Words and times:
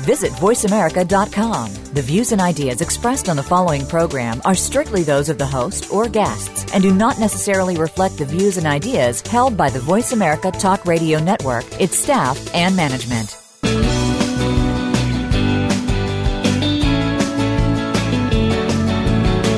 Visit 0.00 0.32
VoiceAmerica.com. 0.32 1.74
The 1.94 2.02
views 2.02 2.32
and 2.32 2.40
ideas 2.40 2.80
expressed 2.80 3.28
on 3.28 3.36
the 3.36 3.42
following 3.42 3.86
program 3.86 4.40
are 4.44 4.54
strictly 4.54 5.02
those 5.02 5.28
of 5.28 5.38
the 5.38 5.46
host 5.46 5.90
or 5.92 6.08
guests 6.08 6.72
and 6.74 6.82
do 6.82 6.94
not 6.94 7.18
necessarily 7.18 7.76
reflect 7.76 8.18
the 8.18 8.24
views 8.24 8.56
and 8.56 8.66
ideas 8.66 9.22
held 9.22 9.56
by 9.56 9.70
the 9.70 9.80
Voice 9.80 10.12
America 10.12 10.50
Talk 10.50 10.84
Radio 10.84 11.18
Network, 11.18 11.64
its 11.80 11.98
staff, 11.98 12.54
and 12.54 12.76
management. 12.76 13.36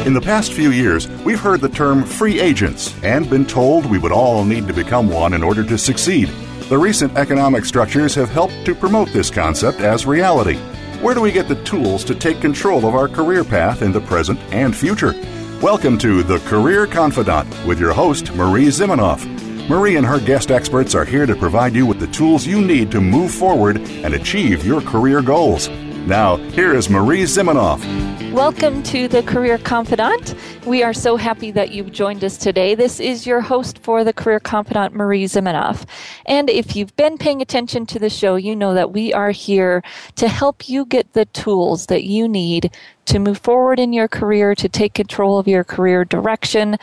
In 0.08 0.14
the 0.14 0.22
past 0.22 0.54
few 0.54 0.70
years, 0.70 1.06
we've 1.22 1.38
heard 1.38 1.60
the 1.60 1.68
term 1.68 2.02
free 2.02 2.40
agents 2.40 2.94
and 3.02 3.28
been 3.28 3.44
told 3.44 3.84
we 3.84 3.98
would 3.98 4.10
all 4.10 4.42
need 4.42 4.66
to 4.66 4.72
become 4.72 5.10
one 5.10 5.34
in 5.34 5.42
order 5.42 5.62
to 5.62 5.76
succeed. 5.76 6.30
The 6.68 6.76
recent 6.76 7.16
economic 7.16 7.64
structures 7.64 8.14
have 8.16 8.28
helped 8.28 8.66
to 8.66 8.74
promote 8.74 9.10
this 9.10 9.30
concept 9.30 9.80
as 9.80 10.04
reality. 10.04 10.58
Where 11.00 11.14
do 11.14 11.22
we 11.22 11.32
get 11.32 11.48
the 11.48 11.64
tools 11.64 12.04
to 12.04 12.14
take 12.14 12.42
control 12.42 12.84
of 12.84 12.94
our 12.94 13.08
career 13.08 13.42
path 13.42 13.80
in 13.80 13.90
the 13.90 14.02
present 14.02 14.38
and 14.52 14.76
future? 14.76 15.14
Welcome 15.62 15.96
to 15.96 16.22
The 16.22 16.40
Career 16.40 16.86
Confidante 16.86 17.56
with 17.66 17.80
your 17.80 17.94
host, 17.94 18.34
Marie 18.34 18.66
Zimenoff. 18.66 19.24
Marie 19.66 19.96
and 19.96 20.04
her 20.04 20.20
guest 20.20 20.50
experts 20.50 20.94
are 20.94 21.06
here 21.06 21.24
to 21.24 21.34
provide 21.34 21.74
you 21.74 21.86
with 21.86 22.00
the 22.00 22.06
tools 22.08 22.46
you 22.46 22.60
need 22.60 22.90
to 22.90 23.00
move 23.00 23.30
forward 23.30 23.78
and 23.78 24.12
achieve 24.12 24.66
your 24.66 24.82
career 24.82 25.22
goals. 25.22 25.70
Now, 26.08 26.36
here 26.36 26.74
is 26.74 26.88
Marie 26.88 27.24
Zimenoff. 27.24 27.84
Welcome 28.32 28.82
to 28.84 29.08
the 29.08 29.22
Career 29.22 29.58
Confidante. 29.58 30.34
We 30.64 30.82
are 30.82 30.94
so 30.94 31.18
happy 31.18 31.50
that 31.50 31.72
you've 31.72 31.92
joined 31.92 32.24
us 32.24 32.38
today. 32.38 32.74
This 32.74 32.98
is 32.98 33.26
your 33.26 33.42
host 33.42 33.78
for 33.80 34.04
the 34.04 34.14
Career 34.14 34.40
Confidante, 34.40 34.96
Marie 34.96 35.26
Zimenoff. 35.26 35.86
And 36.24 36.48
if 36.48 36.74
you've 36.74 36.96
been 36.96 37.18
paying 37.18 37.42
attention 37.42 37.84
to 37.84 37.98
the 37.98 38.08
show, 38.08 38.36
you 38.36 38.56
know 38.56 38.72
that 38.72 38.90
we 38.90 39.12
are 39.12 39.32
here 39.32 39.82
to 40.16 40.28
help 40.28 40.66
you 40.66 40.86
get 40.86 41.12
the 41.12 41.26
tools 41.26 41.86
that 41.88 42.04
you 42.04 42.26
need 42.26 42.74
to 43.04 43.18
move 43.18 43.36
forward 43.36 43.78
in 43.78 43.92
your 43.92 44.08
career, 44.08 44.54
to 44.54 44.68
take 44.68 44.94
control 44.94 45.38
of 45.38 45.46
your 45.46 45.62
career 45.62 46.06
direction, 46.06 46.78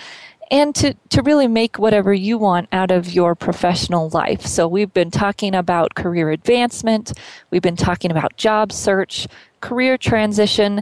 and 0.51 0.75
to, 0.75 0.93
to 1.09 1.21
really 1.21 1.47
make 1.47 1.79
whatever 1.79 2.13
you 2.13 2.37
want 2.37 2.67
out 2.71 2.91
of 2.91 3.11
your 3.11 3.35
professional 3.35 4.09
life. 4.09 4.45
So 4.45 4.67
we've 4.67 4.93
been 4.93 5.11
talking 5.11 5.55
about 5.55 5.95
career 5.95 6.29
advancement, 6.29 7.13
we've 7.49 7.61
been 7.61 7.75
talking 7.75 8.11
about 8.11 8.37
job 8.37 8.71
search, 8.71 9.27
career 9.61 9.97
transition, 9.97 10.81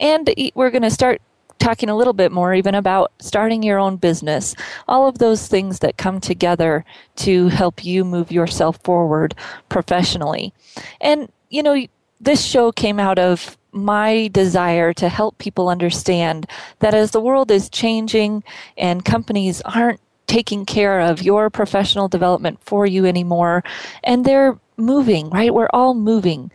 and 0.00 0.32
we're 0.54 0.70
going 0.70 0.82
to 0.82 0.90
start 0.90 1.20
talking 1.58 1.88
a 1.88 1.96
little 1.96 2.12
bit 2.12 2.32
more 2.32 2.54
even 2.54 2.74
about 2.74 3.12
starting 3.20 3.62
your 3.62 3.78
own 3.78 3.96
business. 3.96 4.54
All 4.88 5.06
of 5.06 5.18
those 5.18 5.46
things 5.46 5.78
that 5.78 5.96
come 5.96 6.20
together 6.20 6.84
to 7.16 7.48
help 7.48 7.84
you 7.84 8.04
move 8.04 8.32
yourself 8.32 8.78
forward 8.82 9.34
professionally. 9.68 10.52
And, 11.00 11.30
you 11.50 11.62
know, 11.62 11.86
this 12.20 12.44
show 12.44 12.72
came 12.72 12.98
out 12.98 13.18
of 13.18 13.56
my 13.72 14.28
desire 14.28 14.92
to 14.94 15.08
help 15.08 15.38
people 15.38 15.68
understand 15.68 16.46
that 16.80 16.94
as 16.94 17.10
the 17.10 17.20
world 17.20 17.50
is 17.50 17.70
changing 17.70 18.44
and 18.76 19.04
companies 19.04 19.60
aren't 19.62 20.00
taking 20.26 20.64
care 20.64 21.00
of 21.00 21.22
your 21.22 21.50
professional 21.50 22.08
development 22.08 22.58
for 22.62 22.86
you 22.86 23.04
anymore, 23.06 23.64
and 24.04 24.24
they're 24.24 24.58
moving, 24.76 25.28
right? 25.30 25.52
We're 25.52 25.68
all 25.72 25.94
moving 25.94 26.50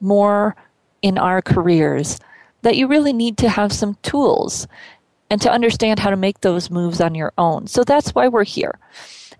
more 0.00 0.56
in 1.02 1.18
our 1.18 1.42
careers, 1.42 2.18
that 2.62 2.76
you 2.76 2.86
really 2.86 3.12
need 3.12 3.36
to 3.38 3.48
have 3.48 3.72
some 3.72 3.96
tools 4.02 4.66
and 5.30 5.40
to 5.40 5.50
understand 5.50 5.98
how 5.98 6.10
to 6.10 6.16
make 6.16 6.40
those 6.40 6.70
moves 6.70 7.00
on 7.00 7.14
your 7.14 7.32
own. 7.38 7.66
So 7.66 7.84
that's 7.84 8.14
why 8.14 8.28
we're 8.28 8.44
here. 8.44 8.78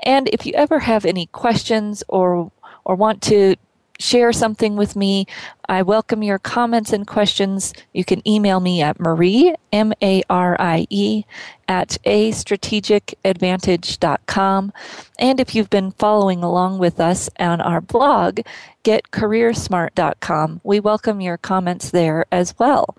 And 0.04 0.28
if 0.32 0.46
you 0.46 0.52
ever 0.54 0.78
have 0.80 1.04
any 1.04 1.26
questions 1.26 2.02
or 2.08 2.50
or 2.84 2.96
want 2.96 3.22
to 3.22 3.54
share 4.02 4.32
something 4.32 4.76
with 4.76 4.96
me. 4.96 5.26
I 5.68 5.82
welcome 5.82 6.22
your 6.22 6.38
comments 6.38 6.92
and 6.92 7.06
questions. 7.06 7.74
You 7.92 8.04
can 8.04 8.26
email 8.28 8.60
me 8.60 8.82
at 8.82 8.98
Marie, 8.98 9.54
M 9.72 9.92
A 10.02 10.22
R 10.28 10.56
I 10.60 10.86
E, 10.90 11.24
at 11.68 11.96
a 12.04 12.32
strategicadvantage.com. 12.32 14.72
And 15.18 15.40
if 15.40 15.54
you've 15.54 15.70
been 15.70 15.92
following 15.92 16.42
along 16.42 16.78
with 16.78 17.00
us 17.00 17.30
on 17.38 17.60
our 17.60 17.80
blog, 17.80 18.40
getcareersmart.com, 18.84 20.60
we 20.64 20.80
welcome 20.80 21.20
your 21.20 21.38
comments 21.38 21.90
there 21.90 22.26
as 22.32 22.58
well. 22.58 22.96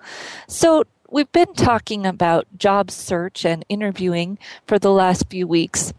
So, 0.47 0.85
we've 1.09 1.31
been 1.31 1.53
talking 1.53 2.05
about 2.07 2.47
job 2.57 2.89
search 2.89 3.45
and 3.45 3.63
interviewing 3.69 4.39
for 4.65 4.79
the 4.79 4.91
last 4.91 5.29
few 5.29 5.45
weeks. 5.45 5.93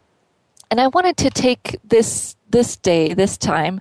And 0.70 0.80
I 0.80 0.88
wanted 0.88 1.16
to 1.18 1.30
take 1.30 1.76
this 1.84 2.34
this 2.54 2.76
day, 2.76 3.12
this 3.12 3.36
time, 3.36 3.80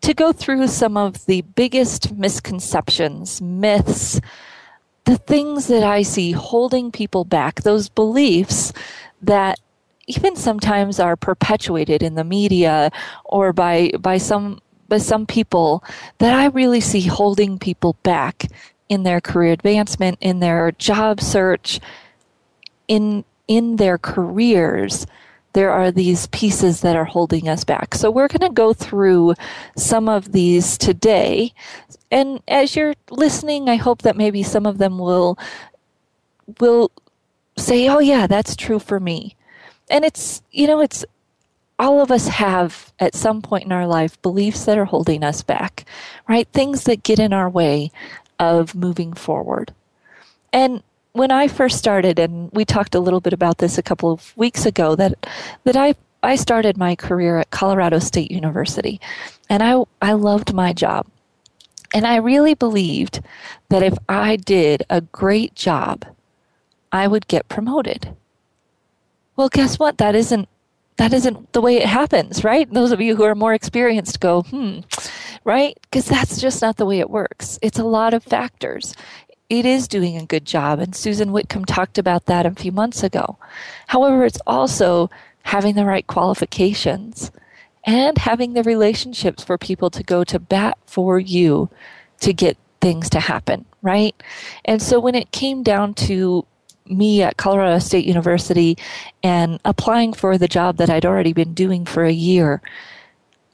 to 0.00 0.14
go 0.14 0.32
through 0.32 0.68
some 0.68 0.96
of 0.96 1.26
the 1.26 1.42
biggest 1.42 2.14
misconceptions, 2.14 3.42
myths, 3.42 4.20
the 5.06 5.16
things 5.16 5.66
that 5.66 5.82
I 5.82 6.02
see 6.02 6.30
holding 6.30 6.92
people 6.92 7.24
back, 7.24 7.62
those 7.62 7.88
beliefs 7.88 8.72
that 9.22 9.58
even 10.06 10.36
sometimes 10.36 11.00
are 11.00 11.16
perpetuated 11.16 12.00
in 12.00 12.14
the 12.14 12.22
media 12.22 12.92
or 13.24 13.52
by 13.52 13.90
by 13.98 14.18
some 14.18 14.60
by 14.88 14.98
some 14.98 15.26
people 15.26 15.82
that 16.18 16.32
I 16.32 16.46
really 16.46 16.80
see 16.80 17.02
holding 17.02 17.58
people 17.58 17.96
back 18.04 18.46
in 18.88 19.02
their 19.02 19.20
career 19.20 19.52
advancement, 19.52 20.18
in 20.20 20.38
their 20.38 20.70
job 20.70 21.20
search, 21.20 21.80
in 22.86 23.24
in 23.48 23.76
their 23.76 23.98
careers 23.98 25.06
there 25.52 25.70
are 25.70 25.90
these 25.90 26.26
pieces 26.28 26.80
that 26.80 26.96
are 26.96 27.04
holding 27.04 27.48
us 27.48 27.64
back. 27.64 27.94
So 27.94 28.10
we're 28.10 28.28
going 28.28 28.48
to 28.48 28.54
go 28.54 28.72
through 28.72 29.34
some 29.76 30.08
of 30.08 30.32
these 30.32 30.78
today. 30.78 31.52
And 32.10 32.42
as 32.48 32.76
you're 32.76 32.94
listening, 33.10 33.68
I 33.68 33.76
hope 33.76 34.02
that 34.02 34.16
maybe 34.16 34.42
some 34.42 34.66
of 34.66 34.78
them 34.78 34.98
will 34.98 35.38
will 36.60 36.90
say, 37.56 37.88
"Oh 37.88 38.00
yeah, 38.00 38.26
that's 38.26 38.56
true 38.56 38.78
for 38.78 39.00
me." 39.00 39.36
And 39.90 40.04
it's, 40.04 40.42
you 40.50 40.66
know, 40.66 40.80
it's 40.80 41.04
all 41.78 42.00
of 42.00 42.10
us 42.10 42.28
have 42.28 42.92
at 42.98 43.14
some 43.14 43.42
point 43.42 43.64
in 43.64 43.72
our 43.72 43.86
life 43.86 44.20
beliefs 44.22 44.64
that 44.64 44.78
are 44.78 44.84
holding 44.84 45.24
us 45.24 45.42
back, 45.42 45.84
right? 46.28 46.48
Things 46.52 46.84
that 46.84 47.02
get 47.02 47.18
in 47.18 47.32
our 47.32 47.50
way 47.50 47.90
of 48.38 48.74
moving 48.74 49.12
forward. 49.12 49.74
And 50.52 50.82
when 51.12 51.30
I 51.30 51.48
first 51.48 51.78
started, 51.78 52.18
and 52.18 52.50
we 52.52 52.64
talked 52.64 52.94
a 52.94 53.00
little 53.00 53.20
bit 53.20 53.32
about 53.32 53.58
this 53.58 53.78
a 53.78 53.82
couple 53.82 54.10
of 54.10 54.36
weeks 54.36 54.66
ago, 54.66 54.96
that 54.96 55.26
that 55.64 55.76
I 55.76 55.94
I 56.22 56.36
started 56.36 56.76
my 56.76 56.94
career 56.94 57.38
at 57.38 57.50
Colorado 57.50 57.98
State 57.98 58.30
University, 58.30 59.00
and 59.48 59.62
I 59.62 59.82
I 60.00 60.12
loved 60.14 60.54
my 60.54 60.72
job, 60.72 61.06
and 61.94 62.06
I 62.06 62.16
really 62.16 62.54
believed 62.54 63.20
that 63.68 63.82
if 63.82 63.94
I 64.08 64.36
did 64.36 64.84
a 64.88 65.00
great 65.00 65.54
job, 65.54 66.04
I 66.90 67.06
would 67.08 67.28
get 67.28 67.48
promoted. 67.48 68.14
Well, 69.36 69.48
guess 69.48 69.78
what? 69.78 69.98
That 69.98 70.14
isn't 70.14 70.48
that 70.96 71.12
isn't 71.12 71.52
the 71.52 71.60
way 71.60 71.76
it 71.76 71.86
happens, 71.86 72.44
right? 72.44 72.70
Those 72.72 72.92
of 72.92 73.00
you 73.00 73.16
who 73.16 73.24
are 73.24 73.34
more 73.34 73.54
experienced 73.54 74.20
go, 74.20 74.42
hmm, 74.42 74.80
right? 75.44 75.76
Because 75.82 76.06
that's 76.06 76.40
just 76.40 76.62
not 76.62 76.76
the 76.76 76.86
way 76.86 77.00
it 77.00 77.10
works. 77.10 77.58
It's 77.60 77.78
a 77.78 77.84
lot 77.84 78.14
of 78.14 78.22
factors 78.22 78.94
it 79.52 79.66
is 79.66 79.86
doing 79.86 80.16
a 80.16 80.24
good 80.24 80.46
job. 80.46 80.78
And 80.78 80.96
Susan 80.96 81.30
Whitcomb 81.30 81.66
talked 81.66 81.98
about 81.98 82.24
that 82.24 82.46
a 82.46 82.52
few 82.52 82.72
months 82.72 83.02
ago. 83.02 83.36
However, 83.86 84.24
it's 84.24 84.40
also 84.46 85.10
having 85.42 85.74
the 85.74 85.84
right 85.84 86.06
qualifications 86.06 87.30
and 87.84 88.16
having 88.16 88.54
the 88.54 88.62
relationships 88.62 89.44
for 89.44 89.58
people 89.58 89.90
to 89.90 90.02
go 90.02 90.24
to 90.24 90.38
bat 90.38 90.78
for 90.86 91.18
you 91.18 91.68
to 92.20 92.32
get 92.32 92.56
things 92.80 93.10
to 93.10 93.20
happen, 93.20 93.66
right? 93.82 94.14
And 94.64 94.80
so 94.80 94.98
when 94.98 95.14
it 95.14 95.32
came 95.32 95.62
down 95.62 95.92
to 95.94 96.46
me 96.86 97.22
at 97.22 97.36
Colorado 97.36 97.78
State 97.78 98.06
University 98.06 98.78
and 99.22 99.60
applying 99.66 100.14
for 100.14 100.38
the 100.38 100.48
job 100.48 100.78
that 100.78 100.88
I'd 100.88 101.04
already 101.04 101.34
been 101.34 101.52
doing 101.52 101.84
for 101.84 102.04
a 102.04 102.12
year, 102.12 102.62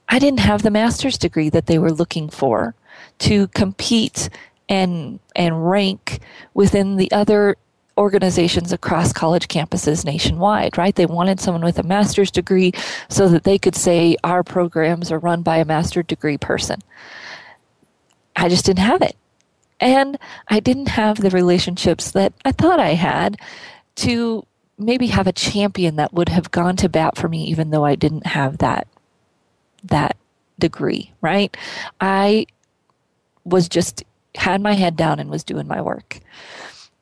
I 0.07 0.17
didn't 0.17 0.39
have 0.39 0.61
the 0.61 0.71
master's 0.71 1.17
degree 1.17 1.49
that 1.49 1.65
they 1.65 1.77
were 1.77 1.91
looking 1.91 2.29
for 2.29 2.73
to 3.19 3.47
compete 3.49 4.29
and 4.69 5.19
and 5.35 5.69
rank 5.69 6.19
within 6.53 6.95
the 6.95 7.11
other 7.11 7.57
organizations 7.97 8.71
across 8.71 9.11
college 9.11 9.49
campuses 9.49 10.05
nationwide, 10.05 10.77
right? 10.77 10.95
They 10.95 11.05
wanted 11.05 11.41
someone 11.41 11.65
with 11.65 11.77
a 11.79 11.83
master's 11.83 12.31
degree 12.31 12.71
so 13.09 13.27
that 13.27 13.43
they 13.43 13.57
could 13.57 13.75
say 13.75 14.15
our 14.23 14.41
programs 14.41 15.11
are 15.11 15.19
run 15.19 15.41
by 15.41 15.57
a 15.57 15.65
master's 15.65 16.05
degree 16.05 16.37
person. 16.37 16.79
I 18.37 18.47
just 18.47 18.65
didn't 18.65 18.85
have 18.85 19.01
it. 19.01 19.17
And 19.81 20.17
I 20.47 20.61
didn't 20.61 20.89
have 20.89 21.17
the 21.17 21.29
relationships 21.29 22.11
that 22.11 22.31
I 22.45 22.53
thought 22.53 22.79
I 22.79 22.93
had 22.93 23.37
to 23.95 24.45
maybe 24.77 25.07
have 25.07 25.27
a 25.27 25.33
champion 25.33 25.97
that 25.97 26.13
would 26.13 26.29
have 26.29 26.51
gone 26.51 26.77
to 26.77 26.87
bat 26.87 27.17
for 27.17 27.27
me 27.27 27.43
even 27.45 27.69
though 27.69 27.83
I 27.83 27.95
didn't 27.95 28.27
have 28.27 28.59
that 28.59 28.87
that 29.83 30.15
degree, 30.57 31.11
right? 31.21 31.55
I 31.99 32.45
was 33.43 33.67
just 33.67 34.03
had 34.35 34.61
my 34.61 34.73
head 34.73 34.95
down 34.95 35.19
and 35.19 35.29
was 35.29 35.43
doing 35.43 35.67
my 35.67 35.81
work. 35.81 36.19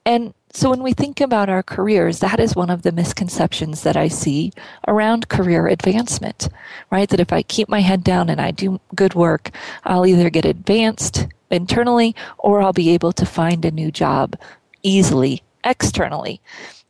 And 0.05 0.33
so 0.53 0.69
when 0.69 0.81
we 0.81 0.93
think 0.93 1.19
about 1.19 1.49
our 1.49 1.61
careers, 1.61 2.19
that 2.19 2.39
is 2.39 2.55
one 2.55 2.69
of 2.69 2.81
the 2.81 2.91
misconceptions 2.91 3.83
that 3.83 3.97
I 3.97 4.07
see 4.07 4.53
around 4.87 5.27
career 5.27 5.67
advancement, 5.67 6.49
right? 6.89 7.09
That 7.09 7.19
if 7.19 7.33
I 7.33 7.43
keep 7.43 7.67
my 7.67 7.81
head 7.81 8.03
down 8.03 8.29
and 8.29 8.39
I 8.39 8.51
do 8.51 8.79
good 8.95 9.13
work, 9.13 9.51
I'll 9.83 10.05
either 10.05 10.29
get 10.29 10.45
advanced 10.45 11.27
internally 11.51 12.15
or 12.37 12.61
I'll 12.61 12.73
be 12.73 12.89
able 12.91 13.11
to 13.13 13.25
find 13.25 13.65
a 13.65 13.71
new 13.71 13.91
job 13.91 14.35
easily 14.81 15.43
externally. 15.63 16.41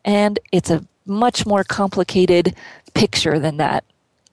And 0.06 0.40
it's 0.52 0.70
a 0.70 0.86
much 1.06 1.46
more 1.46 1.64
complicated 1.64 2.56
picture 2.94 3.40
than 3.40 3.58
that. 3.58 3.84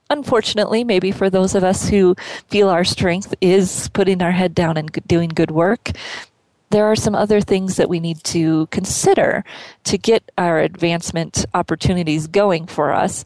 Unfortunately, 0.09 0.83
maybe 0.83 1.11
for 1.11 1.29
those 1.29 1.55
of 1.55 1.63
us 1.63 1.89
who 1.89 2.15
feel 2.47 2.69
our 2.69 2.83
strength 2.83 3.33
is 3.41 3.89
putting 3.89 4.21
our 4.21 4.31
head 4.31 4.53
down 4.53 4.77
and 4.77 4.91
doing 5.07 5.29
good 5.29 5.51
work, 5.51 5.91
there 6.69 6.85
are 6.85 6.95
some 6.95 7.15
other 7.15 7.41
things 7.41 7.77
that 7.77 7.89
we 7.89 7.99
need 7.99 8.23
to 8.23 8.67
consider 8.67 9.43
to 9.83 9.97
get 9.97 10.23
our 10.37 10.59
advancement 10.59 11.45
opportunities 11.53 12.27
going 12.27 12.67
for 12.67 12.91
us. 12.91 13.23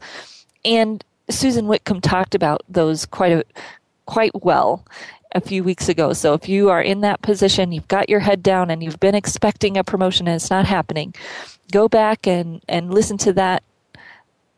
And 0.64 1.04
Susan 1.28 1.66
Whitcomb 1.66 2.00
talked 2.00 2.34
about 2.34 2.62
those 2.68 3.06
quite 3.06 3.32
a, 3.32 3.44
quite 4.06 4.42
well 4.42 4.84
a 5.34 5.40
few 5.40 5.62
weeks 5.62 5.88
ago. 5.88 6.12
So 6.12 6.34
if 6.34 6.48
you 6.48 6.70
are 6.70 6.82
in 6.82 7.00
that 7.02 7.22
position, 7.22 7.72
you've 7.72 7.88
got 7.88 8.08
your 8.08 8.20
head 8.20 8.42
down 8.42 8.70
and 8.70 8.82
you've 8.82 9.00
been 9.00 9.14
expecting 9.14 9.76
a 9.76 9.84
promotion 9.84 10.26
and 10.26 10.36
it's 10.36 10.50
not 10.50 10.66
happening, 10.66 11.14
go 11.70 11.88
back 11.88 12.26
and, 12.26 12.62
and 12.68 12.92
listen 12.92 13.18
to 13.18 13.32
that 13.34 13.62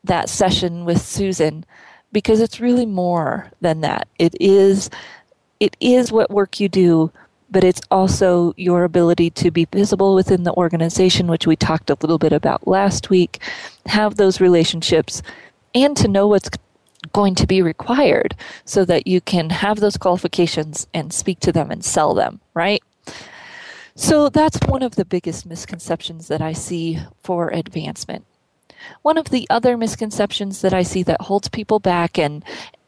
that 0.04 0.28
session 0.28 0.84
with 0.84 1.00
Susan 1.00 1.64
because 2.12 2.40
it's 2.40 2.60
really 2.60 2.86
more 2.86 3.50
than 3.60 3.80
that. 3.80 4.08
It 4.18 4.34
is 4.40 4.90
it 5.60 5.76
is 5.80 6.10
what 6.10 6.30
work 6.30 6.58
you 6.58 6.68
do, 6.68 7.12
but 7.50 7.62
it's 7.62 7.80
also 7.90 8.52
your 8.56 8.82
ability 8.84 9.30
to 9.30 9.50
be 9.50 9.66
visible 9.66 10.14
within 10.14 10.42
the 10.42 10.54
organization, 10.54 11.28
which 11.28 11.46
we 11.46 11.54
talked 11.54 11.90
a 11.90 11.96
little 12.00 12.18
bit 12.18 12.32
about 12.32 12.66
last 12.66 13.10
week, 13.10 13.40
have 13.86 14.16
those 14.16 14.40
relationships, 14.40 15.22
and 15.74 15.96
to 15.96 16.08
know 16.08 16.26
what's 16.26 16.50
going 17.12 17.34
to 17.34 17.46
be 17.46 17.62
required 17.62 18.34
so 18.64 18.84
that 18.84 19.06
you 19.06 19.20
can 19.20 19.50
have 19.50 19.80
those 19.80 19.96
qualifications 19.96 20.86
and 20.94 21.12
speak 21.12 21.40
to 21.40 21.52
them 21.52 21.70
and 21.70 21.84
sell 21.84 22.14
them, 22.14 22.40
right? 22.54 22.82
So 23.94 24.28
that's 24.28 24.58
one 24.66 24.82
of 24.82 24.96
the 24.96 25.04
biggest 25.04 25.44
misconceptions 25.44 26.28
that 26.28 26.40
I 26.40 26.52
see 26.52 27.00
for 27.22 27.50
advancement. 27.50 28.24
One 29.02 29.18
of 29.18 29.30
the 29.30 29.46
other 29.50 29.76
misconceptions 29.76 30.60
that 30.62 30.74
I 30.74 30.82
see 30.82 31.02
that 31.04 31.22
holds 31.22 31.48
people 31.48 31.78
back 31.78 32.18
and 32.18 32.44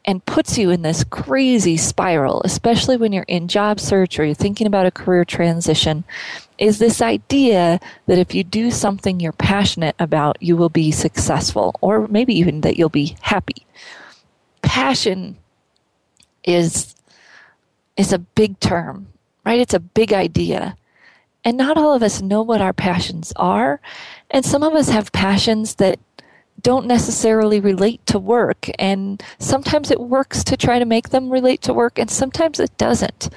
and 0.07 0.23
puts 0.25 0.55
you 0.55 0.69
in 0.69 0.83
this 0.83 1.03
crazy 1.03 1.77
spiral, 1.77 2.43
especially 2.43 2.95
when 2.95 3.11
you're 3.11 3.25
in 3.27 3.47
job 3.47 3.79
search 3.79 4.19
or 4.19 4.25
you're 4.25 4.35
thinking 4.35 4.67
about 4.67 4.85
a 4.85 4.91
career 4.91 5.25
transition, 5.25 6.03
is 6.59 6.77
this 6.77 7.01
idea 7.01 7.79
that 8.05 8.19
if 8.19 8.35
you 8.35 8.43
do 8.43 8.69
something 8.69 9.19
you're 9.19 9.31
passionate 9.31 9.95
about, 9.97 10.37
you 10.39 10.55
will 10.55 10.69
be 10.69 10.91
successful, 10.91 11.73
or 11.81 12.07
maybe 12.07 12.37
even 12.37 12.61
that 12.61 12.77
you'll 12.77 12.89
be 12.89 13.17
happy 13.21 13.65
passion 14.65 15.37
is 16.43 16.95
is 17.95 18.11
a 18.11 18.19
big 18.19 18.59
term, 18.59 19.07
right? 19.45 19.59
It's 19.61 19.73
a 19.73 19.79
big 19.79 20.11
idea. 20.11 20.75
And 21.45 21.57
not 21.57 21.77
all 21.77 21.93
of 21.93 22.03
us 22.03 22.21
know 22.21 22.41
what 22.41 22.61
our 22.61 22.73
passions 22.73 23.31
are. 23.35 23.79
And 24.31 24.43
some 24.43 24.63
of 24.63 24.73
us 24.73 24.89
have 24.89 25.11
passions 25.11 25.75
that 25.75 25.99
don't 26.61 26.87
necessarily 26.87 27.59
relate 27.59 28.03
to 28.07 28.17
work. 28.17 28.69
And 28.79 29.21
sometimes 29.37 29.91
it 29.91 29.99
works 29.99 30.43
to 30.45 30.57
try 30.57 30.79
to 30.79 30.85
make 30.85 31.09
them 31.09 31.29
relate 31.29 31.61
to 31.63 31.73
work, 31.73 31.99
and 31.99 32.09
sometimes 32.09 32.59
it 32.59 32.75
doesn't. 32.77 33.29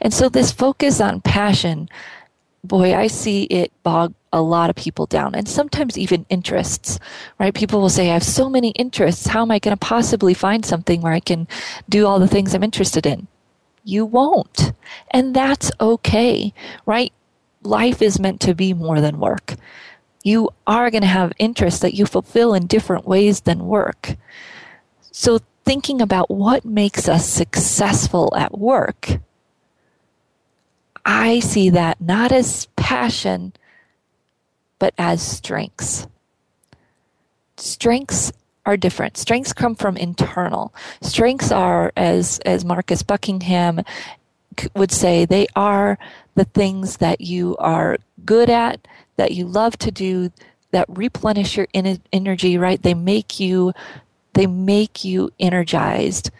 And 0.00 0.12
so, 0.12 0.28
this 0.28 0.50
focus 0.50 1.00
on 1.00 1.20
passion, 1.20 1.88
boy, 2.64 2.94
I 2.94 3.06
see 3.06 3.44
it 3.44 3.72
bog 3.84 4.14
a 4.32 4.42
lot 4.42 4.70
of 4.70 4.76
people 4.76 5.06
down 5.06 5.34
and 5.34 5.46
sometimes 5.46 5.98
even 5.98 6.24
interests, 6.30 6.98
right? 7.38 7.54
People 7.54 7.80
will 7.80 7.90
say, 7.90 8.10
I 8.10 8.14
have 8.14 8.24
so 8.24 8.48
many 8.48 8.70
interests. 8.70 9.26
How 9.26 9.42
am 9.42 9.50
I 9.50 9.58
going 9.58 9.76
to 9.76 9.86
possibly 9.86 10.32
find 10.32 10.64
something 10.64 11.02
where 11.02 11.12
I 11.12 11.20
can 11.20 11.46
do 11.88 12.06
all 12.06 12.18
the 12.18 12.26
things 12.26 12.54
I'm 12.54 12.64
interested 12.64 13.04
in? 13.06 13.28
You 13.84 14.06
won't. 14.06 14.72
And 15.10 15.36
that's 15.36 15.70
okay, 15.80 16.54
right? 16.86 17.12
Life 17.62 18.02
is 18.02 18.18
meant 18.18 18.40
to 18.42 18.54
be 18.54 18.74
more 18.74 19.00
than 19.00 19.20
work. 19.20 19.54
You 20.22 20.50
are 20.66 20.90
going 20.90 21.02
to 21.02 21.08
have 21.08 21.32
interests 21.38 21.80
that 21.80 21.94
you 21.94 22.06
fulfill 22.06 22.54
in 22.54 22.66
different 22.66 23.06
ways 23.06 23.40
than 23.40 23.66
work. 23.66 24.16
So, 25.10 25.40
thinking 25.64 26.00
about 26.00 26.30
what 26.30 26.64
makes 26.64 27.08
us 27.08 27.28
successful 27.28 28.32
at 28.36 28.58
work, 28.58 29.20
I 31.04 31.40
see 31.40 31.70
that 31.70 32.00
not 32.00 32.32
as 32.32 32.66
passion, 32.76 33.52
but 34.78 34.94
as 34.98 35.22
strengths. 35.22 36.06
Strengths 37.56 38.32
are 38.64 38.76
different. 38.76 39.16
Strengths 39.16 39.52
come 39.52 39.74
from 39.74 39.96
internal. 39.96 40.74
Strengths 41.00 41.50
are, 41.50 41.92
as, 41.96 42.38
as 42.40 42.64
Marcus 42.64 43.02
Buckingham 43.02 43.82
would 44.74 44.90
say, 44.92 45.24
they 45.24 45.46
are 45.54 45.98
the 46.34 46.44
things 46.44 46.98
that 46.98 47.20
you 47.20 47.56
are 47.58 47.98
good 48.24 48.50
at, 48.50 48.86
that 49.16 49.32
you 49.32 49.46
love 49.46 49.76
to 49.78 49.90
do, 49.90 50.30
that 50.70 50.86
replenish 50.88 51.56
your 51.56 51.68
energy, 51.74 52.58
right? 52.58 52.82
They 52.82 52.94
make 52.94 53.38
you, 53.38 53.72
they 54.32 54.46
make 54.46 55.04
you 55.04 55.30
energized 55.38 56.30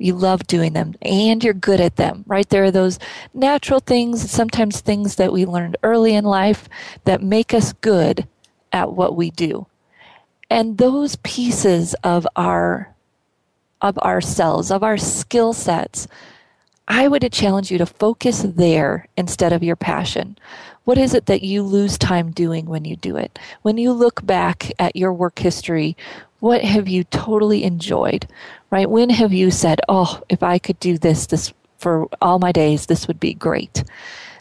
you 0.00 0.14
love 0.14 0.46
doing 0.46 0.72
them 0.72 0.94
and 1.02 1.44
you're 1.44 1.54
good 1.54 1.80
at 1.80 1.96
them, 1.96 2.24
right? 2.26 2.48
There 2.48 2.64
are 2.64 2.70
those 2.70 2.98
natural 3.34 3.80
things, 3.80 4.30
sometimes 4.30 4.80
things 4.80 5.16
that 5.16 5.32
we 5.32 5.44
learned 5.44 5.76
early 5.82 6.14
in 6.14 6.24
life 6.24 6.68
that 7.04 7.22
make 7.22 7.52
us 7.52 7.72
good 7.74 8.26
at 8.72 8.92
what 8.92 9.14
we 9.14 9.30
do. 9.30 9.66
And 10.48 10.78
those 10.78 11.16
pieces 11.16 11.94
of 12.02 12.26
our 12.34 12.94
of 13.82 13.96
ourselves, 13.98 14.70
of 14.70 14.82
our 14.82 14.98
skill 14.98 15.54
sets, 15.54 16.06
I 16.88 17.08
would 17.08 17.30
challenge 17.32 17.70
you 17.70 17.78
to 17.78 17.86
focus 17.86 18.42
there 18.42 19.06
instead 19.16 19.52
of 19.52 19.62
your 19.62 19.76
passion. 19.76 20.36
What 20.84 20.98
is 20.98 21.14
it 21.14 21.26
that 21.26 21.42
you 21.42 21.62
lose 21.62 21.96
time 21.96 22.30
doing 22.30 22.66
when 22.66 22.84
you 22.84 22.96
do 22.96 23.16
it? 23.16 23.38
When 23.62 23.78
you 23.78 23.92
look 23.92 24.24
back 24.26 24.72
at 24.78 24.96
your 24.96 25.12
work 25.12 25.38
history, 25.38 25.96
what 26.40 26.64
have 26.64 26.88
you 26.88 27.04
totally 27.04 27.64
enjoyed? 27.64 28.26
Right? 28.70 28.90
When 28.90 29.10
have 29.10 29.32
you 29.32 29.50
said, 29.50 29.80
"Oh, 29.88 30.20
if 30.28 30.42
I 30.42 30.58
could 30.58 30.80
do 30.80 30.98
this 30.98 31.26
this 31.26 31.52
for 31.78 32.08
all 32.20 32.38
my 32.38 32.50
days, 32.50 32.86
this 32.86 33.06
would 33.06 33.20
be 33.20 33.34
great." 33.34 33.84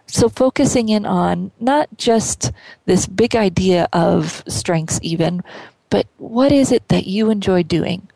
So 0.07 0.27
focusing 0.27 0.89
in 0.89 1.05
on 1.05 1.51
not 1.59 1.89
just 1.97 2.51
this 2.85 3.05
big 3.05 3.35
idea 3.35 3.87
of 3.93 4.43
strengths 4.47 4.99
even, 5.03 5.43
but 5.89 6.07
what 6.17 6.51
is 6.51 6.71
it 6.71 6.87
that 6.87 7.05
you 7.05 7.29
enjoy 7.29 7.63
doing? 7.63 8.07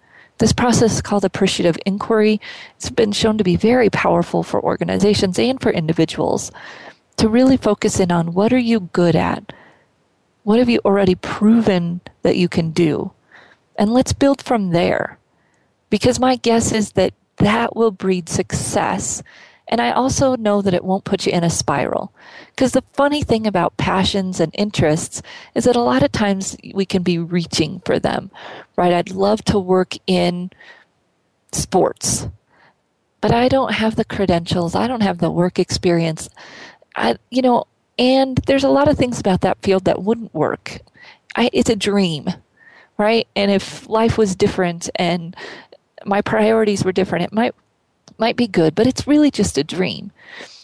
This 0.44 0.52
process 0.52 1.00
called 1.00 1.24
appreciative 1.24 1.78
inquiry. 1.86 2.42
It's 2.76 2.90
been 2.90 3.14
shown 3.14 3.38
to 3.38 3.46
be 3.46 3.56
very 3.56 3.90
powerful 3.90 4.44
for 4.44 4.62
organizations 4.62 5.40
and 5.40 5.58
for 5.62 5.72
individuals 5.72 6.52
to 7.16 7.30
really 7.30 7.56
focus 7.56 7.98
in 7.98 8.12
on 8.12 8.34
what 8.34 8.52
are 8.52 8.60
you 8.60 8.82
good 8.92 9.16
at? 9.16 9.54
What 10.44 10.60
have 10.60 10.68
you 10.68 10.82
already 10.84 11.16
proven 11.16 12.02
that 12.24 12.36
you 12.36 12.50
can 12.50 12.72
do? 12.72 13.14
And 13.78 13.94
let's 13.94 14.12
build 14.12 14.42
from 14.42 14.72
there. 14.72 15.18
Because 15.90 16.20
my 16.20 16.36
guess 16.36 16.74
is 16.74 16.92
that 16.92 17.14
that 17.38 17.78
will 17.78 17.92
breed 17.92 18.28
success. 18.28 19.24
And 19.74 19.82
I 19.82 19.90
also 19.90 20.36
know 20.36 20.62
that 20.62 20.76
it 20.76 20.86
won't 20.86 21.04
put 21.04 21.26
you 21.26 21.32
in 21.32 21.44
a 21.44 21.50
spiral. 21.50 22.14
Because 22.52 22.74
the 22.74 22.84
funny 22.94 23.24
thing 23.24 23.48
about 23.48 23.76
passions 23.76 24.40
and 24.40 24.54
interests 24.56 25.24
is 25.56 25.64
that 25.64 25.76
a 25.76 25.82
lot 25.82 26.04
of 26.04 26.12
times 26.12 26.56
we 26.76 26.86
can 26.86 27.02
be 27.02 27.18
reaching 27.18 27.82
for 27.84 27.98
them, 27.98 28.30
right? 28.76 28.94
I'd 28.94 29.10
love 29.10 29.44
to 29.46 29.58
work 29.58 29.96
in 30.06 30.52
sports, 31.52 32.28
but 33.20 33.32
I 33.32 33.50
don't 33.50 33.74
have 33.74 33.96
the 33.96 34.06
credentials. 34.06 34.76
I 34.76 34.86
don't 34.86 35.02
have 35.02 35.18
the 35.18 35.32
work 35.32 35.58
experience. 35.58 36.30
I, 36.96 37.18
you 37.32 37.42
know, 37.42 37.66
and 37.98 38.38
there's 38.46 38.64
a 38.64 38.70
lot 38.70 38.88
of 38.88 38.96
things 38.96 39.20
about 39.20 39.42
that 39.42 39.64
field 39.64 39.86
that 39.86 40.04
wouldn't 40.04 40.36
work. 40.36 40.82
I, 41.36 41.50
it's 41.52 41.72
a 41.72 41.76
dream 41.76 42.30
right? 43.00 43.28
And 43.36 43.50
if 43.50 43.90
life 43.90 44.20
was 44.20 44.36
different 44.36 44.88
and 44.96 45.36
my 46.06 46.22
priorities 46.22 46.86
were 46.86 46.92
different, 46.92 47.26
it 47.26 47.34
might 47.34 47.56
might 48.18 48.36
be 48.36 48.48
good, 48.48 48.76
but 48.76 48.88
it's 48.88 49.08
really 49.08 49.32
just 49.32 49.58
a 49.58 49.64
dream. 49.64 50.12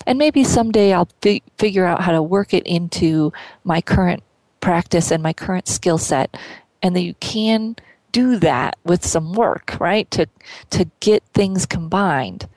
And 0.06 0.18
maybe 0.18 0.44
someday 0.44 0.94
I'll 0.94 1.10
fi- 1.22 1.44
figure 1.58 1.86
out 1.86 2.02
how 2.02 2.12
to 2.12 2.22
work 2.24 2.54
it 2.54 2.66
into 2.66 3.32
my 3.64 3.82
current 3.82 4.24
practice 4.62 5.12
and 5.12 5.22
my 5.22 5.34
current 5.34 5.68
skill 5.68 5.98
set, 5.98 6.36
and 6.82 6.96
that 6.96 7.02
you 7.02 7.14
can 7.16 7.76
do 8.12 8.38
that 8.40 8.78
with 8.84 9.06
some 9.06 9.34
work, 9.34 9.78
right? 9.80 10.10
To 10.12 10.28
to 10.72 10.90
get 11.00 11.24
things 11.34 11.66
combined. 11.66 12.48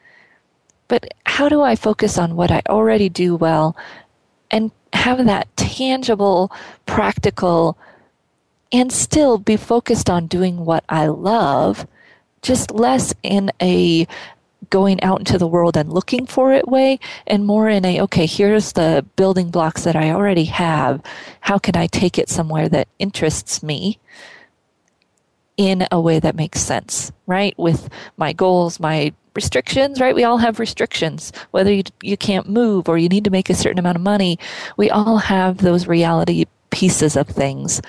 But 0.88 1.14
how 1.24 1.48
do 1.48 1.62
I 1.62 1.76
focus 1.76 2.18
on 2.18 2.36
what 2.36 2.50
I 2.50 2.62
already 2.68 3.08
do 3.08 3.36
well 3.36 3.76
and 4.50 4.70
have 4.92 5.24
that 5.24 5.54
tangible, 5.56 6.52
practical 6.86 7.78
and 8.72 8.90
still 8.92 9.38
be 9.38 9.56
focused 9.56 10.08
on 10.08 10.26
doing 10.26 10.64
what 10.64 10.84
I 10.88 11.06
love, 11.06 11.86
just 12.40 12.70
less 12.70 13.14
in 13.22 13.50
a 13.60 14.06
going 14.72 15.02
out 15.02 15.20
into 15.20 15.36
the 15.36 15.46
world 15.46 15.76
and 15.76 15.92
looking 15.92 16.24
for 16.24 16.50
it 16.50 16.66
way 16.66 16.98
and 17.26 17.44
more 17.44 17.68
in 17.68 17.84
a 17.84 18.00
okay 18.00 18.24
here's 18.24 18.72
the 18.72 19.04
building 19.16 19.50
blocks 19.50 19.84
that 19.84 19.94
i 19.94 20.10
already 20.10 20.46
have. 20.46 21.02
How 21.42 21.58
can 21.58 21.76
i 21.76 21.86
take 21.86 22.18
it 22.18 22.30
somewhere 22.30 22.70
that 22.70 22.88
interests 22.98 23.62
me 23.62 23.98
in 25.58 25.86
a 25.92 26.00
way 26.00 26.18
that 26.18 26.34
makes 26.34 26.60
sense 26.60 27.12
right? 27.26 27.54
With 27.58 27.90
my 28.16 28.32
goals 28.32 28.80
my 28.80 29.12
restrictions 29.36 30.00
right? 30.00 30.14
We 30.14 30.24
all 30.24 30.38
have 30.38 30.58
restrictions. 30.58 31.32
Whether 31.50 31.72
you, 31.72 31.82
you 32.02 32.16
can't 32.16 32.48
move 32.48 32.88
or 32.88 32.96
you 32.96 33.10
need 33.10 33.24
to 33.24 33.30
make 33.30 33.50
a 33.50 33.54
certain 33.54 33.78
amount 33.78 33.96
of 33.96 34.02
money 34.02 34.38
we 34.78 34.88
all 34.88 35.18
have 35.18 35.58
those 35.58 35.86
reality 35.86 36.46
pieces 36.70 37.14
of 37.14 37.28
things. 37.28 37.82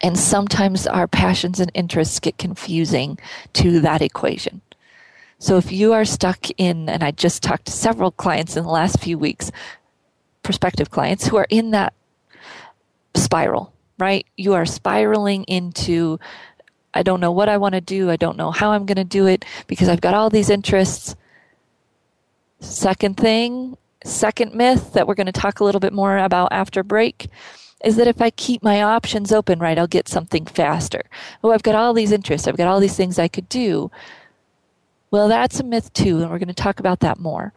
And 0.00 0.16
sometimes 0.16 0.86
our 0.86 1.08
passions 1.08 1.58
and 1.58 1.72
interests 1.74 2.20
get 2.20 2.38
confusing 2.38 3.18
to 3.54 3.80
that 3.80 4.00
equation. 4.00 4.62
So 5.42 5.56
if 5.56 5.72
you 5.72 5.92
are 5.92 6.04
stuck 6.04 6.46
in, 6.56 6.88
and 6.88 7.02
I 7.02 7.10
just 7.10 7.42
talked 7.42 7.64
to 7.64 7.72
several 7.72 8.12
clients 8.12 8.56
in 8.56 8.62
the 8.62 8.70
last 8.70 9.00
few 9.00 9.18
weeks, 9.18 9.50
prospective 10.44 10.92
clients 10.92 11.26
who 11.26 11.36
are 11.36 11.48
in 11.50 11.72
that 11.72 11.94
spiral, 13.16 13.72
right? 13.98 14.24
You 14.36 14.54
are 14.54 14.64
spiraling 14.64 15.42
into, 15.48 16.20
I 16.94 17.02
don't 17.02 17.18
know 17.18 17.32
what 17.32 17.48
I 17.48 17.56
want 17.56 17.74
to 17.74 17.80
do. 17.80 18.08
I 18.08 18.14
don't 18.14 18.36
know 18.36 18.52
how 18.52 18.70
I'm 18.70 18.86
going 18.86 18.98
to 18.98 19.04
do 19.04 19.26
it 19.26 19.44
because 19.66 19.88
I've 19.88 20.00
got 20.00 20.14
all 20.14 20.30
these 20.30 20.48
interests. 20.48 21.16
Second 22.60 23.16
thing, 23.16 23.76
second 24.04 24.54
myth 24.54 24.92
that 24.92 25.08
we're 25.08 25.16
going 25.16 25.26
to 25.26 25.32
talk 25.32 25.58
a 25.58 25.64
little 25.64 25.80
bit 25.80 25.92
more 25.92 26.18
about 26.18 26.52
after 26.52 26.84
break 26.84 27.26
is 27.84 27.96
that 27.96 28.06
if 28.06 28.22
I 28.22 28.30
keep 28.30 28.62
my 28.62 28.80
options 28.80 29.32
open, 29.32 29.58
right, 29.58 29.76
I'll 29.76 29.88
get 29.88 30.06
something 30.06 30.46
faster. 30.46 31.02
Oh, 31.42 31.50
I've 31.50 31.64
got 31.64 31.74
all 31.74 31.94
these 31.94 32.12
interests, 32.12 32.46
I've 32.46 32.56
got 32.56 32.68
all 32.68 32.78
these 32.78 32.96
things 32.96 33.18
I 33.18 33.26
could 33.26 33.48
do. 33.48 33.90
Well, 35.12 35.28
that's 35.28 35.60
a 35.60 35.64
myth 35.64 35.92
too, 35.92 36.22
and 36.22 36.30
we're 36.30 36.38
going 36.38 36.48
to 36.48 36.54
talk 36.54 36.80
about 36.80 37.00
that 37.00 37.20
more. 37.20 37.52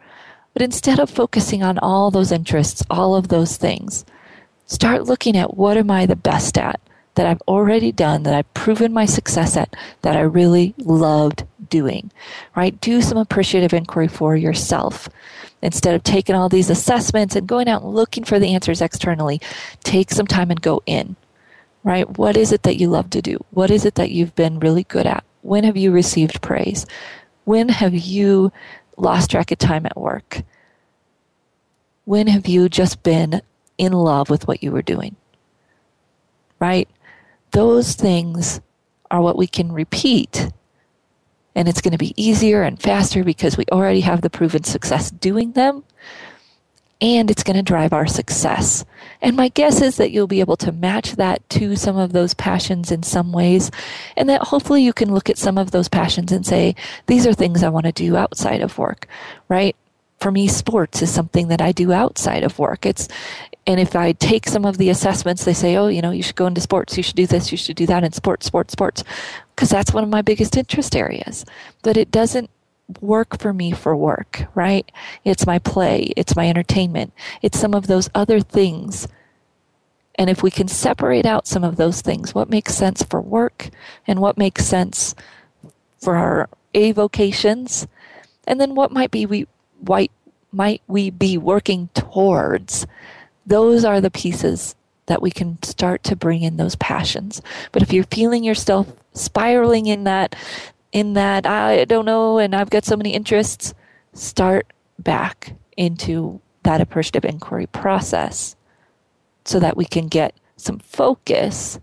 But 0.52 0.60
instead 0.60 1.00
of 1.00 1.08
focusing 1.08 1.62
on 1.62 1.78
all 1.78 2.10
those 2.10 2.30
interests, 2.30 2.84
all 2.90 3.16
of 3.16 3.28
those 3.28 3.56
things, 3.56 4.04
start 4.66 5.04
looking 5.04 5.38
at 5.38 5.56
what 5.56 5.78
am 5.78 5.90
I 5.90 6.04
the 6.04 6.16
best 6.16 6.58
at 6.58 6.78
that 7.14 7.26
I've 7.26 7.40
already 7.48 7.92
done, 7.92 8.24
that 8.24 8.34
I've 8.34 8.52
proven 8.52 8.92
my 8.92 9.06
success 9.06 9.56
at, 9.56 9.74
that 10.02 10.16
I 10.16 10.20
really 10.20 10.74
loved 10.76 11.44
doing, 11.70 12.10
right? 12.54 12.78
Do 12.78 13.00
some 13.00 13.16
appreciative 13.16 13.72
inquiry 13.72 14.08
for 14.08 14.36
yourself. 14.36 15.08
Instead 15.62 15.94
of 15.94 16.04
taking 16.04 16.36
all 16.36 16.50
these 16.50 16.68
assessments 16.68 17.34
and 17.36 17.46
going 17.46 17.68
out 17.68 17.82
and 17.82 17.94
looking 17.94 18.24
for 18.24 18.38
the 18.38 18.52
answers 18.52 18.82
externally, 18.82 19.40
take 19.82 20.10
some 20.10 20.26
time 20.26 20.50
and 20.50 20.60
go 20.60 20.82
in, 20.84 21.16
right? 21.84 22.18
What 22.18 22.36
is 22.36 22.52
it 22.52 22.64
that 22.64 22.76
you 22.76 22.88
love 22.90 23.08
to 23.10 23.22
do? 23.22 23.42
What 23.50 23.70
is 23.70 23.86
it 23.86 23.94
that 23.94 24.10
you've 24.10 24.34
been 24.34 24.60
really 24.60 24.84
good 24.84 25.06
at? 25.06 25.24
When 25.40 25.64
have 25.64 25.78
you 25.78 25.90
received 25.90 26.42
praise? 26.42 26.84
When 27.46 27.68
have 27.68 27.94
you 27.94 28.52
lost 28.96 29.30
track 29.30 29.52
of 29.52 29.58
time 29.58 29.86
at 29.86 29.96
work? 29.96 30.42
When 32.04 32.26
have 32.26 32.48
you 32.48 32.68
just 32.68 33.04
been 33.04 33.40
in 33.78 33.92
love 33.92 34.28
with 34.28 34.48
what 34.48 34.64
you 34.64 34.72
were 34.72 34.82
doing? 34.82 35.14
Right? 36.58 36.88
Those 37.52 37.94
things 37.94 38.60
are 39.12 39.22
what 39.22 39.38
we 39.38 39.46
can 39.46 39.70
repeat 39.70 40.50
and 41.54 41.68
it's 41.68 41.80
going 41.80 41.92
to 41.92 41.98
be 41.98 42.12
easier 42.22 42.62
and 42.62 42.82
faster 42.82 43.22
because 43.22 43.56
we 43.56 43.64
already 43.72 44.00
have 44.00 44.22
the 44.22 44.28
proven 44.28 44.64
success 44.64 45.10
doing 45.12 45.52
them 45.52 45.84
and 47.00 47.30
it's 47.30 47.42
going 47.42 47.56
to 47.56 47.62
drive 47.62 47.92
our 47.92 48.06
success. 48.06 48.84
And 49.20 49.36
my 49.36 49.48
guess 49.48 49.82
is 49.82 49.96
that 49.96 50.10
you'll 50.10 50.26
be 50.26 50.40
able 50.40 50.56
to 50.58 50.72
match 50.72 51.12
that 51.16 51.48
to 51.50 51.76
some 51.76 51.96
of 51.96 52.12
those 52.12 52.34
passions 52.34 52.90
in 52.90 53.02
some 53.02 53.32
ways, 53.32 53.70
and 54.16 54.28
that 54.28 54.42
hopefully 54.42 54.82
you 54.82 54.92
can 54.92 55.12
look 55.12 55.28
at 55.28 55.38
some 55.38 55.58
of 55.58 55.70
those 55.70 55.88
passions 55.88 56.32
and 56.32 56.46
say, 56.46 56.74
these 57.06 57.26
are 57.26 57.34
things 57.34 57.62
I 57.62 57.68
want 57.68 57.86
to 57.86 57.92
do 57.92 58.16
outside 58.16 58.62
of 58.62 58.78
work, 58.78 59.06
right? 59.48 59.76
For 60.20 60.30
me, 60.30 60.48
sports 60.48 61.02
is 61.02 61.12
something 61.12 61.48
that 61.48 61.60
I 61.60 61.72
do 61.72 61.92
outside 61.92 62.42
of 62.42 62.58
work. 62.58 62.86
It's, 62.86 63.08
and 63.66 63.78
if 63.78 63.94
I 63.94 64.12
take 64.12 64.48
some 64.48 64.64
of 64.64 64.78
the 64.78 64.88
assessments, 64.88 65.44
they 65.44 65.52
say, 65.52 65.76
oh, 65.76 65.88
you 65.88 66.00
know, 66.00 66.12
you 66.12 66.22
should 66.22 66.36
go 66.36 66.46
into 66.46 66.60
sports, 66.60 66.96
you 66.96 67.02
should 67.02 67.16
do 67.16 67.26
this, 67.26 67.50
you 67.50 67.58
should 67.58 67.76
do 67.76 67.86
that 67.86 68.04
in 68.04 68.12
sports, 68.12 68.46
sports, 68.46 68.72
sports 68.72 69.04
because 69.54 69.70
that's 69.70 69.94
one 69.94 70.04
of 70.04 70.10
my 70.10 70.22
biggest 70.22 70.56
interest 70.56 70.94
areas. 70.94 71.44
But 71.82 71.96
it 71.96 72.10
doesn't 72.10 72.50
work 73.00 73.38
for 73.38 73.52
me 73.52 73.72
for 73.72 73.96
work, 73.96 74.46
right? 74.54 74.90
It's 75.24 75.46
my 75.46 75.58
play, 75.58 76.12
it's 76.16 76.36
my 76.36 76.48
entertainment, 76.48 77.12
it's 77.42 77.58
some 77.58 77.74
of 77.74 77.86
those 77.86 78.08
other 78.14 78.40
things. 78.40 79.08
And 80.18 80.30
if 80.30 80.42
we 80.42 80.50
can 80.50 80.68
separate 80.68 81.26
out 81.26 81.46
some 81.46 81.64
of 81.64 81.76
those 81.76 82.00
things, 82.00 82.34
what 82.34 82.48
makes 82.48 82.74
sense 82.74 83.02
for 83.02 83.20
work 83.20 83.68
and 84.06 84.20
what 84.20 84.38
makes 84.38 84.64
sense 84.64 85.14
for 85.98 86.16
our 86.16 86.48
avocations, 86.74 87.86
and 88.46 88.60
then 88.60 88.74
what 88.74 88.92
might 88.92 89.10
be 89.10 89.26
we 89.26 89.46
might 89.86 90.12
might 90.52 90.80
we 90.86 91.10
be 91.10 91.36
working 91.36 91.90
towards, 91.92 92.86
those 93.44 93.84
are 93.84 94.00
the 94.00 94.10
pieces 94.10 94.74
that 95.06 95.22
we 95.22 95.30
can 95.30 95.62
start 95.62 96.02
to 96.04 96.16
bring 96.16 96.42
in 96.42 96.56
those 96.56 96.76
passions. 96.76 97.42
But 97.72 97.82
if 97.82 97.92
you're 97.92 98.04
feeling 98.04 98.42
yourself 98.42 98.92
spiraling 99.12 99.86
in 99.86 100.04
that 100.04 100.34
in 100.92 101.14
that 101.14 101.46
I 101.46 101.84
don't 101.84 102.04
know 102.04 102.38
and 102.38 102.54
I've 102.54 102.70
got 102.70 102.84
so 102.84 102.96
many 102.96 103.10
interests, 103.12 103.74
start 104.12 104.72
back 104.98 105.52
into 105.76 106.40
that 106.62 106.80
appreciative 106.80 107.24
inquiry 107.24 107.66
process 107.66 108.56
so 109.44 109.60
that 109.60 109.76
we 109.76 109.84
can 109.84 110.08
get 110.08 110.34
some 110.56 110.78
focus, 110.78 111.78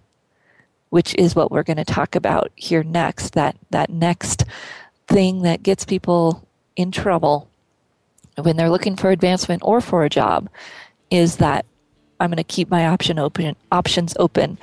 which 0.89 1.15
is 1.15 1.36
what 1.36 1.51
we're 1.51 1.63
going 1.63 1.77
to 1.77 1.86
talk 1.86 2.15
about 2.15 2.51
here 2.55 2.83
next, 2.83 3.33
that 3.33 3.55
that 3.69 3.89
next 3.89 4.43
thing 5.07 5.43
that 5.43 5.63
gets 5.63 5.86
people 5.86 6.45
in 6.75 6.91
trouble 6.91 7.48
when 8.41 8.57
they're 8.57 8.69
looking 8.69 8.95
for 8.95 9.12
advancement 9.12 9.62
or 9.63 9.79
for 9.79 10.03
a 10.03 10.10
job 10.10 10.50
is 11.12 11.38
that 11.38 11.65
I'm 12.19 12.29
going 12.29 12.38
to 12.38 12.43
keep 12.43 12.69
my 12.69 12.88
option 12.88 13.19
open 13.19 13.55
options 13.72 14.15
open 14.17 14.57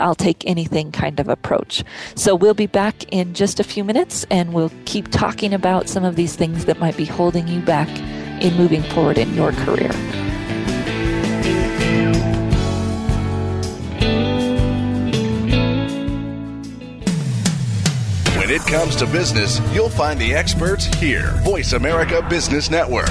I'll 0.00 0.14
take 0.14 0.46
anything 0.46 0.92
kind 0.92 1.20
of 1.20 1.28
approach. 1.28 1.84
So 2.14 2.34
we'll 2.34 2.54
be 2.54 2.66
back 2.66 3.04
in 3.12 3.34
just 3.34 3.60
a 3.60 3.64
few 3.64 3.84
minutes 3.84 4.26
and 4.30 4.52
we'll 4.52 4.72
keep 4.84 5.08
talking 5.08 5.54
about 5.54 5.88
some 5.88 6.04
of 6.04 6.16
these 6.16 6.36
things 6.36 6.64
that 6.64 6.78
might 6.78 6.96
be 6.96 7.04
holding 7.04 7.46
you 7.48 7.60
back 7.60 7.88
in 8.42 8.54
moving 8.54 8.82
forward 8.82 9.18
in 9.18 9.34
your 9.34 9.52
career. 9.52 9.92
When 18.50 18.50
it 18.50 18.66
comes 18.66 18.96
to 18.96 19.06
business, 19.06 19.60
you'll 19.72 19.88
find 19.88 20.18
the 20.18 20.34
experts 20.34 20.86
here. 20.86 21.30
Voice 21.44 21.72
America 21.72 22.26
Business 22.28 22.68
Network. 22.68 23.10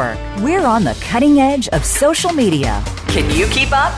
Network. 0.00 0.42
We're 0.42 0.64
on 0.64 0.84
the 0.84 0.96
cutting 1.00 1.40
edge 1.40 1.68
of 1.68 1.84
social 1.84 2.32
media. 2.32 2.82
Can 3.08 3.30
you 3.36 3.46
keep 3.46 3.72
up? 3.72 3.92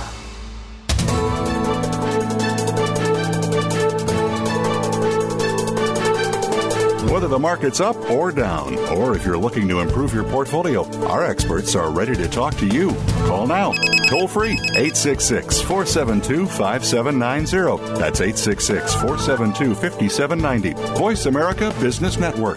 Whether 7.10 7.28
the 7.28 7.38
market's 7.38 7.80
up 7.80 7.96
or 8.10 8.32
down, 8.32 8.76
or 8.96 9.14
if 9.14 9.24
you're 9.24 9.36
looking 9.36 9.68
to 9.68 9.80
improve 9.80 10.14
your 10.14 10.24
portfolio, 10.24 10.84
our 11.06 11.24
experts 11.24 11.76
are 11.76 11.90
ready 11.90 12.14
to 12.16 12.26
talk 12.26 12.54
to 12.56 12.66
you. 12.66 12.92
Call 13.26 13.46
now, 13.46 13.72
toll 14.08 14.26
free, 14.26 14.54
866 14.74 15.60
472 15.60 16.46
5790. 16.46 17.98
That's 17.98 18.20
866 18.20 18.94
472 18.94 19.74
5790. 19.74 20.98
Voice 20.98 21.26
America 21.26 21.72
Business 21.80 22.18
Network. 22.18 22.56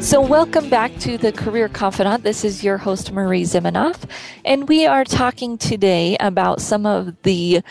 So, 0.00 0.20
welcome 0.20 0.70
back 0.70 0.96
to 1.00 1.18
the 1.18 1.32
Career 1.32 1.68
Confidante. 1.68 2.22
This 2.22 2.44
is 2.44 2.62
your 2.62 2.78
host, 2.78 3.10
Marie 3.12 3.42
Zimenoff, 3.42 4.08
and 4.44 4.68
we 4.68 4.86
are 4.86 5.04
talking 5.04 5.58
today 5.58 6.16
about 6.20 6.60
some 6.60 6.86
of 6.86 7.20
the 7.22 7.62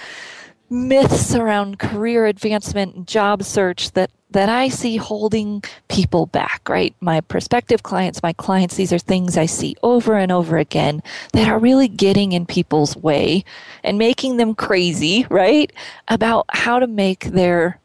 myths 0.69 1.33
around 1.33 1.79
career 1.79 2.25
advancement 2.25 2.95
and 2.95 3.07
job 3.07 3.43
search 3.43 3.91
that, 3.91 4.11
that 4.31 4.49
I 4.49 4.67
see 4.67 4.97
holding 4.97 5.63
people 5.87 6.25
back, 6.25 6.67
right? 6.67 6.93
My 6.99 7.21
prospective 7.21 7.83
clients, 7.83 8.21
my 8.21 8.33
clients, 8.33 8.75
these 8.75 8.91
are 8.91 8.99
things 8.99 9.37
I 9.37 9.45
see 9.45 9.75
over 9.83 10.15
and 10.15 10.31
over 10.31 10.57
again 10.57 11.03
that 11.33 11.47
are 11.47 11.59
really 11.59 11.87
getting 11.87 12.33
in 12.33 12.45
people's 12.45 12.97
way 12.97 13.45
and 13.83 13.97
making 13.97 14.37
them 14.37 14.55
crazy, 14.55 15.25
right? 15.29 15.71
About 16.09 16.45
how 16.49 16.79
to 16.79 16.87
make 16.87 17.25
their 17.25 17.79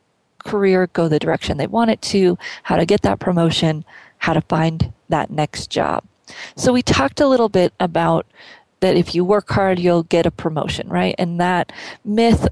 career 0.45 0.89
go 0.89 1.07
the 1.07 1.19
direction 1.19 1.59
they 1.59 1.67
want 1.67 1.91
it 1.91 2.01
to, 2.01 2.39
how 2.63 2.77
to 2.77 2.87
get 2.87 3.03
that 3.03 3.21
promotion, 3.21 3.85
how 4.21 4.33
to 4.33 4.41
find 4.43 4.93
that 5.09 5.31
next 5.31 5.71
job. 5.71 6.05
So 6.57 6.73
we 6.73 6.83
talked 6.83 7.21
a 7.21 7.29
little 7.29 7.49
bit 7.49 7.73
about 7.81 8.27
that 8.81 8.97
if 8.97 9.15
you 9.15 9.25
work 9.25 9.51
hard, 9.51 9.79
you'll 9.79 10.05
get 10.05 10.27
a 10.27 10.31
promotion, 10.31 10.89
right? 10.89 11.15
And 11.19 11.41
that 11.41 11.73
myth 12.05 12.49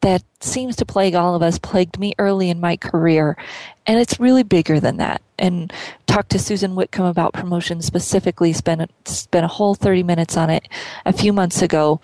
that 0.00 0.22
seems 0.40 0.76
to 0.76 0.84
plague 0.84 1.14
all 1.14 1.34
of 1.34 1.40
us 1.40 1.58
plagued 1.58 1.98
me 1.98 2.12
early 2.18 2.50
in 2.50 2.60
my 2.60 2.76
career. 2.76 3.38
And 3.86 3.98
it's 3.98 4.20
really 4.20 4.42
bigger 4.42 4.78
than 4.78 4.98
that. 4.98 5.22
And 5.38 5.72
talked 6.06 6.30
to 6.32 6.38
Susan 6.38 6.74
Whitcomb 6.74 7.06
about 7.06 7.32
promotion 7.32 7.80
specifically, 7.80 8.52
spent, 8.52 8.90
spent 9.06 9.44
a 9.44 9.48
whole 9.48 9.74
30 9.74 10.02
minutes 10.02 10.36
on 10.36 10.50
it 10.50 10.68
a 11.06 11.12
few 11.12 11.32
months 11.32 11.62
ago 11.62 12.00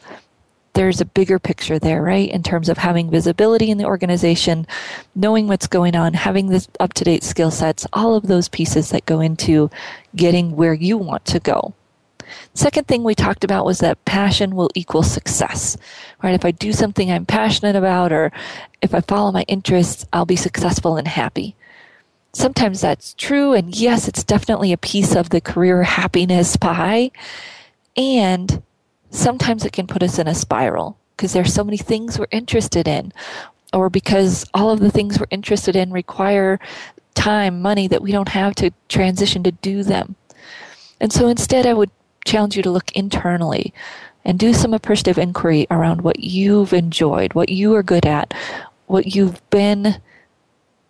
there's 0.74 1.00
a 1.00 1.04
bigger 1.04 1.38
picture 1.38 1.78
there, 1.78 2.02
right? 2.02 2.30
In 2.30 2.42
terms 2.42 2.68
of 2.68 2.78
having 2.78 3.10
visibility 3.10 3.70
in 3.70 3.78
the 3.78 3.84
organization, 3.84 4.66
knowing 5.14 5.48
what's 5.48 5.66
going 5.66 5.96
on, 5.96 6.14
having 6.14 6.48
the 6.48 6.66
up 6.78 6.94
to 6.94 7.04
date 7.04 7.24
skill 7.24 7.50
sets, 7.50 7.86
all 7.92 8.14
of 8.14 8.26
those 8.26 8.48
pieces 8.48 8.90
that 8.90 9.06
go 9.06 9.20
into 9.20 9.70
getting 10.14 10.56
where 10.56 10.74
you 10.74 10.96
want 10.96 11.24
to 11.26 11.40
go. 11.40 11.74
Second 12.54 12.86
thing 12.86 13.02
we 13.02 13.14
talked 13.14 13.42
about 13.42 13.64
was 13.64 13.80
that 13.80 14.04
passion 14.04 14.54
will 14.54 14.70
equal 14.74 15.02
success, 15.02 15.76
right? 16.22 16.34
If 16.34 16.44
I 16.44 16.52
do 16.52 16.72
something 16.72 17.10
I'm 17.10 17.26
passionate 17.26 17.74
about 17.76 18.12
or 18.12 18.30
if 18.82 18.94
I 18.94 19.00
follow 19.00 19.32
my 19.32 19.42
interests, 19.42 20.06
I'll 20.12 20.26
be 20.26 20.36
successful 20.36 20.96
and 20.96 21.08
happy. 21.08 21.56
Sometimes 22.32 22.80
that's 22.80 23.14
true, 23.14 23.54
and 23.54 23.74
yes, 23.74 24.06
it's 24.06 24.22
definitely 24.22 24.72
a 24.72 24.76
piece 24.76 25.16
of 25.16 25.30
the 25.30 25.40
career 25.40 25.82
happiness 25.82 26.56
pie. 26.56 27.10
And 27.96 28.62
sometimes 29.10 29.64
it 29.64 29.72
can 29.72 29.86
put 29.86 30.02
us 30.02 30.18
in 30.18 30.28
a 30.28 30.34
spiral 30.34 30.96
because 31.16 31.32
there's 31.32 31.52
so 31.52 31.64
many 31.64 31.76
things 31.76 32.18
we're 32.18 32.26
interested 32.30 32.88
in 32.88 33.12
or 33.72 33.90
because 33.90 34.46
all 34.54 34.70
of 34.70 34.80
the 34.80 34.90
things 34.90 35.18
we're 35.18 35.26
interested 35.30 35.76
in 35.76 35.92
require 35.92 36.58
time, 37.14 37.60
money 37.60 37.86
that 37.88 38.02
we 38.02 38.12
don't 38.12 38.28
have 38.28 38.54
to 38.56 38.70
transition 38.88 39.42
to 39.42 39.52
do 39.52 39.82
them. 39.82 40.16
And 41.00 41.12
so 41.12 41.28
instead, 41.28 41.66
I 41.66 41.74
would 41.74 41.90
challenge 42.24 42.56
you 42.56 42.62
to 42.62 42.70
look 42.70 42.92
internally 42.92 43.72
and 44.24 44.38
do 44.38 44.52
some 44.52 44.74
appreciative 44.74 45.18
inquiry 45.18 45.66
around 45.70 46.02
what 46.02 46.20
you've 46.20 46.72
enjoyed, 46.72 47.34
what 47.34 47.48
you 47.48 47.74
are 47.74 47.82
good 47.82 48.06
at, 48.06 48.34
what 48.86 49.14
you've 49.14 49.48
been 49.50 50.00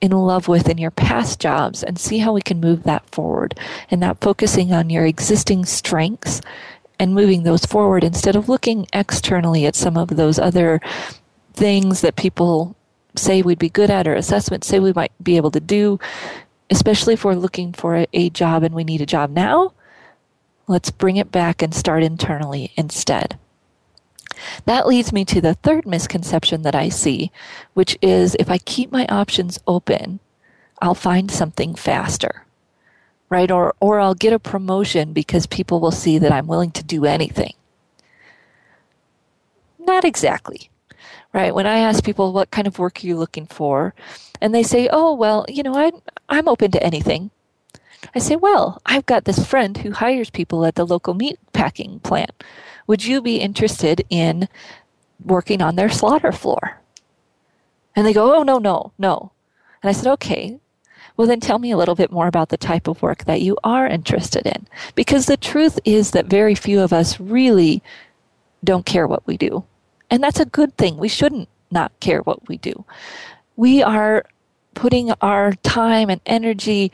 in 0.00 0.10
love 0.12 0.48
with 0.48 0.68
in 0.68 0.78
your 0.78 0.90
past 0.90 1.38
jobs, 1.38 1.82
and 1.82 1.98
see 1.98 2.18
how 2.18 2.32
we 2.32 2.40
can 2.40 2.60
move 2.60 2.82
that 2.84 3.08
forward. 3.10 3.58
And 3.90 4.00
not 4.00 4.20
focusing 4.20 4.72
on 4.72 4.90
your 4.90 5.04
existing 5.06 5.66
strengths 5.66 6.40
and 7.00 7.14
moving 7.14 7.42
those 7.42 7.64
forward 7.64 8.04
instead 8.04 8.36
of 8.36 8.48
looking 8.48 8.86
externally 8.92 9.64
at 9.64 9.74
some 9.74 9.96
of 9.96 10.08
those 10.08 10.38
other 10.38 10.80
things 11.54 12.02
that 12.02 12.14
people 12.14 12.76
say 13.16 13.40
we'd 13.40 13.58
be 13.58 13.70
good 13.70 13.90
at 13.90 14.06
or 14.06 14.14
assessments 14.14 14.66
say 14.68 14.78
we 14.78 14.92
might 14.92 15.12
be 15.20 15.38
able 15.38 15.50
to 15.50 15.60
do, 15.60 15.98
especially 16.68 17.14
if 17.14 17.24
we're 17.24 17.34
looking 17.34 17.72
for 17.72 17.96
a, 17.96 18.06
a 18.12 18.28
job 18.28 18.62
and 18.62 18.74
we 18.74 18.84
need 18.84 19.00
a 19.00 19.06
job 19.06 19.30
now. 19.30 19.72
Let's 20.68 20.90
bring 20.90 21.16
it 21.16 21.32
back 21.32 21.62
and 21.62 21.74
start 21.74 22.02
internally 22.02 22.72
instead. 22.76 23.38
That 24.66 24.86
leads 24.86 25.10
me 25.10 25.24
to 25.24 25.40
the 25.40 25.54
third 25.54 25.86
misconception 25.86 26.62
that 26.62 26.74
I 26.74 26.90
see, 26.90 27.32
which 27.72 27.96
is 28.02 28.36
if 28.38 28.50
I 28.50 28.58
keep 28.58 28.92
my 28.92 29.06
options 29.06 29.58
open, 29.66 30.20
I'll 30.82 30.94
find 30.94 31.30
something 31.30 31.74
faster 31.74 32.44
right? 33.30 33.50
Or, 33.50 33.74
or 33.80 34.00
I'll 34.00 34.14
get 34.14 34.32
a 34.32 34.38
promotion 34.38 35.12
because 35.12 35.46
people 35.46 35.80
will 35.80 35.92
see 35.92 36.18
that 36.18 36.32
I'm 36.32 36.48
willing 36.48 36.72
to 36.72 36.84
do 36.84 37.06
anything. 37.06 37.54
Not 39.78 40.04
exactly, 40.04 40.68
right? 41.32 41.54
When 41.54 41.66
I 41.66 41.78
ask 41.78 42.04
people, 42.04 42.32
what 42.32 42.50
kind 42.50 42.66
of 42.66 42.78
work 42.78 42.98
are 43.02 43.06
you 43.06 43.16
looking 43.16 43.46
for? 43.46 43.94
And 44.40 44.54
they 44.54 44.62
say, 44.62 44.88
oh, 44.92 45.14
well, 45.14 45.46
you 45.48 45.62
know, 45.62 45.76
I'm, 45.76 46.02
I'm 46.28 46.48
open 46.48 46.70
to 46.72 46.82
anything. 46.82 47.30
I 48.14 48.18
say, 48.18 48.36
well, 48.36 48.80
I've 48.84 49.06
got 49.06 49.24
this 49.24 49.46
friend 49.46 49.78
who 49.78 49.92
hires 49.92 50.30
people 50.30 50.64
at 50.64 50.74
the 50.74 50.86
local 50.86 51.14
meat 51.14 51.38
packing 51.52 52.00
plant. 52.00 52.44
Would 52.86 53.04
you 53.04 53.22
be 53.22 53.36
interested 53.36 54.04
in 54.10 54.48
working 55.24 55.62
on 55.62 55.76
their 55.76 55.88
slaughter 55.88 56.32
floor? 56.32 56.80
And 57.94 58.06
they 58.06 58.12
go, 58.12 58.34
oh, 58.34 58.42
no, 58.42 58.58
no, 58.58 58.92
no. 58.98 59.32
And 59.82 59.88
I 59.88 59.92
said, 59.92 60.10
okay, 60.14 60.58
well, 61.20 61.26
then 61.26 61.38
tell 61.38 61.58
me 61.58 61.70
a 61.70 61.76
little 61.76 61.94
bit 61.94 62.10
more 62.10 62.28
about 62.28 62.48
the 62.48 62.56
type 62.56 62.88
of 62.88 63.02
work 63.02 63.26
that 63.26 63.42
you 63.42 63.58
are 63.62 63.86
interested 63.86 64.46
in. 64.46 64.66
Because 64.94 65.26
the 65.26 65.36
truth 65.36 65.78
is 65.84 66.12
that 66.12 66.24
very 66.24 66.54
few 66.54 66.80
of 66.80 66.94
us 66.94 67.20
really 67.20 67.82
don't 68.64 68.86
care 68.86 69.06
what 69.06 69.26
we 69.26 69.36
do. 69.36 69.64
And 70.10 70.22
that's 70.22 70.40
a 70.40 70.46
good 70.46 70.78
thing. 70.78 70.96
We 70.96 71.08
shouldn't 71.08 71.50
not 71.70 71.92
care 72.00 72.22
what 72.22 72.48
we 72.48 72.56
do. 72.56 72.86
We 73.54 73.82
are 73.82 74.24
putting 74.72 75.12
our 75.20 75.52
time 75.56 76.08
and 76.08 76.22
energy 76.24 76.90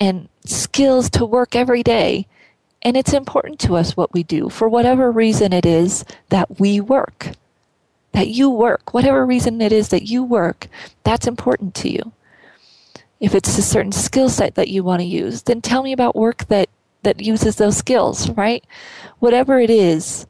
and 0.00 0.28
skills 0.44 1.08
to 1.10 1.24
work 1.24 1.54
every 1.54 1.84
day. 1.84 2.26
And 2.82 2.96
it's 2.96 3.12
important 3.12 3.60
to 3.60 3.76
us 3.76 3.96
what 3.96 4.12
we 4.12 4.24
do 4.24 4.48
for 4.48 4.68
whatever 4.68 5.12
reason 5.12 5.52
it 5.52 5.64
is 5.64 6.04
that 6.30 6.58
we 6.58 6.80
work. 6.80 7.30
That 8.10 8.26
you 8.26 8.50
work, 8.50 8.92
whatever 8.92 9.24
reason 9.24 9.60
it 9.60 9.70
is 9.70 9.90
that 9.90 10.08
you 10.08 10.24
work, 10.24 10.66
that's 11.04 11.28
important 11.28 11.76
to 11.76 11.88
you 11.88 12.12
if 13.20 13.34
it's 13.34 13.58
a 13.58 13.62
certain 13.62 13.92
skill 13.92 14.28
set 14.28 14.54
that 14.54 14.68
you 14.68 14.84
want 14.84 15.00
to 15.00 15.06
use, 15.06 15.42
then 15.42 15.60
tell 15.60 15.82
me 15.82 15.92
about 15.92 16.16
work 16.16 16.46
that, 16.46 16.68
that 17.02 17.20
uses 17.20 17.56
those 17.56 17.76
skills, 17.76 18.30
right? 18.30 18.64
Whatever 19.18 19.58
it 19.58 19.70
is, 19.70 20.26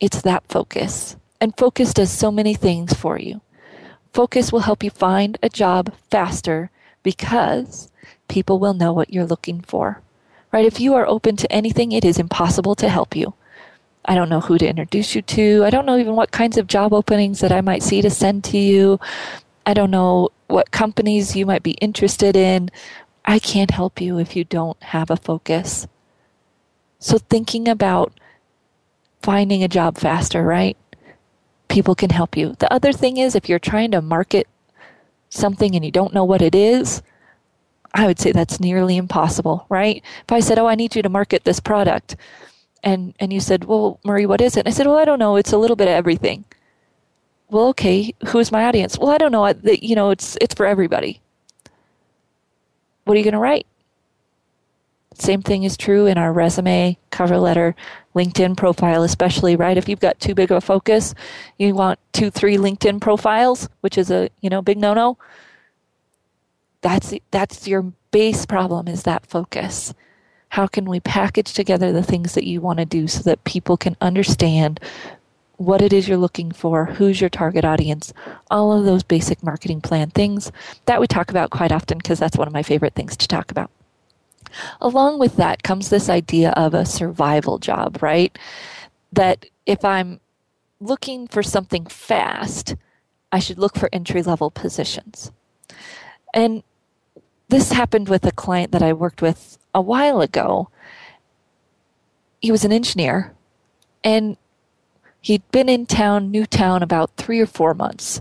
it's 0.00 0.22
that 0.22 0.44
focus. 0.48 1.16
And 1.40 1.56
focus 1.56 1.94
does 1.94 2.10
so 2.10 2.30
many 2.30 2.54
things 2.54 2.92
for 2.94 3.18
you. 3.18 3.40
Focus 4.12 4.52
will 4.52 4.60
help 4.60 4.82
you 4.82 4.90
find 4.90 5.38
a 5.42 5.48
job 5.48 5.92
faster 6.10 6.70
because 7.02 7.90
people 8.28 8.58
will 8.58 8.74
know 8.74 8.92
what 8.92 9.12
you're 9.12 9.24
looking 9.24 9.60
for. 9.60 10.02
Right? 10.50 10.66
If 10.66 10.80
you 10.80 10.94
are 10.94 11.06
open 11.06 11.36
to 11.36 11.52
anything, 11.52 11.92
it 11.92 12.04
is 12.04 12.18
impossible 12.18 12.74
to 12.76 12.88
help 12.88 13.14
you. 13.14 13.34
I 14.04 14.14
don't 14.14 14.30
know 14.30 14.40
who 14.40 14.56
to 14.56 14.66
introduce 14.66 15.14
you 15.14 15.22
to. 15.22 15.64
I 15.64 15.70
don't 15.70 15.84
know 15.84 15.98
even 15.98 16.16
what 16.16 16.30
kinds 16.30 16.56
of 16.56 16.66
job 16.66 16.94
openings 16.94 17.40
that 17.40 17.52
I 17.52 17.60
might 17.60 17.82
see 17.82 18.00
to 18.00 18.08
send 18.08 18.44
to 18.44 18.58
you. 18.58 18.98
I 19.68 19.74
don't 19.74 19.90
know 19.90 20.30
what 20.46 20.70
companies 20.70 21.36
you 21.36 21.44
might 21.44 21.62
be 21.62 21.72
interested 21.72 22.34
in. 22.34 22.70
I 23.26 23.38
can't 23.38 23.70
help 23.70 24.00
you 24.00 24.18
if 24.18 24.34
you 24.34 24.42
don't 24.42 24.82
have 24.82 25.10
a 25.10 25.16
focus. 25.16 25.86
So, 27.00 27.18
thinking 27.18 27.68
about 27.68 28.18
finding 29.20 29.62
a 29.62 29.68
job 29.68 29.98
faster, 29.98 30.42
right? 30.42 30.78
People 31.68 31.94
can 31.94 32.08
help 32.08 32.34
you. 32.34 32.56
The 32.58 32.72
other 32.72 32.94
thing 32.94 33.18
is, 33.18 33.34
if 33.34 33.46
you're 33.46 33.58
trying 33.58 33.90
to 33.90 34.00
market 34.00 34.48
something 35.28 35.74
and 35.74 35.84
you 35.84 35.90
don't 35.90 36.14
know 36.14 36.24
what 36.24 36.40
it 36.40 36.54
is, 36.54 37.02
I 37.92 38.06
would 38.06 38.18
say 38.18 38.32
that's 38.32 38.60
nearly 38.60 38.96
impossible, 38.96 39.66
right? 39.68 40.02
If 40.22 40.32
I 40.32 40.40
said, 40.40 40.58
"Oh, 40.58 40.66
I 40.66 40.76
need 40.76 40.96
you 40.96 41.02
to 41.02 41.10
market 41.10 41.44
this 41.44 41.60
product," 41.60 42.16
and 42.82 43.12
and 43.20 43.34
you 43.34 43.40
said, 43.40 43.64
"Well, 43.64 44.00
Marie, 44.02 44.24
what 44.24 44.40
is 44.40 44.56
it?" 44.56 44.66
I 44.66 44.70
said, 44.70 44.86
"Well, 44.86 44.96
I 44.96 45.04
don't 45.04 45.18
know. 45.18 45.36
It's 45.36 45.52
a 45.52 45.58
little 45.58 45.76
bit 45.76 45.88
of 45.88 45.94
everything." 45.94 46.46
Well, 47.50 47.68
okay, 47.68 48.14
who's 48.28 48.52
my 48.52 48.64
audience? 48.64 48.98
Well, 48.98 49.10
I 49.10 49.18
don't 49.18 49.32
know. 49.32 49.52
You 49.64 49.94
know, 49.94 50.10
it's 50.10 50.36
it's 50.40 50.54
for 50.54 50.66
everybody. 50.66 51.20
What 53.04 53.14
are 53.14 53.18
you 53.18 53.24
going 53.24 53.32
to 53.32 53.40
write? 53.40 53.66
Same 55.14 55.42
thing 55.42 55.64
is 55.64 55.76
true 55.76 56.06
in 56.06 56.16
our 56.18 56.32
resume, 56.32 56.96
cover 57.10 57.38
letter, 57.38 57.74
LinkedIn 58.14 58.56
profile, 58.56 59.02
especially, 59.02 59.56
right? 59.56 59.76
If 59.76 59.88
you've 59.88 59.98
got 59.98 60.20
too 60.20 60.34
big 60.34 60.50
of 60.50 60.58
a 60.58 60.60
focus, 60.60 61.14
you 61.58 61.74
want 61.74 61.98
two, 62.12 62.30
three 62.30 62.56
LinkedIn 62.56 63.00
profiles, 63.00 63.68
which 63.80 63.98
is 63.98 64.10
a, 64.10 64.28
you 64.42 64.50
know, 64.50 64.62
big 64.62 64.78
no-no. 64.78 65.18
That's, 66.82 67.12
that's 67.32 67.66
your 67.66 67.82
base 68.12 68.46
problem 68.46 68.86
is 68.86 69.02
that 69.04 69.26
focus. 69.26 69.92
How 70.50 70.66
can 70.66 70.84
we 70.84 71.00
package 71.00 71.52
together 71.52 71.92
the 71.92 72.02
things 72.02 72.34
that 72.34 72.44
you 72.44 72.60
want 72.60 72.78
to 72.78 72.84
do 72.84 73.08
so 73.08 73.22
that 73.24 73.42
people 73.44 73.76
can 73.76 73.96
understand 74.00 74.78
what 75.58 75.82
it 75.82 75.92
is 75.92 76.08
you're 76.08 76.16
looking 76.16 76.52
for, 76.52 76.86
who's 76.86 77.20
your 77.20 77.28
target 77.28 77.64
audience, 77.64 78.12
all 78.50 78.72
of 78.72 78.84
those 78.84 79.02
basic 79.02 79.42
marketing 79.42 79.80
plan 79.80 80.08
things 80.10 80.52
that 80.86 81.00
we 81.00 81.06
talk 81.06 81.30
about 81.30 81.50
quite 81.50 81.72
often 81.72 81.98
because 81.98 82.18
that's 82.18 82.38
one 82.38 82.46
of 82.46 82.54
my 82.54 82.62
favorite 82.62 82.94
things 82.94 83.16
to 83.16 83.28
talk 83.28 83.50
about. 83.50 83.70
Along 84.80 85.18
with 85.18 85.34
that 85.36 85.64
comes 85.64 85.90
this 85.90 86.08
idea 86.08 86.52
of 86.52 86.74
a 86.74 86.86
survival 86.86 87.58
job, 87.58 88.00
right? 88.00 88.38
That 89.12 89.46
if 89.66 89.84
I'm 89.84 90.20
looking 90.80 91.26
for 91.26 91.42
something 91.42 91.86
fast, 91.86 92.76
I 93.32 93.40
should 93.40 93.58
look 93.58 93.76
for 93.76 93.88
entry 93.92 94.22
level 94.22 94.52
positions. 94.52 95.32
And 96.32 96.62
this 97.48 97.72
happened 97.72 98.08
with 98.08 98.24
a 98.24 98.32
client 98.32 98.70
that 98.70 98.82
I 98.82 98.92
worked 98.92 99.22
with 99.22 99.58
a 99.74 99.80
while 99.80 100.20
ago. 100.20 100.70
He 102.40 102.52
was 102.52 102.64
an 102.64 102.72
engineer 102.72 103.34
and 104.04 104.36
he'd 105.20 105.48
been 105.50 105.68
in 105.68 105.86
town, 105.86 106.30
new 106.30 106.46
town, 106.46 106.82
about 106.82 107.16
three 107.16 107.40
or 107.40 107.46
four 107.46 107.74
months. 107.74 108.20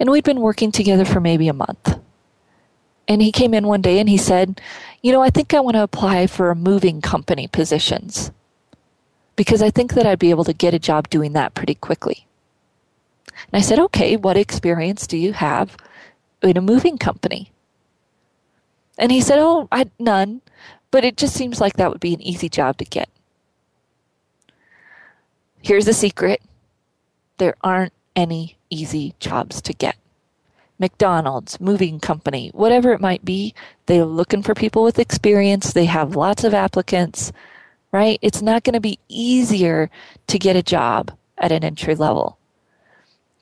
And 0.00 0.10
we'd 0.10 0.24
been 0.24 0.40
working 0.40 0.70
together 0.70 1.04
for 1.04 1.20
maybe 1.20 1.48
a 1.48 1.52
month. 1.52 1.98
And 3.08 3.22
he 3.22 3.32
came 3.32 3.54
in 3.54 3.66
one 3.66 3.80
day 3.80 3.98
and 3.98 4.08
he 4.08 4.18
said, 4.18 4.60
You 5.02 5.12
know, 5.12 5.22
I 5.22 5.30
think 5.30 5.54
I 5.54 5.60
want 5.60 5.74
to 5.76 5.82
apply 5.82 6.26
for 6.26 6.50
a 6.50 6.54
moving 6.56 7.00
company 7.00 7.48
positions 7.48 8.30
because 9.34 9.62
I 9.62 9.70
think 9.70 9.94
that 9.94 10.06
I'd 10.06 10.18
be 10.18 10.30
able 10.30 10.44
to 10.44 10.52
get 10.52 10.74
a 10.74 10.78
job 10.78 11.08
doing 11.08 11.32
that 11.32 11.54
pretty 11.54 11.74
quickly. 11.74 12.26
And 13.50 13.58
I 13.58 13.62
said, 13.62 13.78
Okay, 13.78 14.16
what 14.16 14.36
experience 14.36 15.06
do 15.06 15.16
you 15.16 15.32
have 15.32 15.76
in 16.42 16.56
a 16.56 16.62
moving 16.62 16.98
company? 16.98 17.50
And 18.98 19.10
he 19.10 19.20
said, 19.20 19.38
Oh, 19.38 19.68
I, 19.72 19.90
none, 19.98 20.42
but 20.90 21.04
it 21.04 21.16
just 21.16 21.34
seems 21.34 21.60
like 21.60 21.74
that 21.74 21.90
would 21.90 22.00
be 22.00 22.14
an 22.14 22.20
easy 22.20 22.48
job 22.48 22.76
to 22.78 22.84
get. 22.84 23.08
Here's 25.68 25.84
the 25.84 25.92
secret 25.92 26.40
there 27.36 27.54
aren't 27.60 27.92
any 28.16 28.56
easy 28.70 29.14
jobs 29.20 29.60
to 29.60 29.74
get. 29.74 29.96
McDonald's, 30.78 31.60
moving 31.60 32.00
company, 32.00 32.50
whatever 32.54 32.94
it 32.94 33.02
might 33.02 33.22
be, 33.22 33.52
they're 33.84 34.06
looking 34.06 34.42
for 34.42 34.54
people 34.54 34.82
with 34.82 34.98
experience. 34.98 35.74
They 35.74 35.84
have 35.84 36.16
lots 36.16 36.42
of 36.42 36.54
applicants, 36.54 37.32
right? 37.92 38.18
It's 38.22 38.40
not 38.40 38.64
going 38.64 38.72
to 38.72 38.80
be 38.80 38.98
easier 39.10 39.90
to 40.28 40.38
get 40.38 40.56
a 40.56 40.62
job 40.62 41.14
at 41.36 41.52
an 41.52 41.62
entry 41.62 41.94
level. 41.94 42.38